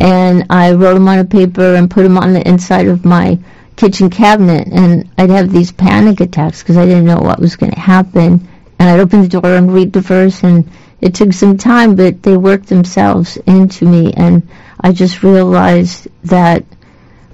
and 0.00 0.44
I 0.50 0.72
wrote 0.72 0.94
them 0.94 1.08
on 1.08 1.20
a 1.20 1.24
paper 1.24 1.76
and 1.76 1.90
put 1.90 2.02
them 2.02 2.18
on 2.18 2.32
the 2.32 2.46
inside 2.46 2.88
of 2.88 3.04
my 3.04 3.38
kitchen 3.76 4.10
cabinet, 4.10 4.68
and 4.72 5.08
I'd 5.16 5.30
have 5.30 5.52
these 5.52 5.70
panic 5.70 6.20
attacks 6.20 6.62
because 6.62 6.76
I 6.76 6.84
didn't 6.86 7.04
know 7.04 7.20
what 7.20 7.38
was 7.38 7.56
going 7.56 7.72
to 7.72 7.80
happen, 7.80 8.48
and 8.78 8.88
I'd 8.88 9.00
open 9.00 9.22
the 9.22 9.28
door 9.28 9.54
and 9.54 9.72
read 9.72 9.92
the 9.92 10.00
verse, 10.00 10.42
and 10.42 10.68
it 11.00 11.14
took 11.14 11.32
some 11.32 11.56
time, 11.56 11.94
but 11.94 12.22
they 12.22 12.36
worked 12.36 12.68
themselves 12.68 13.36
into 13.46 13.84
me, 13.84 14.12
and 14.14 14.42
I 14.80 14.92
just 14.92 15.22
realized 15.22 16.08
that, 16.24 16.64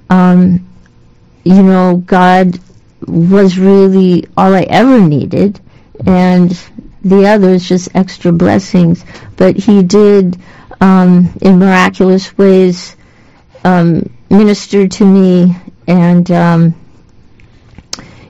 um, 0.09 0.67
you 1.43 1.63
know, 1.63 1.97
God 2.05 2.59
was 3.07 3.57
really 3.57 4.27
all 4.37 4.53
I 4.53 4.63
ever 4.63 4.99
needed, 4.99 5.59
and 6.05 6.51
the 7.03 7.27
others 7.27 7.67
just 7.67 7.95
extra 7.95 8.31
blessings. 8.31 9.03
But 9.37 9.55
He 9.57 9.83
did, 9.83 10.37
um, 10.81 11.33
in 11.41 11.59
miraculous 11.59 12.37
ways, 12.37 12.95
um, 13.63 14.09
minister 14.29 14.87
to 14.87 15.05
me, 15.05 15.55
and 15.87 16.29
um, 16.31 16.75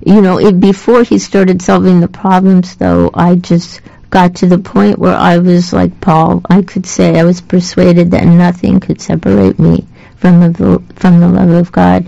you 0.06 0.22
know, 0.22 0.40
it, 0.40 0.60
before 0.60 1.04
He 1.04 1.20
started 1.20 1.62
solving 1.62 2.00
the 2.00 2.08
problems, 2.08 2.76
though, 2.76 3.12
I 3.14 3.36
just 3.36 3.82
got 4.10 4.36
to 4.38 4.48
the 4.48 4.60
point 4.60 5.00
where 5.00 5.16
I 5.16 5.40
was 5.40 5.74
like 5.74 6.00
Paul. 6.00 6.42
I 6.50 6.62
could 6.62 6.86
say 6.86 7.20
I 7.20 7.24
was 7.24 7.42
persuaded 7.42 8.12
that 8.12 8.26
nothing 8.26 8.80
could 8.80 9.02
separate 9.02 9.58
me 9.58 9.88
from 10.18 10.40
the 10.40 10.84
from 10.96 11.20
the 11.20 11.28
love 11.28 11.50
of 11.50 11.72
God 11.72 12.06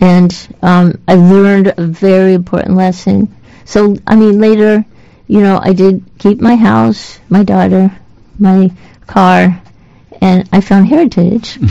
and 0.00 0.48
um, 0.62 1.00
I 1.06 1.14
learned 1.14 1.74
a 1.76 1.86
very 1.86 2.34
important 2.34 2.76
lesson. 2.76 3.34
So, 3.64 3.96
I 4.06 4.16
mean, 4.16 4.40
later, 4.40 4.84
you 5.30 5.40
know, 5.40 5.60
I 5.62 5.72
did 5.72 6.04
keep 6.18 6.40
my 6.40 6.56
house, 6.56 7.20
my 7.28 7.44
daughter, 7.44 7.96
my 8.38 8.72
car, 9.06 9.62
and 10.20 10.48
I 10.52 10.60
found 10.60 10.88
heritage. 10.88 11.58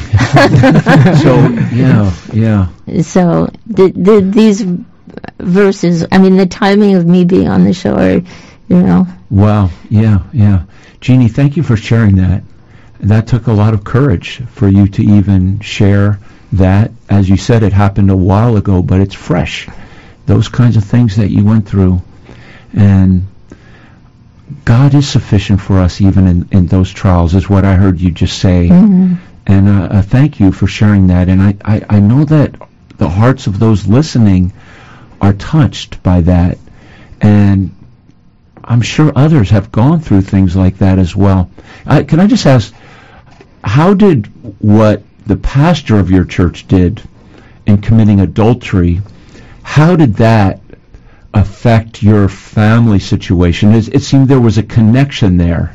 So 1.19 1.35
yeah, 1.73 2.13
yeah. 2.33 2.67
so, 3.01 3.49
the, 3.65 3.91
the, 3.91 4.21
these 4.21 4.65
verses, 5.39 6.05
I 6.11 6.19
mean, 6.19 6.37
the 6.37 6.45
timing 6.45 6.95
of 6.95 7.05
me 7.05 7.25
being 7.25 7.47
on 7.47 7.63
the 7.63 7.73
shore, 7.73 8.21
you 8.69 8.81
know, 8.81 9.07
Wow. 9.29 9.69
Yeah, 9.89 10.23
yeah. 10.33 10.63
Jeannie, 11.01 11.27
thank 11.27 11.55
you 11.55 11.63
for 11.63 11.77
sharing 11.77 12.15
that. 12.15 12.43
That 13.01 13.27
took 13.27 13.47
a 13.47 13.53
lot 13.53 13.73
of 13.73 13.83
courage 13.83 14.41
for 14.53 14.67
you 14.67 14.87
to 14.87 15.03
even 15.03 15.59
share 15.59 16.19
that. 16.53 16.91
As 17.09 17.29
you 17.29 17.37
said, 17.37 17.63
it 17.63 17.73
happened 17.73 18.09
a 18.09 18.17
while 18.17 18.57
ago, 18.57 18.81
but 18.81 18.99
it's 18.99 19.15
fresh. 19.15 19.67
Those 20.25 20.49
kinds 20.49 20.77
of 20.77 20.83
things 20.83 21.15
that 21.17 21.29
you 21.29 21.45
went 21.45 21.67
through. 21.67 22.01
And 22.73 23.27
God 24.65 24.93
is 24.93 25.07
sufficient 25.07 25.61
for 25.61 25.79
us 25.79 26.01
even 26.01 26.27
in, 26.27 26.49
in 26.51 26.67
those 26.67 26.91
trials, 26.91 27.35
is 27.35 27.49
what 27.49 27.65
I 27.65 27.75
heard 27.75 27.99
you 27.99 28.11
just 28.11 28.39
say. 28.39 28.69
Mm-hmm. 28.69 29.15
And 29.45 29.67
uh, 29.67 29.87
uh, 29.91 30.01
thank 30.01 30.39
you 30.39 30.51
for 30.51 30.67
sharing 30.67 31.07
that. 31.07 31.29
And 31.29 31.41
I, 31.41 31.55
I, 31.63 31.81
I 31.89 31.99
know 31.99 32.25
that 32.25 32.55
the 32.97 33.09
hearts 33.09 33.47
of 33.47 33.59
those 33.59 33.87
listening 33.87 34.53
are 35.21 35.33
touched 35.33 36.03
by 36.03 36.21
that. 36.21 36.57
And 37.21 37.75
I'm 38.63 38.81
sure 38.81 39.11
others 39.15 39.49
have 39.49 39.71
gone 39.71 39.99
through 39.99 40.21
things 40.21 40.55
like 40.55 40.77
that 40.77 40.99
as 40.99 41.15
well. 41.15 41.49
I, 41.85 42.03
can 42.03 42.19
I 42.19 42.27
just 42.27 42.45
ask, 42.45 42.73
how 43.63 43.93
did 43.93 44.27
what 44.61 45.03
the 45.25 45.37
pastor 45.37 45.97
of 45.99 46.09
your 46.09 46.25
church 46.25 46.67
did 46.67 47.01
in 47.65 47.81
committing 47.81 48.19
adultery, 48.19 49.01
how 49.63 49.95
did 49.95 50.15
that 50.15 50.59
affect 51.33 52.01
your 52.03 52.29
family 52.29 52.99
situation? 52.99 53.73
It, 53.73 53.93
it 53.95 54.01
seemed 54.01 54.27
there 54.27 54.39
was 54.39 54.57
a 54.57 54.63
connection 54.63 55.37
there. 55.37 55.73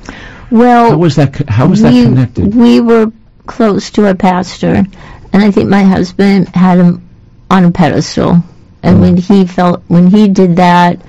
well, 0.51 0.91
How 0.91 0.97
was 0.97 1.17
that? 1.17 1.49
How 1.49 1.67
was 1.67 1.83
that 1.83 1.91
connected? 1.91 2.55
We 2.55 2.81
were 2.81 3.13
close 3.47 3.91
to 3.93 4.09
a 4.09 4.15
pastor, 4.15 4.85
and 5.33 5.43
I 5.43 5.51
think 5.51 5.69
my 5.69 5.83
husband 5.83 6.49
had 6.49 6.79
him 6.79 7.09
on 7.51 7.65
a 7.65 7.71
pedestal. 7.71 8.43
And 8.83 9.01
when 9.01 9.17
he 9.17 9.47
felt, 9.47 9.83
when 9.89 10.09
he 10.09 10.29
did 10.29 10.57
that, 10.57 11.01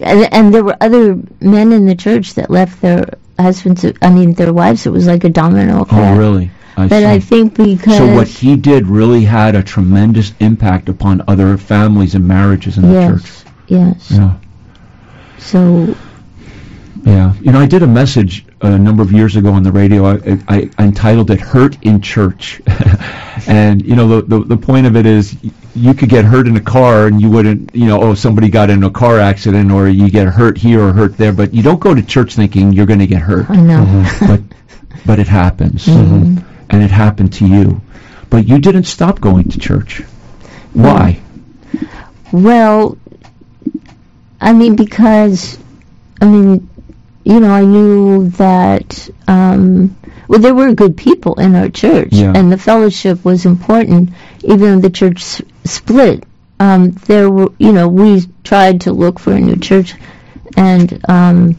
and, 0.00 0.32
and 0.32 0.52
there 0.52 0.64
were 0.64 0.76
other 0.80 1.16
men 1.40 1.72
in 1.72 1.86
the 1.86 1.94
church 1.94 2.34
that 2.34 2.50
left 2.50 2.80
their 2.80 3.06
husbands, 3.38 3.84
I 4.02 4.10
mean, 4.10 4.34
their 4.34 4.52
wives. 4.52 4.86
It 4.86 4.90
was 4.90 5.06
like 5.06 5.22
a 5.24 5.28
domino 5.28 5.78
oh, 5.78 5.82
effect. 5.82 5.92
Oh, 5.94 6.16
really? 6.16 6.50
I 6.76 6.88
But 6.88 7.00
see. 7.00 7.06
I 7.06 7.20
think 7.20 7.56
because 7.56 7.98
so 7.98 8.14
what 8.14 8.26
he 8.26 8.56
did 8.56 8.86
really 8.86 9.24
had 9.24 9.54
a 9.54 9.62
tremendous 9.62 10.32
impact 10.40 10.88
upon 10.88 11.22
other 11.28 11.56
families 11.56 12.14
and 12.14 12.26
marriages 12.26 12.78
in 12.78 12.88
the 12.88 12.92
yes, 12.92 13.22
church. 13.22 13.39
Yes. 13.70 14.10
Yeah. 14.10 14.36
So 15.38 15.94
Yeah, 17.04 17.32
you 17.40 17.50
know, 17.52 17.60
I 17.60 17.66
did 17.66 17.82
a 17.82 17.86
message 17.86 18.44
a 18.60 18.78
number 18.78 19.02
of 19.02 19.10
years 19.10 19.36
ago 19.36 19.50
on 19.52 19.62
the 19.62 19.72
radio. 19.72 20.04
I, 20.04 20.38
I, 20.48 20.70
I 20.76 20.84
entitled 20.84 21.30
it 21.30 21.40
"Hurt 21.40 21.78
in 21.82 22.02
Church," 22.02 22.60
and 23.46 23.80
you 23.82 23.96
know, 23.96 24.06
the, 24.20 24.22
the 24.22 24.44
the 24.44 24.56
point 24.56 24.86
of 24.86 24.96
it 24.96 25.06
is 25.06 25.34
you 25.74 25.94
could 25.94 26.10
get 26.10 26.24
hurt 26.26 26.46
in 26.46 26.56
a 26.56 26.60
car, 26.60 27.06
and 27.06 27.20
you 27.22 27.30
wouldn't, 27.30 27.74
you 27.74 27.86
know, 27.86 28.02
oh, 28.02 28.14
somebody 28.14 28.50
got 28.50 28.68
in 28.68 28.82
a 28.84 28.90
car 28.90 29.18
accident, 29.18 29.70
or 29.72 29.88
you 29.88 30.10
get 30.10 30.26
hurt 30.28 30.58
here 30.58 30.80
or 30.82 30.92
hurt 30.92 31.16
there, 31.16 31.32
but 31.32 31.54
you 31.54 31.62
don't 31.62 31.80
go 31.80 31.94
to 31.94 32.02
church 32.02 32.34
thinking 32.34 32.72
you're 32.72 32.86
going 32.86 32.98
to 32.98 33.06
get 33.06 33.22
hurt, 33.22 33.48
I 33.48 33.56
know. 33.56 34.04
but 34.26 34.40
but 35.06 35.18
it 35.18 35.28
happens, 35.28 35.86
Mm-hmm. 35.86 36.44
and 36.68 36.82
it 36.82 36.90
happened 36.90 37.32
to 37.34 37.46
you, 37.46 37.80
but 38.28 38.46
you 38.46 38.58
didn't 38.58 38.84
stop 38.84 39.20
going 39.20 39.48
to 39.48 39.58
church. 39.58 40.02
Why? 40.74 41.22
Well, 42.32 42.98
I 44.40 44.52
mean, 44.52 44.76
because, 44.76 45.58
I 46.20 46.26
mean, 46.26 46.68
you 47.24 47.40
know, 47.40 47.50
I 47.50 47.64
knew 47.64 48.28
that, 48.30 49.08
um, 49.28 49.96
well, 50.28 50.40
there 50.40 50.54
were 50.54 50.72
good 50.74 50.96
people 50.96 51.34
in 51.34 51.54
our 51.54 51.68
church, 51.68 52.08
Yeah. 52.12 52.32
and 52.34 52.50
the 52.50 52.56
fellowship 52.58 53.24
was 53.24 53.44
important, 53.46 54.10
even 54.42 54.60
though 54.60 54.80
the 54.80 54.90
church 54.90 55.22
s- 55.22 55.42
split. 55.64 56.24
Um, 56.58 56.90
there 57.06 57.30
were, 57.30 57.52
you 57.58 57.72
know, 57.72 57.88
we 57.88 58.22
tried 58.44 58.82
to 58.82 58.92
look 58.92 59.18
for 59.18 59.32
a 59.32 59.40
new 59.40 59.56
church, 59.56 59.94
and 60.56 61.00
um, 61.08 61.56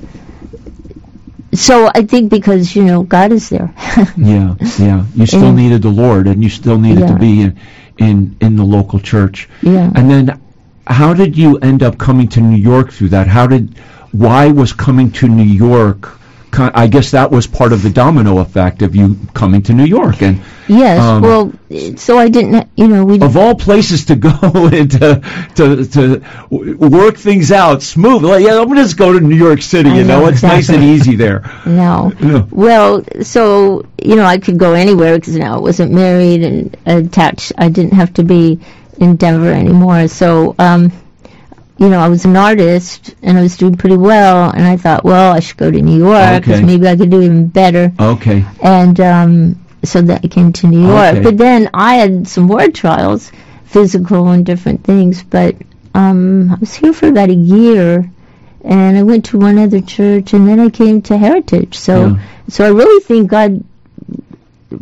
so 1.53 1.89
I 1.93 2.03
think 2.03 2.29
because 2.29 2.75
you 2.75 2.83
know 2.83 3.03
God 3.03 3.31
is 3.31 3.49
there. 3.49 3.73
Yeah, 4.17 4.55
yeah. 4.79 5.05
You 5.15 5.25
still 5.25 5.45
And- 5.47 5.57
needed 5.57 5.81
the 5.81 5.89
Lord, 5.89 6.27
and 6.27 6.43
you 6.43 6.49
still 6.49 6.77
needed 6.79 7.07
to 7.07 7.15
be 7.15 7.41
in, 7.41 7.57
in 7.97 8.35
in 8.41 8.55
the 8.55 8.63
local 8.63 8.99
church. 8.99 9.49
yeah. 9.61 9.91
And 9.93 10.09
then, 10.09 10.39
how 10.87 11.13
did 11.13 11.37
you 11.37 11.57
end 11.59 11.83
up 11.83 11.97
coming 11.97 12.27
to 12.29 12.41
New 12.41 12.57
York 12.57 12.91
through 12.91 13.09
that? 13.09 13.27
How 13.27 13.47
did, 13.47 13.77
why 14.11 14.47
was 14.51 14.73
coming 14.73 15.11
to 15.11 15.27
New 15.27 15.43
York? 15.43 16.17
I 16.53 16.87
guess 16.87 17.11
that 17.11 17.31
was 17.31 17.47
part 17.47 17.71
of 17.71 17.81
the 17.81 17.89
domino 17.89 18.39
effect 18.39 18.81
of 18.81 18.93
you 18.93 19.15
coming 19.33 19.61
to 19.63 19.73
New 19.73 19.85
York. 19.85 20.21
And 20.21 20.41
Yes. 20.67 20.99
um, 21.01 21.21
well, 21.21 21.53
so 21.95 22.17
I 22.17 22.27
didn't. 22.27 22.69
You 22.75 22.89
know, 22.89 23.05
we 23.05 23.21
of 23.21 23.37
all 23.37 23.55
places 23.55 24.03
to 24.05 24.17
go 24.17 24.29
and 24.73 24.91
to 24.91 25.21
to, 25.55 25.85
to 25.85 26.21
work 26.77 27.15
things 27.15 27.53
out 27.53 27.81
smooth, 27.81 28.23
like 28.25 28.43
yeah, 28.43 28.59
I'm 28.59 28.75
just 28.75 28.97
go 28.97 29.13
to 29.13 29.21
New 29.21 29.35
York 29.35 29.61
City. 29.61 29.91
I 29.91 29.95
You 29.99 30.03
know, 30.03 30.21
know, 30.23 30.27
it's 30.27 30.43
nice 30.43 30.67
and 30.67 30.83
easy 30.83 31.15
there. 31.15 31.41
No. 31.65 32.11
No. 32.19 32.45
Well, 32.51 33.05
so 33.21 33.85
you 34.03 34.17
know, 34.17 34.25
I 34.25 34.37
could 34.37 34.57
go 34.59 34.73
anywhere 34.73 35.17
because 35.17 35.37
now 35.37 35.55
I 35.55 35.59
wasn't 35.59 35.93
married 35.93 36.43
and 36.43 36.75
attached. 36.85 37.53
I 37.57 37.69
didn't 37.69 37.93
have 37.93 38.13
to 38.15 38.23
be 38.23 38.59
in 39.01 39.15
Denver 39.17 39.51
anymore. 39.51 40.07
So, 40.07 40.55
um, 40.59 40.91
you 41.77 41.89
know, 41.89 41.99
I 41.99 42.07
was 42.07 42.25
an 42.25 42.37
artist 42.37 43.15
and 43.23 43.37
I 43.37 43.41
was 43.41 43.57
doing 43.57 43.75
pretty 43.75 43.97
well, 43.97 44.51
and 44.51 44.63
I 44.63 44.77
thought, 44.77 45.03
well, 45.03 45.33
I 45.33 45.39
should 45.39 45.57
go 45.57 45.71
to 45.71 45.81
New 45.81 45.97
York 45.97 46.41
because 46.41 46.59
Okay. 46.59 46.65
maybe 46.65 46.87
I 46.87 46.95
could 46.95 47.09
do 47.09 47.21
even 47.21 47.47
better. 47.47 47.91
Okay. 47.99 48.45
And 48.61 48.99
um, 48.99 49.65
so 49.83 50.01
that 50.03 50.21
I 50.23 50.27
came 50.27 50.53
to 50.53 50.67
New 50.67 50.85
York. 50.87 51.13
Okay. 51.15 51.23
But 51.23 51.37
then 51.37 51.69
I 51.73 51.95
had 51.95 52.27
some 52.27 52.47
word 52.47 52.75
trials 52.75 53.31
physical 53.65 54.27
and 54.29 54.45
different 54.45 54.83
things. 54.83 55.23
But 55.23 55.55
um, 55.95 56.51
I 56.51 56.55
was 56.59 56.75
here 56.75 56.93
for 56.93 57.07
about 57.07 57.29
a 57.29 57.33
year, 57.33 58.09
and 58.63 58.95
I 58.97 59.01
went 59.01 59.25
to 59.25 59.39
one 59.39 59.57
other 59.57 59.81
church, 59.81 60.33
and 60.33 60.47
then 60.47 60.59
I 60.59 60.69
came 60.69 61.01
to 61.03 61.17
Heritage. 61.17 61.75
So, 61.79 62.09
Yeah. 62.09 62.19
so 62.47 62.63
I 62.65 62.69
really 62.69 63.01
think 63.03 63.31
God 63.31 63.63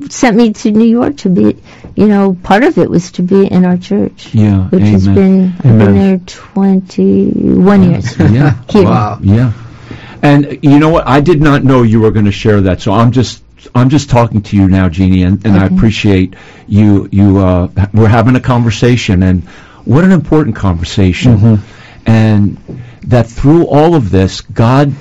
sent 0.10 0.36
me 0.38 0.54
to 0.54 0.72
New 0.72 0.86
York 0.86 1.18
to 1.18 1.30
be, 1.30 1.58
you 1.96 2.08
know, 2.08 2.38
part 2.44 2.64
of 2.64 2.78
it 2.78 2.90
was 2.90 3.12
to 3.14 3.22
be 3.24 3.46
in 3.48 3.66
our 3.66 3.78
church, 3.78 4.34
Yeah. 4.34 4.68
which 4.70 4.84
has 4.84 5.08
amen. 5.08 5.16
been 5.16 5.54
I've 5.60 5.66
Amen. 5.66 5.78
been 5.80 5.96
there 5.96 6.18
21 6.26 7.84
years. 7.84 8.18
Yeah. 8.18 8.62
Here. 8.70 8.84
Wow. 8.84 9.20
Yeah. 9.22 9.54
And 10.22 10.60
you 10.64 10.80
know 10.80 10.90
what? 10.90 11.08
I 11.08 11.22
did 11.22 11.42
not 11.42 11.64
know 11.64 11.84
you 11.84 12.02
were 12.02 12.12
going 12.12 12.26
to 12.26 12.32
share 12.32 12.62
that. 12.62 12.82
So 12.82 12.92
I'm 12.92 13.12
just 13.12 13.44
I'm 13.76 13.90
just 13.90 14.10
talking 14.10 14.42
to 14.44 14.56
you 14.56 14.68
now, 14.68 14.90
Jeannie, 14.90 15.24
and, 15.24 15.46
and 15.46 15.56
I 15.58 15.66
appreciate 15.66 16.36
you 16.68 17.08
you 17.12 17.40
uh 17.40 17.70
we're 17.94 18.08
having 18.10 18.36
a 18.36 18.40
conversation 18.42 19.24
and 19.24 19.44
what 19.86 20.04
an 20.04 20.12
important 20.12 20.56
conversation. 20.56 21.62
And 22.06 22.58
that 23.04 23.28
through 23.28 23.68
all 23.68 23.96
of 23.96 24.10
this, 24.12 24.42
God 24.42 24.94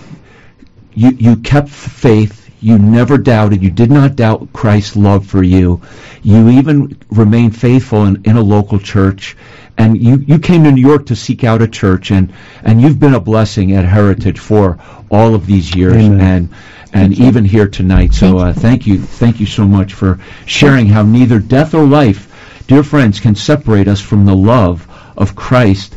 you 0.94 1.10
you 1.10 1.36
kept 1.36 1.68
faith, 1.68 2.37
you 2.60 2.78
never 2.78 3.18
doubted, 3.18 3.62
you 3.62 3.70
did 3.70 3.90
not 3.90 4.16
doubt 4.16 4.52
Christ's 4.52 4.96
love 4.96 5.26
for 5.26 5.42
you. 5.42 5.80
You 6.22 6.48
even 6.50 6.98
remained 7.10 7.56
faithful 7.56 8.04
in, 8.04 8.22
in 8.24 8.36
a 8.36 8.42
local 8.42 8.78
church 8.78 9.36
and 9.78 10.02
you, 10.02 10.16
you 10.16 10.40
came 10.40 10.64
to 10.64 10.72
New 10.72 10.80
York 10.80 11.06
to 11.06 11.16
seek 11.16 11.44
out 11.44 11.62
a 11.62 11.68
church 11.68 12.10
and, 12.10 12.32
and 12.64 12.82
you've 12.82 12.98
been 12.98 13.14
a 13.14 13.20
blessing 13.20 13.72
at 13.72 13.84
Heritage 13.84 14.40
for 14.40 14.78
all 15.10 15.34
of 15.34 15.46
these 15.46 15.74
years 15.74 15.94
Amen. 15.94 16.20
and 16.20 16.54
and 16.90 17.12
even 17.18 17.44
here 17.44 17.68
tonight. 17.68 18.14
So 18.14 18.38
uh, 18.38 18.52
thank 18.54 18.86
you 18.86 18.98
thank 18.98 19.40
you 19.40 19.46
so 19.46 19.64
much 19.64 19.92
for 19.92 20.18
sharing 20.46 20.86
how 20.86 21.02
neither 21.02 21.38
death 21.38 21.74
or 21.74 21.84
life, 21.84 22.64
dear 22.66 22.82
friends, 22.82 23.20
can 23.20 23.34
separate 23.34 23.88
us 23.88 24.00
from 24.00 24.24
the 24.24 24.34
love 24.34 24.88
of 25.16 25.36
Christ 25.36 25.94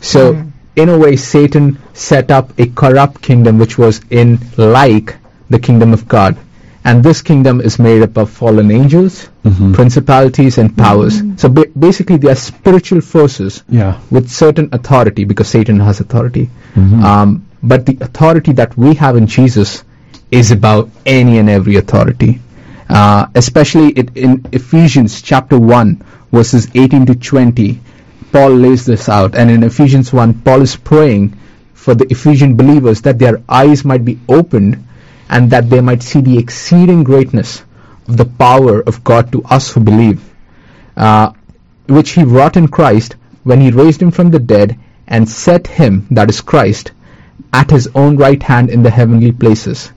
So 0.00 0.42
in 0.76 0.88
a 0.88 0.98
way, 0.98 1.16
Satan 1.16 1.78
set 1.94 2.30
up 2.30 2.58
a 2.58 2.66
corrupt 2.66 3.20
kingdom 3.22 3.58
which 3.58 3.76
was 3.78 4.00
in 4.10 4.38
like 4.56 5.16
the 5.48 5.58
kingdom 5.58 5.92
of 5.92 6.06
God. 6.08 6.36
And 6.84 7.04
this 7.04 7.20
kingdom 7.20 7.60
is 7.60 7.78
made 7.78 8.02
up 8.02 8.16
of 8.16 8.30
fallen 8.30 8.70
angels, 8.70 9.28
principalities, 9.74 10.56
and 10.58 10.76
powers. 10.76 11.22
So 11.36 11.48
ba- 11.48 11.66
basically, 11.78 12.16
they 12.16 12.30
are 12.30 12.34
spiritual 12.34 13.00
forces 13.02 13.62
Yeah. 13.68 13.98
with 14.10 14.30
certain 14.30 14.68
authority 14.72 15.24
because 15.24 15.48
Satan 15.48 15.78
has 15.80 16.00
authority. 16.00 16.48
Um, 16.76 17.44
but 17.62 17.84
the 17.84 17.98
authority 18.00 18.52
that 18.54 18.76
we 18.78 18.94
have 18.94 19.16
in 19.16 19.26
Jesus 19.26 19.84
is 20.30 20.50
about 20.52 20.88
any 21.04 21.36
and 21.38 21.50
every 21.50 21.76
authority. 21.76 22.40
Uh, 22.88 23.26
especially 23.34 23.88
it, 23.90 24.16
in 24.16 24.44
Ephesians 24.52 25.20
chapter 25.22 25.58
1, 25.58 26.02
verses 26.32 26.66
18 26.74 27.04
to 27.06 27.14
20, 27.14 27.78
Paul 28.32 28.50
lays 28.56 28.86
this 28.86 29.08
out. 29.08 29.34
And 29.34 29.50
in 29.50 29.62
Ephesians 29.62 30.12
1, 30.12 30.42
Paul 30.42 30.62
is 30.62 30.76
praying 30.76 31.36
for 31.74 31.94
the 31.94 32.06
Ephesian 32.10 32.56
believers 32.56 33.02
that 33.02 33.18
their 33.18 33.42
eyes 33.48 33.84
might 33.84 34.04
be 34.04 34.18
opened 34.28 34.86
and 35.28 35.50
that 35.50 35.70
they 35.70 35.80
might 35.80 36.02
see 36.02 36.20
the 36.20 36.38
exceeding 36.38 37.04
greatness 37.04 37.62
of 38.08 38.16
the 38.16 38.24
power 38.24 38.80
of 38.80 39.04
God 39.04 39.32
to 39.32 39.42
us 39.44 39.70
who 39.72 39.80
believe 39.80 40.30
uh, 40.96 41.32
which 41.86 42.10
he 42.10 42.22
wrought 42.22 42.56
in 42.56 42.68
Christ 42.68 43.16
when 43.42 43.60
he 43.60 43.70
raised 43.70 44.02
him 44.02 44.10
from 44.10 44.30
the 44.30 44.38
dead 44.38 44.78
and 45.08 45.28
set 45.28 45.66
him, 45.66 46.06
that 46.10 46.28
is 46.28 46.40
Christ, 46.40 46.92
at 47.52 47.70
his 47.70 47.88
own 47.94 48.16
right 48.16 48.42
hand 48.42 48.70
in 48.70 48.82
the 48.82 48.90
heavenly 48.90 49.32
places, 49.32 49.90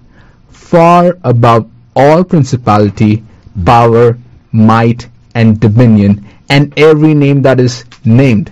far 0.50 1.18
above 1.24 1.70
all 1.96 2.24
principality, 2.24 3.24
power, 3.66 4.18
might, 4.52 5.08
and 5.36 5.60
dominion, 5.60 6.26
and 6.50 6.74
every 6.78 7.14
name 7.14 7.44
that 7.44 7.60
is 7.60 7.86
named. 8.06 8.52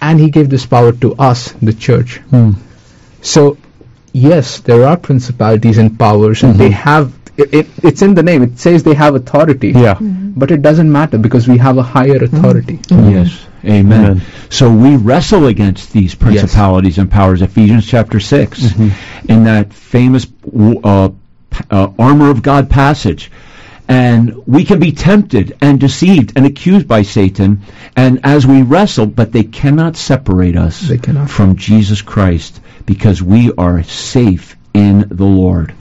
And 0.00 0.20
he 0.20 0.30
gave 0.30 0.48
this 0.48 0.64
power 0.64 0.92
to 0.92 1.14
us, 1.16 1.52
the 1.52 1.72
church. 1.72 2.18
Hmm. 2.30 2.52
So, 3.20 3.58
yes, 4.12 4.60
there 4.60 4.86
are 4.86 4.96
principalities 4.96 5.78
and 5.78 5.98
powers, 5.98 6.42
and 6.42 6.54
they 6.54 6.70
mm-hmm. 6.70 6.90
have. 6.90 7.14
It, 7.36 7.54
it, 7.54 7.66
it's 7.84 8.02
in 8.02 8.14
the 8.14 8.22
name. 8.22 8.42
It 8.42 8.58
says 8.58 8.82
they 8.82 8.94
have 8.94 9.14
authority. 9.14 9.68
Yeah. 9.68 9.94
Mm-hmm. 9.94 10.30
But 10.36 10.50
it 10.50 10.62
doesn't 10.62 10.90
matter 10.90 11.18
because 11.18 11.48
we 11.48 11.58
have 11.58 11.78
a 11.78 11.82
higher 11.82 12.18
mm-hmm. 12.18 12.36
authority. 12.36 12.80
Yes. 12.90 13.46
Amen. 13.64 14.04
Amen. 14.04 14.22
So 14.50 14.72
we 14.72 14.96
wrestle 14.96 15.46
against 15.46 15.92
these 15.92 16.14
principalities 16.14 16.98
and 16.98 17.10
powers. 17.10 17.42
Ephesians 17.42 17.86
chapter 17.86 18.20
6, 18.20 18.78
in 19.28 19.44
that 19.44 19.72
famous 19.72 20.26
uh, 20.84 21.10
uh, 21.70 21.92
armor 21.98 22.30
of 22.30 22.42
God 22.42 22.70
passage. 22.70 23.30
And 23.88 24.46
we 24.46 24.64
can 24.64 24.78
be 24.78 24.92
tempted 24.92 25.56
and 25.62 25.80
deceived 25.80 26.34
and 26.36 26.44
accused 26.44 26.86
by 26.86 27.02
Satan, 27.02 27.62
and 27.96 28.20
as 28.22 28.46
we 28.46 28.62
wrestle, 28.62 29.06
but 29.06 29.32
they 29.32 29.44
cannot 29.44 29.96
separate 29.96 30.56
us 30.56 30.90
cannot. 31.00 31.30
from 31.30 31.56
Jesus 31.56 32.02
Christ 32.02 32.60
because 32.84 33.22
we 33.22 33.50
are 33.56 33.82
safe 33.82 34.56
in 34.74 35.06
the 35.08 35.24
Lord. 35.24 35.74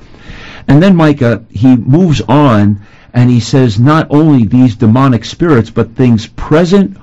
And 0.67 0.81
then 0.81 0.95
Micah, 0.95 1.45
he 1.49 1.75
moves 1.75 2.21
on 2.21 2.81
and 3.13 3.29
he 3.29 3.39
says 3.39 3.79
not 3.79 4.07
only 4.09 4.45
these 4.45 4.75
demonic 4.75 5.25
spirits, 5.25 5.69
but 5.69 5.95
things 5.95 6.27
present 6.27 6.97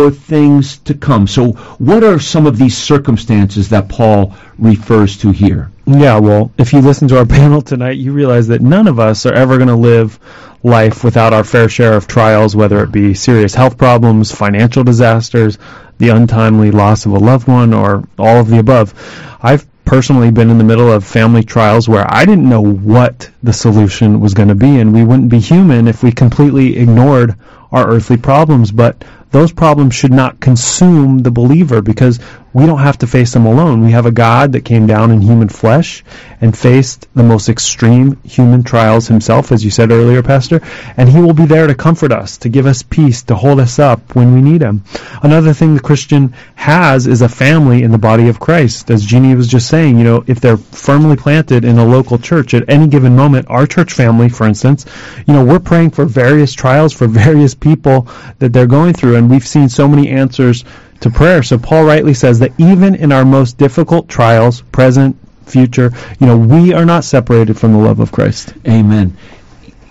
or 0.00 0.10
things 0.10 0.78
to 0.78 0.94
come. 0.94 1.26
So 1.26 1.52
what 1.78 2.04
are 2.04 2.18
some 2.18 2.46
of 2.46 2.58
these 2.58 2.76
circumstances 2.76 3.68
that 3.70 3.88
Paul 3.88 4.34
refers 4.58 5.18
to 5.18 5.30
here? 5.30 5.70
Yeah, 5.86 6.18
well, 6.18 6.50
if 6.58 6.72
you 6.72 6.80
listen 6.80 7.08
to 7.08 7.18
our 7.18 7.26
panel 7.40 7.62
tonight, 7.62 7.98
you 7.98 8.12
realize 8.12 8.48
that 8.48 8.62
none 8.62 8.88
of 8.88 8.98
us 8.98 9.26
are 9.26 9.34
ever 9.34 9.56
going 9.56 9.68
to 9.68 9.74
live 9.74 10.18
life 10.62 11.04
without 11.04 11.34
our 11.34 11.44
fair 11.44 11.68
share 11.68 11.92
of 11.92 12.06
trials, 12.06 12.56
whether 12.56 12.82
it 12.82 12.90
be 12.90 13.14
serious 13.14 13.54
health 13.54 13.76
problems, 13.76 14.32
financial 14.32 14.82
disasters, 14.82 15.58
the 15.98 16.08
untimely 16.08 16.70
loss 16.70 17.04
of 17.06 17.12
a 17.12 17.18
loved 17.18 17.46
one, 17.46 17.74
or 17.74 18.08
all 18.18 18.38
of 18.38 18.48
the 18.48 18.58
above. 18.58 18.94
I've 19.42 19.66
personally 19.84 20.30
been 20.30 20.50
in 20.50 20.58
the 20.58 20.64
middle 20.64 20.90
of 20.90 21.04
family 21.04 21.44
trials 21.44 21.88
where 21.88 22.06
I 22.08 22.24
didn't 22.24 22.48
know 22.48 22.62
what 22.62 23.30
the 23.42 23.52
solution 23.52 24.20
was 24.20 24.32
going 24.32 24.48
to 24.48 24.54
be, 24.54 24.80
and 24.80 24.92
we 24.92 25.04
wouldn't 25.04 25.28
be 25.28 25.38
human 25.38 25.86
if 25.86 26.02
we 26.02 26.12
completely 26.12 26.78
ignored 26.78 27.36
our 27.70 27.86
earthly 27.88 28.16
problems. 28.16 28.70
But 28.70 29.04
those 29.34 29.52
problems 29.52 29.92
should 29.96 30.12
not 30.12 30.38
consume 30.38 31.18
the 31.18 31.30
believer 31.32 31.82
because 31.82 32.20
we 32.54 32.66
don't 32.66 32.78
have 32.78 32.98
to 32.98 33.06
face 33.06 33.32
them 33.32 33.46
alone. 33.46 33.84
We 33.84 33.90
have 33.90 34.06
a 34.06 34.12
God 34.12 34.52
that 34.52 34.64
came 34.64 34.86
down 34.86 35.10
in 35.10 35.20
human 35.20 35.48
flesh 35.48 36.04
and 36.40 36.56
faced 36.56 37.08
the 37.14 37.24
most 37.24 37.48
extreme 37.48 38.16
human 38.22 38.62
trials 38.62 39.08
himself, 39.08 39.50
as 39.50 39.64
you 39.64 39.72
said 39.72 39.90
earlier, 39.90 40.22
Pastor, 40.22 40.60
and 40.96 41.08
he 41.08 41.20
will 41.20 41.32
be 41.32 41.46
there 41.46 41.66
to 41.66 41.74
comfort 41.74 42.12
us, 42.12 42.38
to 42.38 42.48
give 42.48 42.66
us 42.66 42.82
peace, 42.82 43.22
to 43.24 43.34
hold 43.34 43.58
us 43.58 43.80
up 43.80 44.14
when 44.14 44.32
we 44.34 44.40
need 44.40 44.62
him. 44.62 44.84
Another 45.22 45.52
thing 45.52 45.74
the 45.74 45.80
Christian 45.80 46.32
has 46.54 47.08
is 47.08 47.22
a 47.22 47.28
family 47.28 47.82
in 47.82 47.90
the 47.90 47.98
body 47.98 48.28
of 48.28 48.38
Christ. 48.38 48.88
As 48.88 49.04
Jeannie 49.04 49.34
was 49.34 49.48
just 49.48 49.68
saying, 49.68 49.98
you 49.98 50.04
know, 50.04 50.22
if 50.28 50.38
they're 50.38 50.56
firmly 50.56 51.16
planted 51.16 51.64
in 51.64 51.78
a 51.78 51.84
local 51.84 52.18
church 52.18 52.54
at 52.54 52.68
any 52.68 52.86
given 52.86 53.16
moment, 53.16 53.50
our 53.50 53.66
church 53.66 53.92
family, 53.92 54.28
for 54.28 54.46
instance, 54.46 54.86
you 55.26 55.34
know, 55.34 55.44
we're 55.44 55.58
praying 55.58 55.90
for 55.90 56.04
various 56.04 56.52
trials 56.52 56.92
for 56.92 57.08
various 57.08 57.54
people 57.54 58.06
that 58.38 58.52
they're 58.52 58.68
going 58.68 58.92
through, 58.92 59.16
and 59.16 59.28
we've 59.28 59.46
seen 59.46 59.68
so 59.68 59.88
many 59.88 60.08
answers 60.08 60.64
to 61.00 61.10
prayer. 61.10 61.42
So 61.42 61.58
Paul 61.58 61.84
rightly 61.84 62.14
says 62.14 62.38
that 62.38 62.52
even 62.58 62.94
in 62.94 63.12
our 63.12 63.24
most 63.24 63.58
difficult 63.58 64.08
trials, 64.08 64.62
present, 64.62 65.16
future, 65.46 65.92
you 66.18 66.26
know, 66.26 66.36
we 66.36 66.72
are 66.72 66.84
not 66.84 67.04
separated 67.04 67.58
from 67.58 67.72
the 67.72 67.78
love 67.78 68.00
of 68.00 68.12
Christ. 68.12 68.54
Amen. 68.66 69.16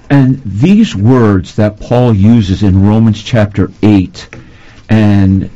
And 0.09 0.41
these 0.43 0.95
words 0.95 1.55
that 1.55 1.79
Paul 1.79 2.13
uses 2.13 2.63
in 2.63 2.85
Romans 2.85 3.21
chapter 3.21 3.71
8, 3.81 4.29
and 4.89 5.49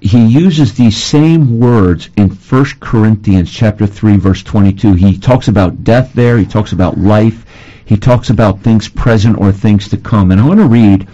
he 0.00 0.24
uses 0.24 0.74
these 0.74 1.02
same 1.02 1.58
words 1.58 2.10
in 2.16 2.30
1 2.30 2.64
Corinthians 2.80 3.50
chapter 3.50 3.86
3 3.86 4.18
verse 4.18 4.42
22. 4.42 4.94
He 4.94 5.18
talks 5.18 5.48
about 5.48 5.84
death 5.84 6.12
there, 6.12 6.38
he 6.38 6.46
talks 6.46 6.72
about 6.72 6.96
life, 6.96 7.44
he 7.84 7.96
talks 7.96 8.30
about 8.30 8.60
things 8.60 8.88
present 8.88 9.38
or 9.38 9.52
things 9.52 9.88
to 9.88 9.96
come. 9.96 10.30
And 10.30 10.40
I 10.40 10.46
want 10.46 10.60
to 10.60 10.66
read 10.66 11.08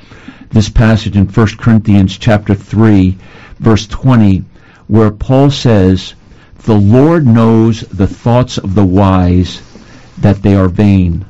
this 0.50 0.68
passage 0.68 1.16
in 1.16 1.26
1 1.26 1.46
Corinthians 1.58 2.18
chapter 2.18 2.54
3, 2.54 3.16
verse 3.62 3.86
20, 3.86 4.44
where 4.88 5.10
Paul 5.10 5.50
says, 5.50 6.14
The 6.64 6.74
Lord 6.74 7.26
knows 7.26 7.80
the 7.82 8.08
thoughts 8.08 8.58
of 8.58 8.74
the 8.74 8.84
wise, 8.84 9.62
that 10.18 10.42
they 10.42 10.54
are 10.54 10.68
vain. 10.68 11.24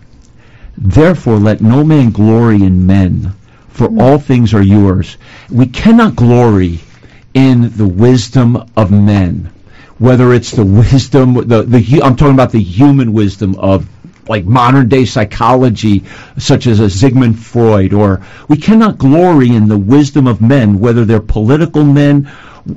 Therefore 0.77 1.39
let 1.39 1.61
no 1.61 1.85
man 1.85 2.11
glory 2.11 2.63
in 2.63 2.87
men, 2.87 3.35
for 3.69 3.87
all 4.01 4.19
things 4.19 4.55
are 4.55 4.63
yours. 4.63 5.19
We 5.51 5.67
cannot 5.67 6.17
glory 6.17 6.81
in 7.35 7.77
the 7.77 7.87
wisdom 7.87 8.65
of 8.77 8.91
men. 8.91 9.51
Whether 9.99 10.33
it's 10.33 10.53
the 10.53 10.65
wisdom, 10.65 11.35
the, 11.35 11.63
the 11.63 12.01
I'm 12.03 12.17
talking 12.17 12.35
about 12.35 12.53
the 12.53 12.63
human 12.63 13.13
wisdom 13.13 13.55
of 13.57 13.87
like 14.29 14.45
modern 14.45 14.89
day 14.89 15.05
psychology, 15.05 16.05
such 16.39 16.67
as 16.67 16.81
a 16.81 16.91
Sigmund 16.91 17.39
Freud, 17.39 17.93
or 17.93 18.23
we 18.49 18.57
cannot 18.57 18.99
glory 18.99 19.51
in 19.51 19.69
the 19.69 19.79
wisdom 19.79 20.27
of 20.27 20.41
men, 20.41 20.79
whether 20.79 21.05
they're 21.05 21.21
political 21.21 21.85
men 21.85 22.31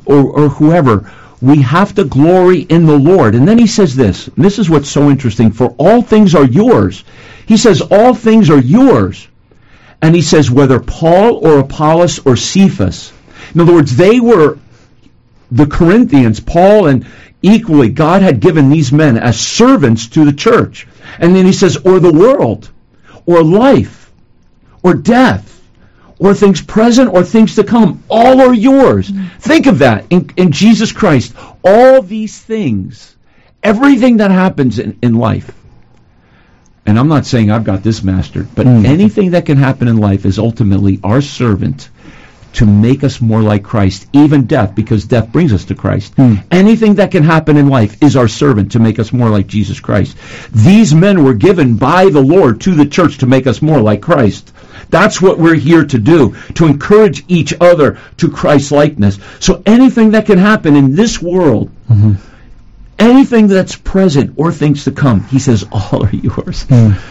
or, 0.05 0.23
or 0.23 0.49
whoever. 0.49 1.11
We 1.41 1.61
have 1.61 1.93
to 1.95 2.05
glory 2.05 2.61
in 2.61 2.85
the 2.85 2.97
Lord. 2.97 3.35
And 3.35 3.47
then 3.47 3.59
he 3.59 3.67
says 3.67 3.95
this, 3.95 4.29
this 4.37 4.57
is 4.57 4.69
what's 4.69 4.89
so 4.89 5.09
interesting, 5.09 5.51
for 5.51 5.75
all 5.77 6.01
things 6.01 6.33
are 6.33 6.45
yours. 6.45 7.03
He 7.45 7.57
says 7.57 7.81
all 7.81 8.15
things 8.15 8.49
are 8.49 8.59
yours. 8.59 9.27
And 10.01 10.15
he 10.15 10.21
says 10.21 10.49
whether 10.49 10.79
Paul 10.79 11.45
or 11.45 11.59
Apollos 11.59 12.25
or 12.25 12.35
Cephas. 12.35 13.13
In 13.53 13.61
other 13.61 13.73
words, 13.73 13.95
they 13.95 14.19
were 14.19 14.57
the 15.51 15.67
Corinthians, 15.67 16.39
Paul 16.39 16.87
and 16.87 17.05
equally, 17.41 17.89
God 17.89 18.21
had 18.21 18.39
given 18.39 18.69
these 18.69 18.91
men 18.91 19.17
as 19.17 19.39
servants 19.39 20.07
to 20.09 20.25
the 20.25 20.33
church. 20.33 20.87
And 21.19 21.35
then 21.35 21.45
he 21.45 21.53
says, 21.53 21.77
or 21.77 21.99
the 21.99 22.11
world, 22.11 22.69
or 23.25 23.43
life, 23.43 24.11
or 24.83 24.93
death, 24.93 25.51
or 26.19 26.33
things 26.33 26.61
present, 26.61 27.13
or 27.13 27.23
things 27.23 27.55
to 27.55 27.63
come. 27.63 28.03
All 28.09 28.41
are 28.41 28.53
yours. 28.53 29.09
Mm-hmm. 29.09 29.37
Think 29.39 29.67
of 29.67 29.79
that 29.79 30.05
in, 30.09 30.29
in, 30.37 30.51
Jesus 30.51 30.91
Christ. 30.91 31.35
All 31.63 32.01
these 32.01 32.39
things, 32.39 33.15
everything 33.61 34.17
that 34.17 34.31
happens 34.31 34.79
in, 34.79 34.97
in 35.01 35.15
life, 35.15 35.51
and 36.85 36.99
I'm 36.99 37.07
not 37.07 37.25
saying 37.25 37.51
I've 37.51 37.63
got 37.63 37.83
this 37.83 38.03
mastered, 38.03 38.53
but 38.53 38.67
mm. 38.67 38.85
anything 38.85 39.31
that 39.31 39.47
can 39.47 39.57
happen 39.57 39.87
in 39.87 39.97
life 39.97 40.25
is 40.25 40.37
ultimately 40.37 40.99
our 41.03 41.21
servant 41.21 41.89
to 42.55 42.65
make 42.65 43.03
us 43.03 43.19
more 43.19 43.41
like 43.41 43.63
Christ, 43.63 44.07
even 44.13 44.45
death, 44.45 44.75
because 44.75 45.05
death 45.05 45.31
brings 45.31 45.51
us 45.51 45.65
to 45.65 45.75
Christ. 45.75 46.13
Hmm. 46.15 46.35
Anything 46.51 46.95
that 46.95 47.11
can 47.11 47.23
happen 47.23 47.57
in 47.57 47.67
life 47.67 48.01
is 48.01 48.15
our 48.15 48.29
servant 48.29 48.71
to 48.71 48.79
make 48.79 48.97
us 48.97 49.11
more 49.11 49.29
like 49.29 49.47
Jesus 49.47 49.79
Christ. 49.79 50.17
These 50.51 50.95
men 50.95 51.23
were 51.23 51.33
given 51.33 51.75
by 51.75 52.09
the 52.09 52.21
Lord 52.21 52.61
to 52.61 52.73
the 52.73 52.85
church 52.85 53.19
to 53.19 53.25
make 53.25 53.45
us 53.45 53.61
more 53.61 53.81
like 53.81 54.01
Christ. 54.01 54.53
That's 54.89 55.21
what 55.21 55.37
we're 55.37 55.55
here 55.55 55.85
to 55.85 55.97
do, 55.97 56.35
to 56.55 56.65
encourage 56.65 57.25
each 57.27 57.53
other 57.59 57.99
to 58.17 58.31
Christ 58.31 58.71
likeness. 58.71 59.19
So 59.39 59.61
anything 59.65 60.11
that 60.11 60.25
can 60.25 60.37
happen 60.37 60.75
in 60.77 60.95
this 60.95 61.21
world, 61.21 61.71
mm-hmm. 61.89 62.13
anything 62.97 63.47
that's 63.47 63.75
present 63.75 64.35
or 64.37 64.53
things 64.53 64.85
to 64.85 64.91
come, 64.91 65.25
he 65.25 65.39
says, 65.39 65.65
all 65.71 66.05
are 66.05 66.15
yours. 66.15 66.65
Mm. 66.65 67.01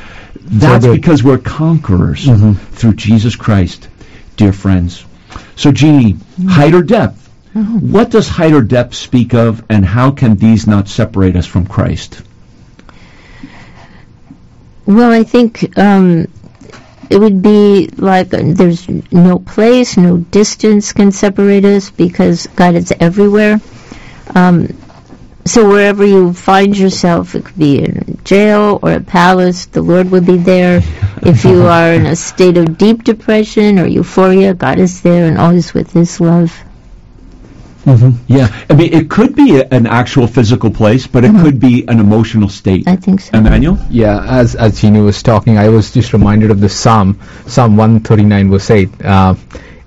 That's 0.47 0.85
so 0.85 0.93
because 0.93 1.23
we're 1.23 1.39
conquerors 1.39 2.27
mm-hmm. 2.27 2.53
through 2.75 2.95
Jesus 2.95 3.37
Christ, 3.37 3.89
dear 4.37 4.53
friends. 4.53 5.05
So, 5.57 5.73
Jeannie, 5.73 6.15
mm-hmm. 6.15 6.49
height 6.49 6.75
or 6.75 6.83
depth? 6.83 7.21
Mm-hmm. 7.55 7.93
What 7.93 8.11
does 8.11 8.29
height 8.29 8.53
or 8.53 8.63
depth 8.63 8.95
speak 8.95 9.35
of, 9.35 9.65
and 9.69 9.85
how 9.85 10.11
can 10.11 10.37
these 10.37 10.67
not 10.67 10.89
separate 10.89 11.37
us 11.37 11.47
from 11.47 11.67
Christ? 11.67 12.21
Well, 14.87 15.11
I 15.11 15.23
think 15.23 15.79
um, 15.79 16.27
it 17.09 17.19
would 17.19 17.43
be 17.43 17.89
like 17.97 18.35
uh, 18.35 18.43
there's 18.45 18.89
no 19.13 19.39
place, 19.39 19.97
no 19.97 20.19
distance 20.19 20.93
can 20.93 21.13
separate 21.13 21.65
us 21.65 21.91
because 21.91 22.47
God 22.49 22.75
is 22.75 22.93
everywhere. 22.99 23.61
Um, 24.35 24.69
so 25.47 25.69
wherever 25.69 26.05
you 26.05 26.33
find 26.33 26.77
yourself, 26.77 27.35
it 27.35 27.45
could 27.45 27.59
be 27.59 27.79
in 27.79 28.19
jail 28.25 28.79
or 28.83 28.93
a 28.93 29.01
palace, 29.01 29.67
the 29.67 29.83
Lord 29.83 30.11
will 30.11 30.23
be 30.23 30.39
there. 30.39 30.81
If 31.23 31.45
you 31.45 31.63
are 31.67 31.93
in 31.93 32.07
a 32.07 32.17
state 32.17 32.57
of 32.57 32.79
deep 32.79 33.05
depression 33.05 33.79
or 33.79 33.87
euphoria, 33.87 34.55
God 34.55 34.79
is 34.79 35.03
there 35.03 35.27
and 35.27 35.39
always 35.39 35.75
with 35.75 35.93
His 35.93 36.21
love. 36.21 36.51
Mm-hmm. 37.85 38.33
Yeah, 38.33 38.65
I 38.71 38.75
mean, 38.75 38.95
it 38.95 39.11
could 39.11 39.37
be 39.37 39.59
a, 39.61 39.69
an 39.69 39.87
actual 39.87 40.27
physical 40.27 40.71
place, 40.71 41.07
but 41.07 41.23
it 41.23 41.31
mm-hmm. 41.31 41.45
could 41.45 41.61
be 41.61 41.87
an 41.87 42.01
emotional 42.01 42.49
state. 42.49 42.89
I 42.89 42.97
think 42.97 43.21
so. 43.21 43.37
Emmanuel? 43.37 43.79
Yeah, 43.91 44.25
as 44.25 44.55
as 44.55 44.81
Jeannie 44.81 45.03
was 45.03 45.23
talking, 45.23 45.59
I 45.59 45.69
was 45.69 45.93
just 45.93 46.15
reminded 46.15 46.51
of 46.51 46.61
the 46.61 46.71
Psalm, 46.71 47.21
Psalm 47.47 47.77
139 47.77 48.51
verse 48.51 48.71
8. 48.71 49.05
Uh, 49.05 49.35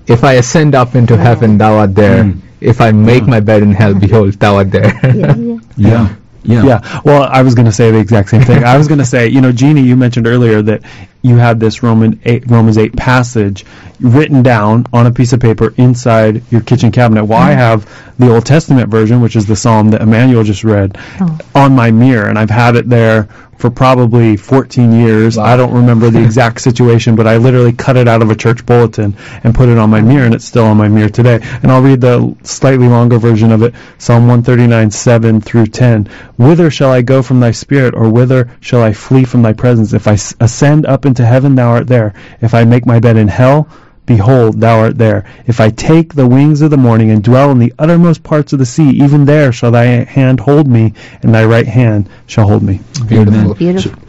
if 0.06 0.24
I 0.24 0.34
ascend 0.34 0.76
up 0.76 0.94
into 0.94 1.18
heaven, 1.18 1.58
thou 1.58 1.78
art 1.78 1.96
there. 1.96 2.24
Mm 2.24 2.47
if 2.62 2.82
I 2.82 2.92
make 2.92 3.24
yeah. 3.24 3.30
my 3.30 3.40
bed 3.40 3.64
in 3.64 3.72
hell, 3.72 3.94
behold, 3.94 4.34
thou 4.34 4.58
art 4.58 4.72
there. 4.72 4.94
yeah, 5.04 5.36
yeah. 5.36 5.58
yeah. 5.78 6.16
Yeah. 6.44 6.64
Yeah. 6.64 7.02
Well, 7.04 7.24
I 7.24 7.42
was 7.42 7.56
going 7.56 7.66
to 7.66 7.74
say 7.74 7.92
the 7.92 8.00
exact 8.00 8.30
same 8.30 8.42
thing. 8.42 8.64
I 8.64 8.78
was 8.78 8.88
going 8.88 9.00
to 9.00 9.06
say, 9.06 9.28
you 9.28 9.42
know, 9.42 9.52
Jeannie, 9.52 9.82
you 9.82 9.98
mentioned 9.98 10.28
earlier 10.28 10.62
that 10.62 10.82
you 11.22 11.36
had 11.38 11.60
this 11.60 11.84
Roman 11.84 12.20
eight, 12.26 12.50
Romans 12.50 12.78
8 12.78 12.96
passage 12.96 13.66
written 14.00 14.44
down 14.44 14.86
on 14.94 15.08
a 15.08 15.12
piece 15.12 15.34
of 15.34 15.40
paper 15.40 15.74
inside 15.78 16.44
your 16.52 16.62
kitchen 16.62 16.92
cabinet. 16.92 17.26
Well. 17.26 17.40
I 17.40 17.54
hmm. 17.54 17.60
have 17.60 18.18
the 18.20 18.34
Old 18.34 18.46
Testament 18.46 18.90
version, 18.90 19.22
which 19.22 19.36
is 19.36 19.46
the 19.46 19.56
Psalm 19.56 19.92
that 19.92 20.02
Emmanuel 20.02 20.44
just 20.44 20.64
read, 20.64 20.98
oh. 21.22 21.38
on 21.56 21.74
my 21.74 21.92
mirror, 21.92 22.28
and 22.30 22.38
I've 22.38 22.50
had 22.50 22.76
it 22.76 22.90
there 22.90 23.28
for 23.58 23.72
probably 23.72 24.38
14 24.38 24.92
years. 24.92 25.38
Wow. 25.38 25.46
I 25.46 25.58
don't 25.58 25.74
remember 25.74 26.10
the 26.10 26.24
exact 26.24 26.62
situation, 26.62 27.16
but 27.16 27.28
I 27.28 27.38
literally 27.38 27.74
cut 27.74 27.98
it 27.98 28.08
out 28.08 28.22
of 28.22 28.30
a 28.30 28.36
church 28.36 28.66
bulletin 28.66 29.16
and 29.44 29.54
put 29.54 29.70
it 29.70 29.78
on 29.78 29.90
my 29.90 30.02
mirror, 30.02 30.26
and 30.26 30.34
it's 30.34 30.46
still 30.46 30.66
on 30.66 30.78
my 30.78 30.88
mirror 30.88 31.10
today. 31.10 31.40
And 31.64 31.72
I'll 31.72 31.82
read 31.82 32.02
the 32.02 32.36
slightly 32.44 32.88
longer 32.88 33.18
version 33.18 33.52
of 33.52 33.64
it 33.64 33.74
Psalm 33.98 34.28
139, 34.28 34.92
7 34.92 35.42
through 35.42 35.68
10. 35.68 36.06
Whither 36.38 36.70
shall 36.70 36.92
I 36.92 37.02
go 37.02 37.22
from 37.22 37.40
thy 37.40 37.52
spirit, 37.52 37.96
or 37.96 38.10
whither 38.10 38.50
shall 38.60 38.82
I 38.82 38.94
flee 38.94 39.26
from 39.26 39.42
thy 39.42 39.54
presence? 39.54 39.94
If 39.94 40.08
I 40.08 40.14
ascend 40.40 40.86
up 40.86 41.06
into 41.08 41.26
heaven, 41.26 41.56
thou 41.56 41.70
art 41.70 41.88
there. 41.88 42.14
If 42.42 42.54
I 42.54 42.64
make 42.64 42.86
my 42.86 43.00
bed 43.00 43.18
in 43.18 43.28
hell, 43.28 43.68
behold, 44.06 44.60
thou 44.60 44.80
art 44.80 44.98
there. 44.98 45.26
If 45.48 45.60
I 45.60 45.70
take 45.70 46.14
the 46.14 46.28
wings 46.28 46.62
of 46.62 46.70
the 46.70 46.78
morning 46.78 47.10
and 47.12 47.24
dwell 47.24 47.52
in 47.52 47.60
the 47.60 47.74
uttermost 47.80 48.24
parts 48.24 48.54
of 48.54 48.60
the 48.60 48.66
sea, 48.66 48.90
even 48.90 49.26
there 49.26 49.52
shall 49.52 49.72
thy 49.72 49.86
hand 49.86 50.40
hold 50.40 50.68
me, 50.68 50.94
and 51.24 51.34
thy 51.34 51.46
right 51.46 51.68
hand 51.68 52.10
shall 52.28 52.48
hold 52.48 52.64
me. 52.64 52.80
Beautiful. 53.08 53.56
Beautiful. 53.56 53.92
So, 53.92 54.08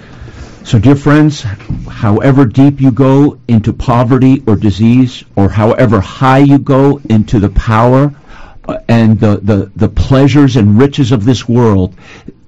so, 0.64 0.78
dear 0.78 0.96
friends, 0.96 1.40
however 1.88 2.44
deep 2.44 2.80
you 2.80 2.90
go 2.90 3.38
into 3.48 3.72
poverty 3.72 4.42
or 4.46 4.54
disease, 4.54 5.24
or 5.34 5.48
however 5.48 5.98
high 5.98 6.40
you 6.40 6.58
go 6.58 7.00
into 7.08 7.38
the 7.38 7.48
power 7.48 8.14
uh, 8.68 8.78
and 8.86 9.18
the, 9.18 9.38
the, 9.38 9.72
the 9.76 9.88
pleasures 9.88 10.56
and 10.56 10.78
riches 10.78 11.10
of 11.10 11.24
this 11.24 11.48
world, 11.48 11.96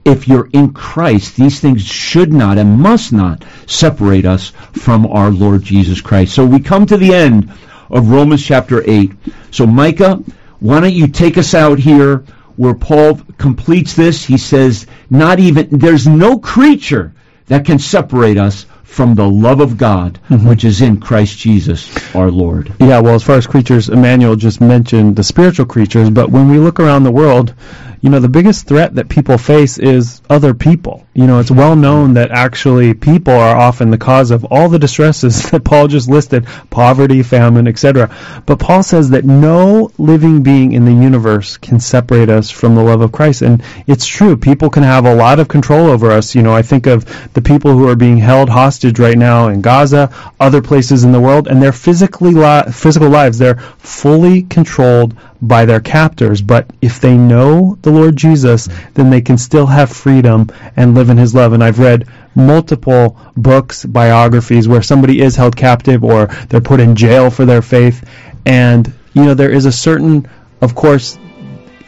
if 0.04 0.28
you're 0.28 0.48
in 0.52 0.72
Christ, 0.72 1.36
these 1.36 1.60
things 1.60 1.82
should 1.82 2.32
not 2.32 2.58
and 2.58 2.80
must 2.80 3.12
not 3.12 3.44
separate 3.66 4.24
us 4.24 4.50
from 4.72 5.06
our 5.06 5.30
Lord 5.30 5.62
Jesus 5.62 6.00
Christ. 6.00 6.34
So 6.34 6.44
we 6.46 6.60
come 6.60 6.86
to 6.86 6.96
the 6.96 7.14
end 7.14 7.52
of 7.90 8.10
Romans 8.10 8.44
chapter 8.44 8.82
8. 8.88 9.12
So 9.50 9.66
Micah, 9.66 10.22
why 10.60 10.80
don't 10.80 10.92
you 10.92 11.08
take 11.08 11.38
us 11.38 11.54
out 11.54 11.78
here 11.78 12.24
where 12.56 12.74
Paul 12.74 13.20
completes 13.38 13.94
this? 13.94 14.24
He 14.24 14.38
says, 14.38 14.86
not 15.08 15.38
even, 15.40 15.68
there's 15.70 16.06
no 16.06 16.38
creature 16.38 17.14
that 17.46 17.64
can 17.64 17.78
separate 17.78 18.38
us 18.38 18.66
from 18.84 19.14
the 19.14 19.28
love 19.28 19.60
of 19.60 19.78
God, 19.78 20.18
mm-hmm. 20.28 20.48
which 20.48 20.64
is 20.64 20.80
in 20.80 21.00
Christ 21.00 21.38
Jesus, 21.38 22.14
our 22.14 22.30
Lord. 22.30 22.74
Yeah, 22.80 23.00
well, 23.00 23.14
as 23.14 23.22
far 23.22 23.36
as 23.36 23.46
creatures, 23.46 23.88
Emmanuel 23.88 24.34
just 24.34 24.60
mentioned 24.60 25.14
the 25.14 25.22
spiritual 25.22 25.66
creatures, 25.66 26.10
but 26.10 26.30
when 26.30 26.48
we 26.48 26.58
look 26.58 26.80
around 26.80 27.04
the 27.04 27.12
world, 27.12 27.54
you 28.00 28.08
know, 28.08 28.18
the 28.18 28.28
biggest 28.28 28.66
threat 28.66 28.94
that 28.94 29.10
people 29.10 29.36
face 29.36 29.78
is 29.78 30.22
other 30.30 30.54
people. 30.54 31.06
You 31.12 31.26
know, 31.26 31.38
it's 31.38 31.50
well 31.50 31.76
known 31.76 32.14
that 32.14 32.30
actually 32.30 32.94
people 32.94 33.34
are 33.34 33.54
often 33.54 33.90
the 33.90 33.98
cause 33.98 34.30
of 34.30 34.44
all 34.46 34.70
the 34.70 34.78
distresses 34.78 35.42
that 35.50 35.64
Paul 35.64 35.86
just 35.88 36.08
listed, 36.08 36.46
poverty, 36.70 37.22
famine, 37.22 37.68
etc. 37.68 38.14
But 38.46 38.58
Paul 38.58 38.82
says 38.82 39.10
that 39.10 39.26
no 39.26 39.90
living 39.98 40.42
being 40.42 40.72
in 40.72 40.86
the 40.86 40.92
universe 40.92 41.58
can 41.58 41.78
separate 41.78 42.30
us 42.30 42.50
from 42.50 42.74
the 42.74 42.82
love 42.82 43.02
of 43.02 43.12
Christ. 43.12 43.42
And 43.42 43.62
it's 43.86 44.06
true. 44.06 44.34
People 44.34 44.70
can 44.70 44.82
have 44.82 45.04
a 45.04 45.14
lot 45.14 45.38
of 45.38 45.48
control 45.48 45.90
over 45.90 46.10
us. 46.10 46.34
You 46.34 46.42
know, 46.42 46.54
I 46.54 46.62
think 46.62 46.86
of 46.86 47.04
the 47.34 47.42
people 47.42 47.72
who 47.72 47.86
are 47.86 47.96
being 47.96 48.16
held 48.16 48.48
hostage 48.48 48.98
right 48.98 49.18
now 49.18 49.48
in 49.48 49.60
Gaza, 49.60 50.10
other 50.40 50.62
places 50.62 51.04
in 51.04 51.12
the 51.12 51.20
world, 51.20 51.48
and 51.48 51.62
their 51.62 51.72
physically 51.72 52.32
li- 52.32 52.72
physical 52.72 53.10
lives, 53.10 53.36
they're 53.36 53.60
fully 53.78 54.42
controlled 54.42 55.14
by 55.42 55.64
their 55.64 55.80
captors. 55.80 56.42
But 56.42 56.70
if 56.82 57.00
they 57.00 57.16
know 57.16 57.78
the 57.82 57.90
Lord 57.90 58.16
Jesus, 58.16 58.68
then 58.94 59.10
they 59.10 59.20
can 59.20 59.38
still 59.38 59.66
have 59.66 59.90
freedom 59.90 60.48
and 60.76 60.94
live 60.94 61.10
in 61.10 61.16
His 61.18 61.34
love. 61.34 61.52
And 61.52 61.62
I've 61.64 61.78
read 61.78 62.06
multiple 62.34 63.16
books, 63.36 63.84
biographies, 63.84 64.68
where 64.68 64.82
somebody 64.82 65.20
is 65.20 65.36
held 65.36 65.56
captive 65.56 66.04
or 66.04 66.26
they're 66.48 66.60
put 66.60 66.80
in 66.80 66.94
jail 66.96 67.30
for 67.30 67.44
their 67.44 67.62
faith. 67.62 68.04
And, 68.46 68.92
you 69.14 69.24
know, 69.24 69.34
there 69.34 69.50
is 69.52 69.66
a 69.66 69.72
certain, 69.72 70.28
of 70.60 70.74
course, 70.74 71.18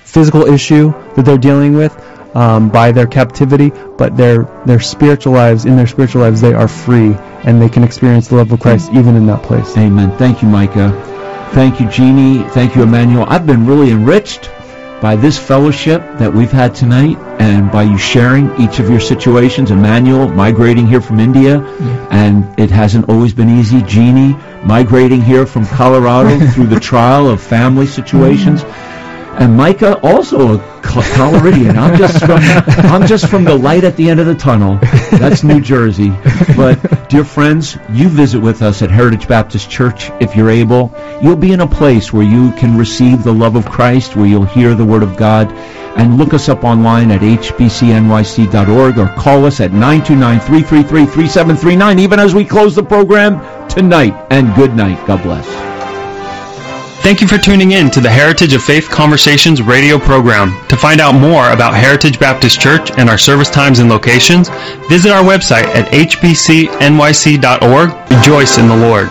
physical 0.05 0.47
issue 0.47 0.93
that 1.17 1.25
they're 1.25 1.39
dealing 1.39 1.75
with. 1.75 1.95
um, 2.35 2.71
by 2.71 2.93
their 2.93 3.07
captivity, 3.07 3.71
but 3.99 4.17
their 4.17 4.45
their 4.65 4.81
spiritual 4.81 5.35
lives, 5.35 5.67
in 5.67 5.77
their 5.77 5.87
spiritual 5.87 6.23
lives, 6.23 6.41
they 6.41 6.55
are 6.55 6.69
free 6.69 7.15
and 7.45 7.61
they 7.61 7.69
can 7.69 7.85
experience 7.85 8.29
the 8.29 8.37
love 8.37 8.53
of 8.53 8.61
Christ 8.61 8.91
even 8.95 9.17
in 9.17 9.27
that 9.27 9.43
place. 9.43 9.77
Amen. 9.77 10.17
Thank 10.17 10.43
you, 10.43 10.49
Micah. 10.49 11.12
Thank 11.53 11.81
you, 11.81 11.89
Jeannie. 11.91 12.49
Thank 12.51 12.75
you, 12.75 12.83
Emmanuel. 12.83 13.27
I've 13.29 13.47
been 13.47 13.67
really 13.67 13.91
enriched 13.91 14.51
by 15.03 15.17
this 15.17 15.39
fellowship 15.39 16.01
that 16.17 16.33
we've 16.33 16.51
had 16.51 16.75
tonight 16.75 17.19
and 17.39 17.71
by 17.71 17.83
you 17.83 17.99
sharing 17.99 18.59
each 18.59 18.79
of 18.79 18.89
your 18.89 19.01
situations. 19.01 19.71
Emmanuel 19.71 20.29
migrating 20.29 20.87
here 20.87 21.03
from 21.03 21.21
India, 21.21 21.61
and 22.11 22.59
it 22.59 22.71
hasn't 22.71 23.07
always 23.11 23.35
been 23.35 23.51
easy. 23.51 23.83
Jeannie 23.83 24.35
migrating 24.65 25.21
here 25.21 25.45
from 25.45 25.67
Colorado 25.67 26.39
through 26.53 26.69
the 26.69 26.81
trial 26.81 27.29
of 27.29 27.43
family 27.43 27.87
situations. 27.87 28.63
Mm-hmm. 28.63 28.92
And 29.41 29.57
Micah, 29.57 29.99
also 30.03 30.57
a 30.57 30.59
Col- 30.83 31.03
Coloridian. 31.03 31.77
I'm 31.77 31.97
just 31.97 32.19
from 32.25 32.39
I'm 32.39 33.07
just 33.07 33.29
from 33.29 33.45
the 33.45 33.57
light 33.57 33.85
at 33.85 33.97
the 33.97 34.11
end 34.11 34.21
of 34.21 34.27
the 34.27 34.35
tunnel. 34.35 34.79
That's 35.11 35.43
New 35.43 35.61
Jersey. 35.61 36.11
But 36.57 37.09
dear 37.09 37.25
friends, 37.25 37.77
you 37.91 38.09
visit 38.09 38.41
with 38.41 38.63
us 38.63 38.83
at 38.83 38.91
Heritage 38.91 39.27
Baptist 39.27 39.71
Church 39.71 40.11
if 40.21 40.37
you're 40.37 40.51
able. 40.51 40.93
You'll 41.23 41.37
be 41.37 41.53
in 41.53 41.61
a 41.61 41.67
place 41.67 42.13
where 42.13 42.25
you 42.25 42.53
can 42.53 42.77
receive 42.77 43.23
the 43.25 43.33
love 43.33 43.57
of 43.57 43.65
Christ, 43.67 44.17
where 44.17 44.27
you'll 44.27 44.45
hear 44.45 44.75
the 44.75 44.85
Word 44.85 45.03
of 45.03 45.17
God. 45.17 45.51
And 45.95 46.17
look 46.17 46.33
us 46.33 46.49
up 46.49 46.65
online 46.65 47.11
at 47.11 47.21
hbcnyc.org 47.21 48.99
or 48.99 49.09
call 49.09 49.45
us 49.45 49.61
at 49.61 49.73
929-333-3739 49.73 52.01
even 52.01 52.19
as 52.19 52.35
we 52.35 52.47
close 52.47 52.75
the 52.75 52.83
program 52.83 53.69
tonight. 53.69 54.15
And 54.31 54.55
good 54.55 54.75
night. 54.75 55.07
God 55.07 55.23
bless. 55.23 55.72
Thank 57.03 57.21
you 57.21 57.27
for 57.27 57.37
tuning 57.37 57.73
in 57.73 57.91
to 57.91 58.01
the 58.01 58.09
Heritage 58.09 58.55
of 58.55 58.63
Faith 58.63 58.89
Conversations 58.89 59.61
radio 59.61 59.99
program. 59.99 60.57
To 60.69 60.77
find 60.77 61.01
out 61.01 61.17
more 61.17 61.51
about 61.51 61.75
Heritage 61.75 62.21
Baptist 62.21 62.61
Church 62.61 62.93
and 62.93 63.11
our 63.11 63.19
service 63.19 63.51
times 63.51 63.81
and 63.81 63.91
locations, 63.91 64.49
visit 64.89 65.11
our 65.11 65.25
website 65.25 65.67
at 65.75 65.91
hbcnyc.org. 65.93 66.59
Rejoice 68.19 68.57
in 68.57 68.69
the 68.69 68.77
Lord. 68.77 69.09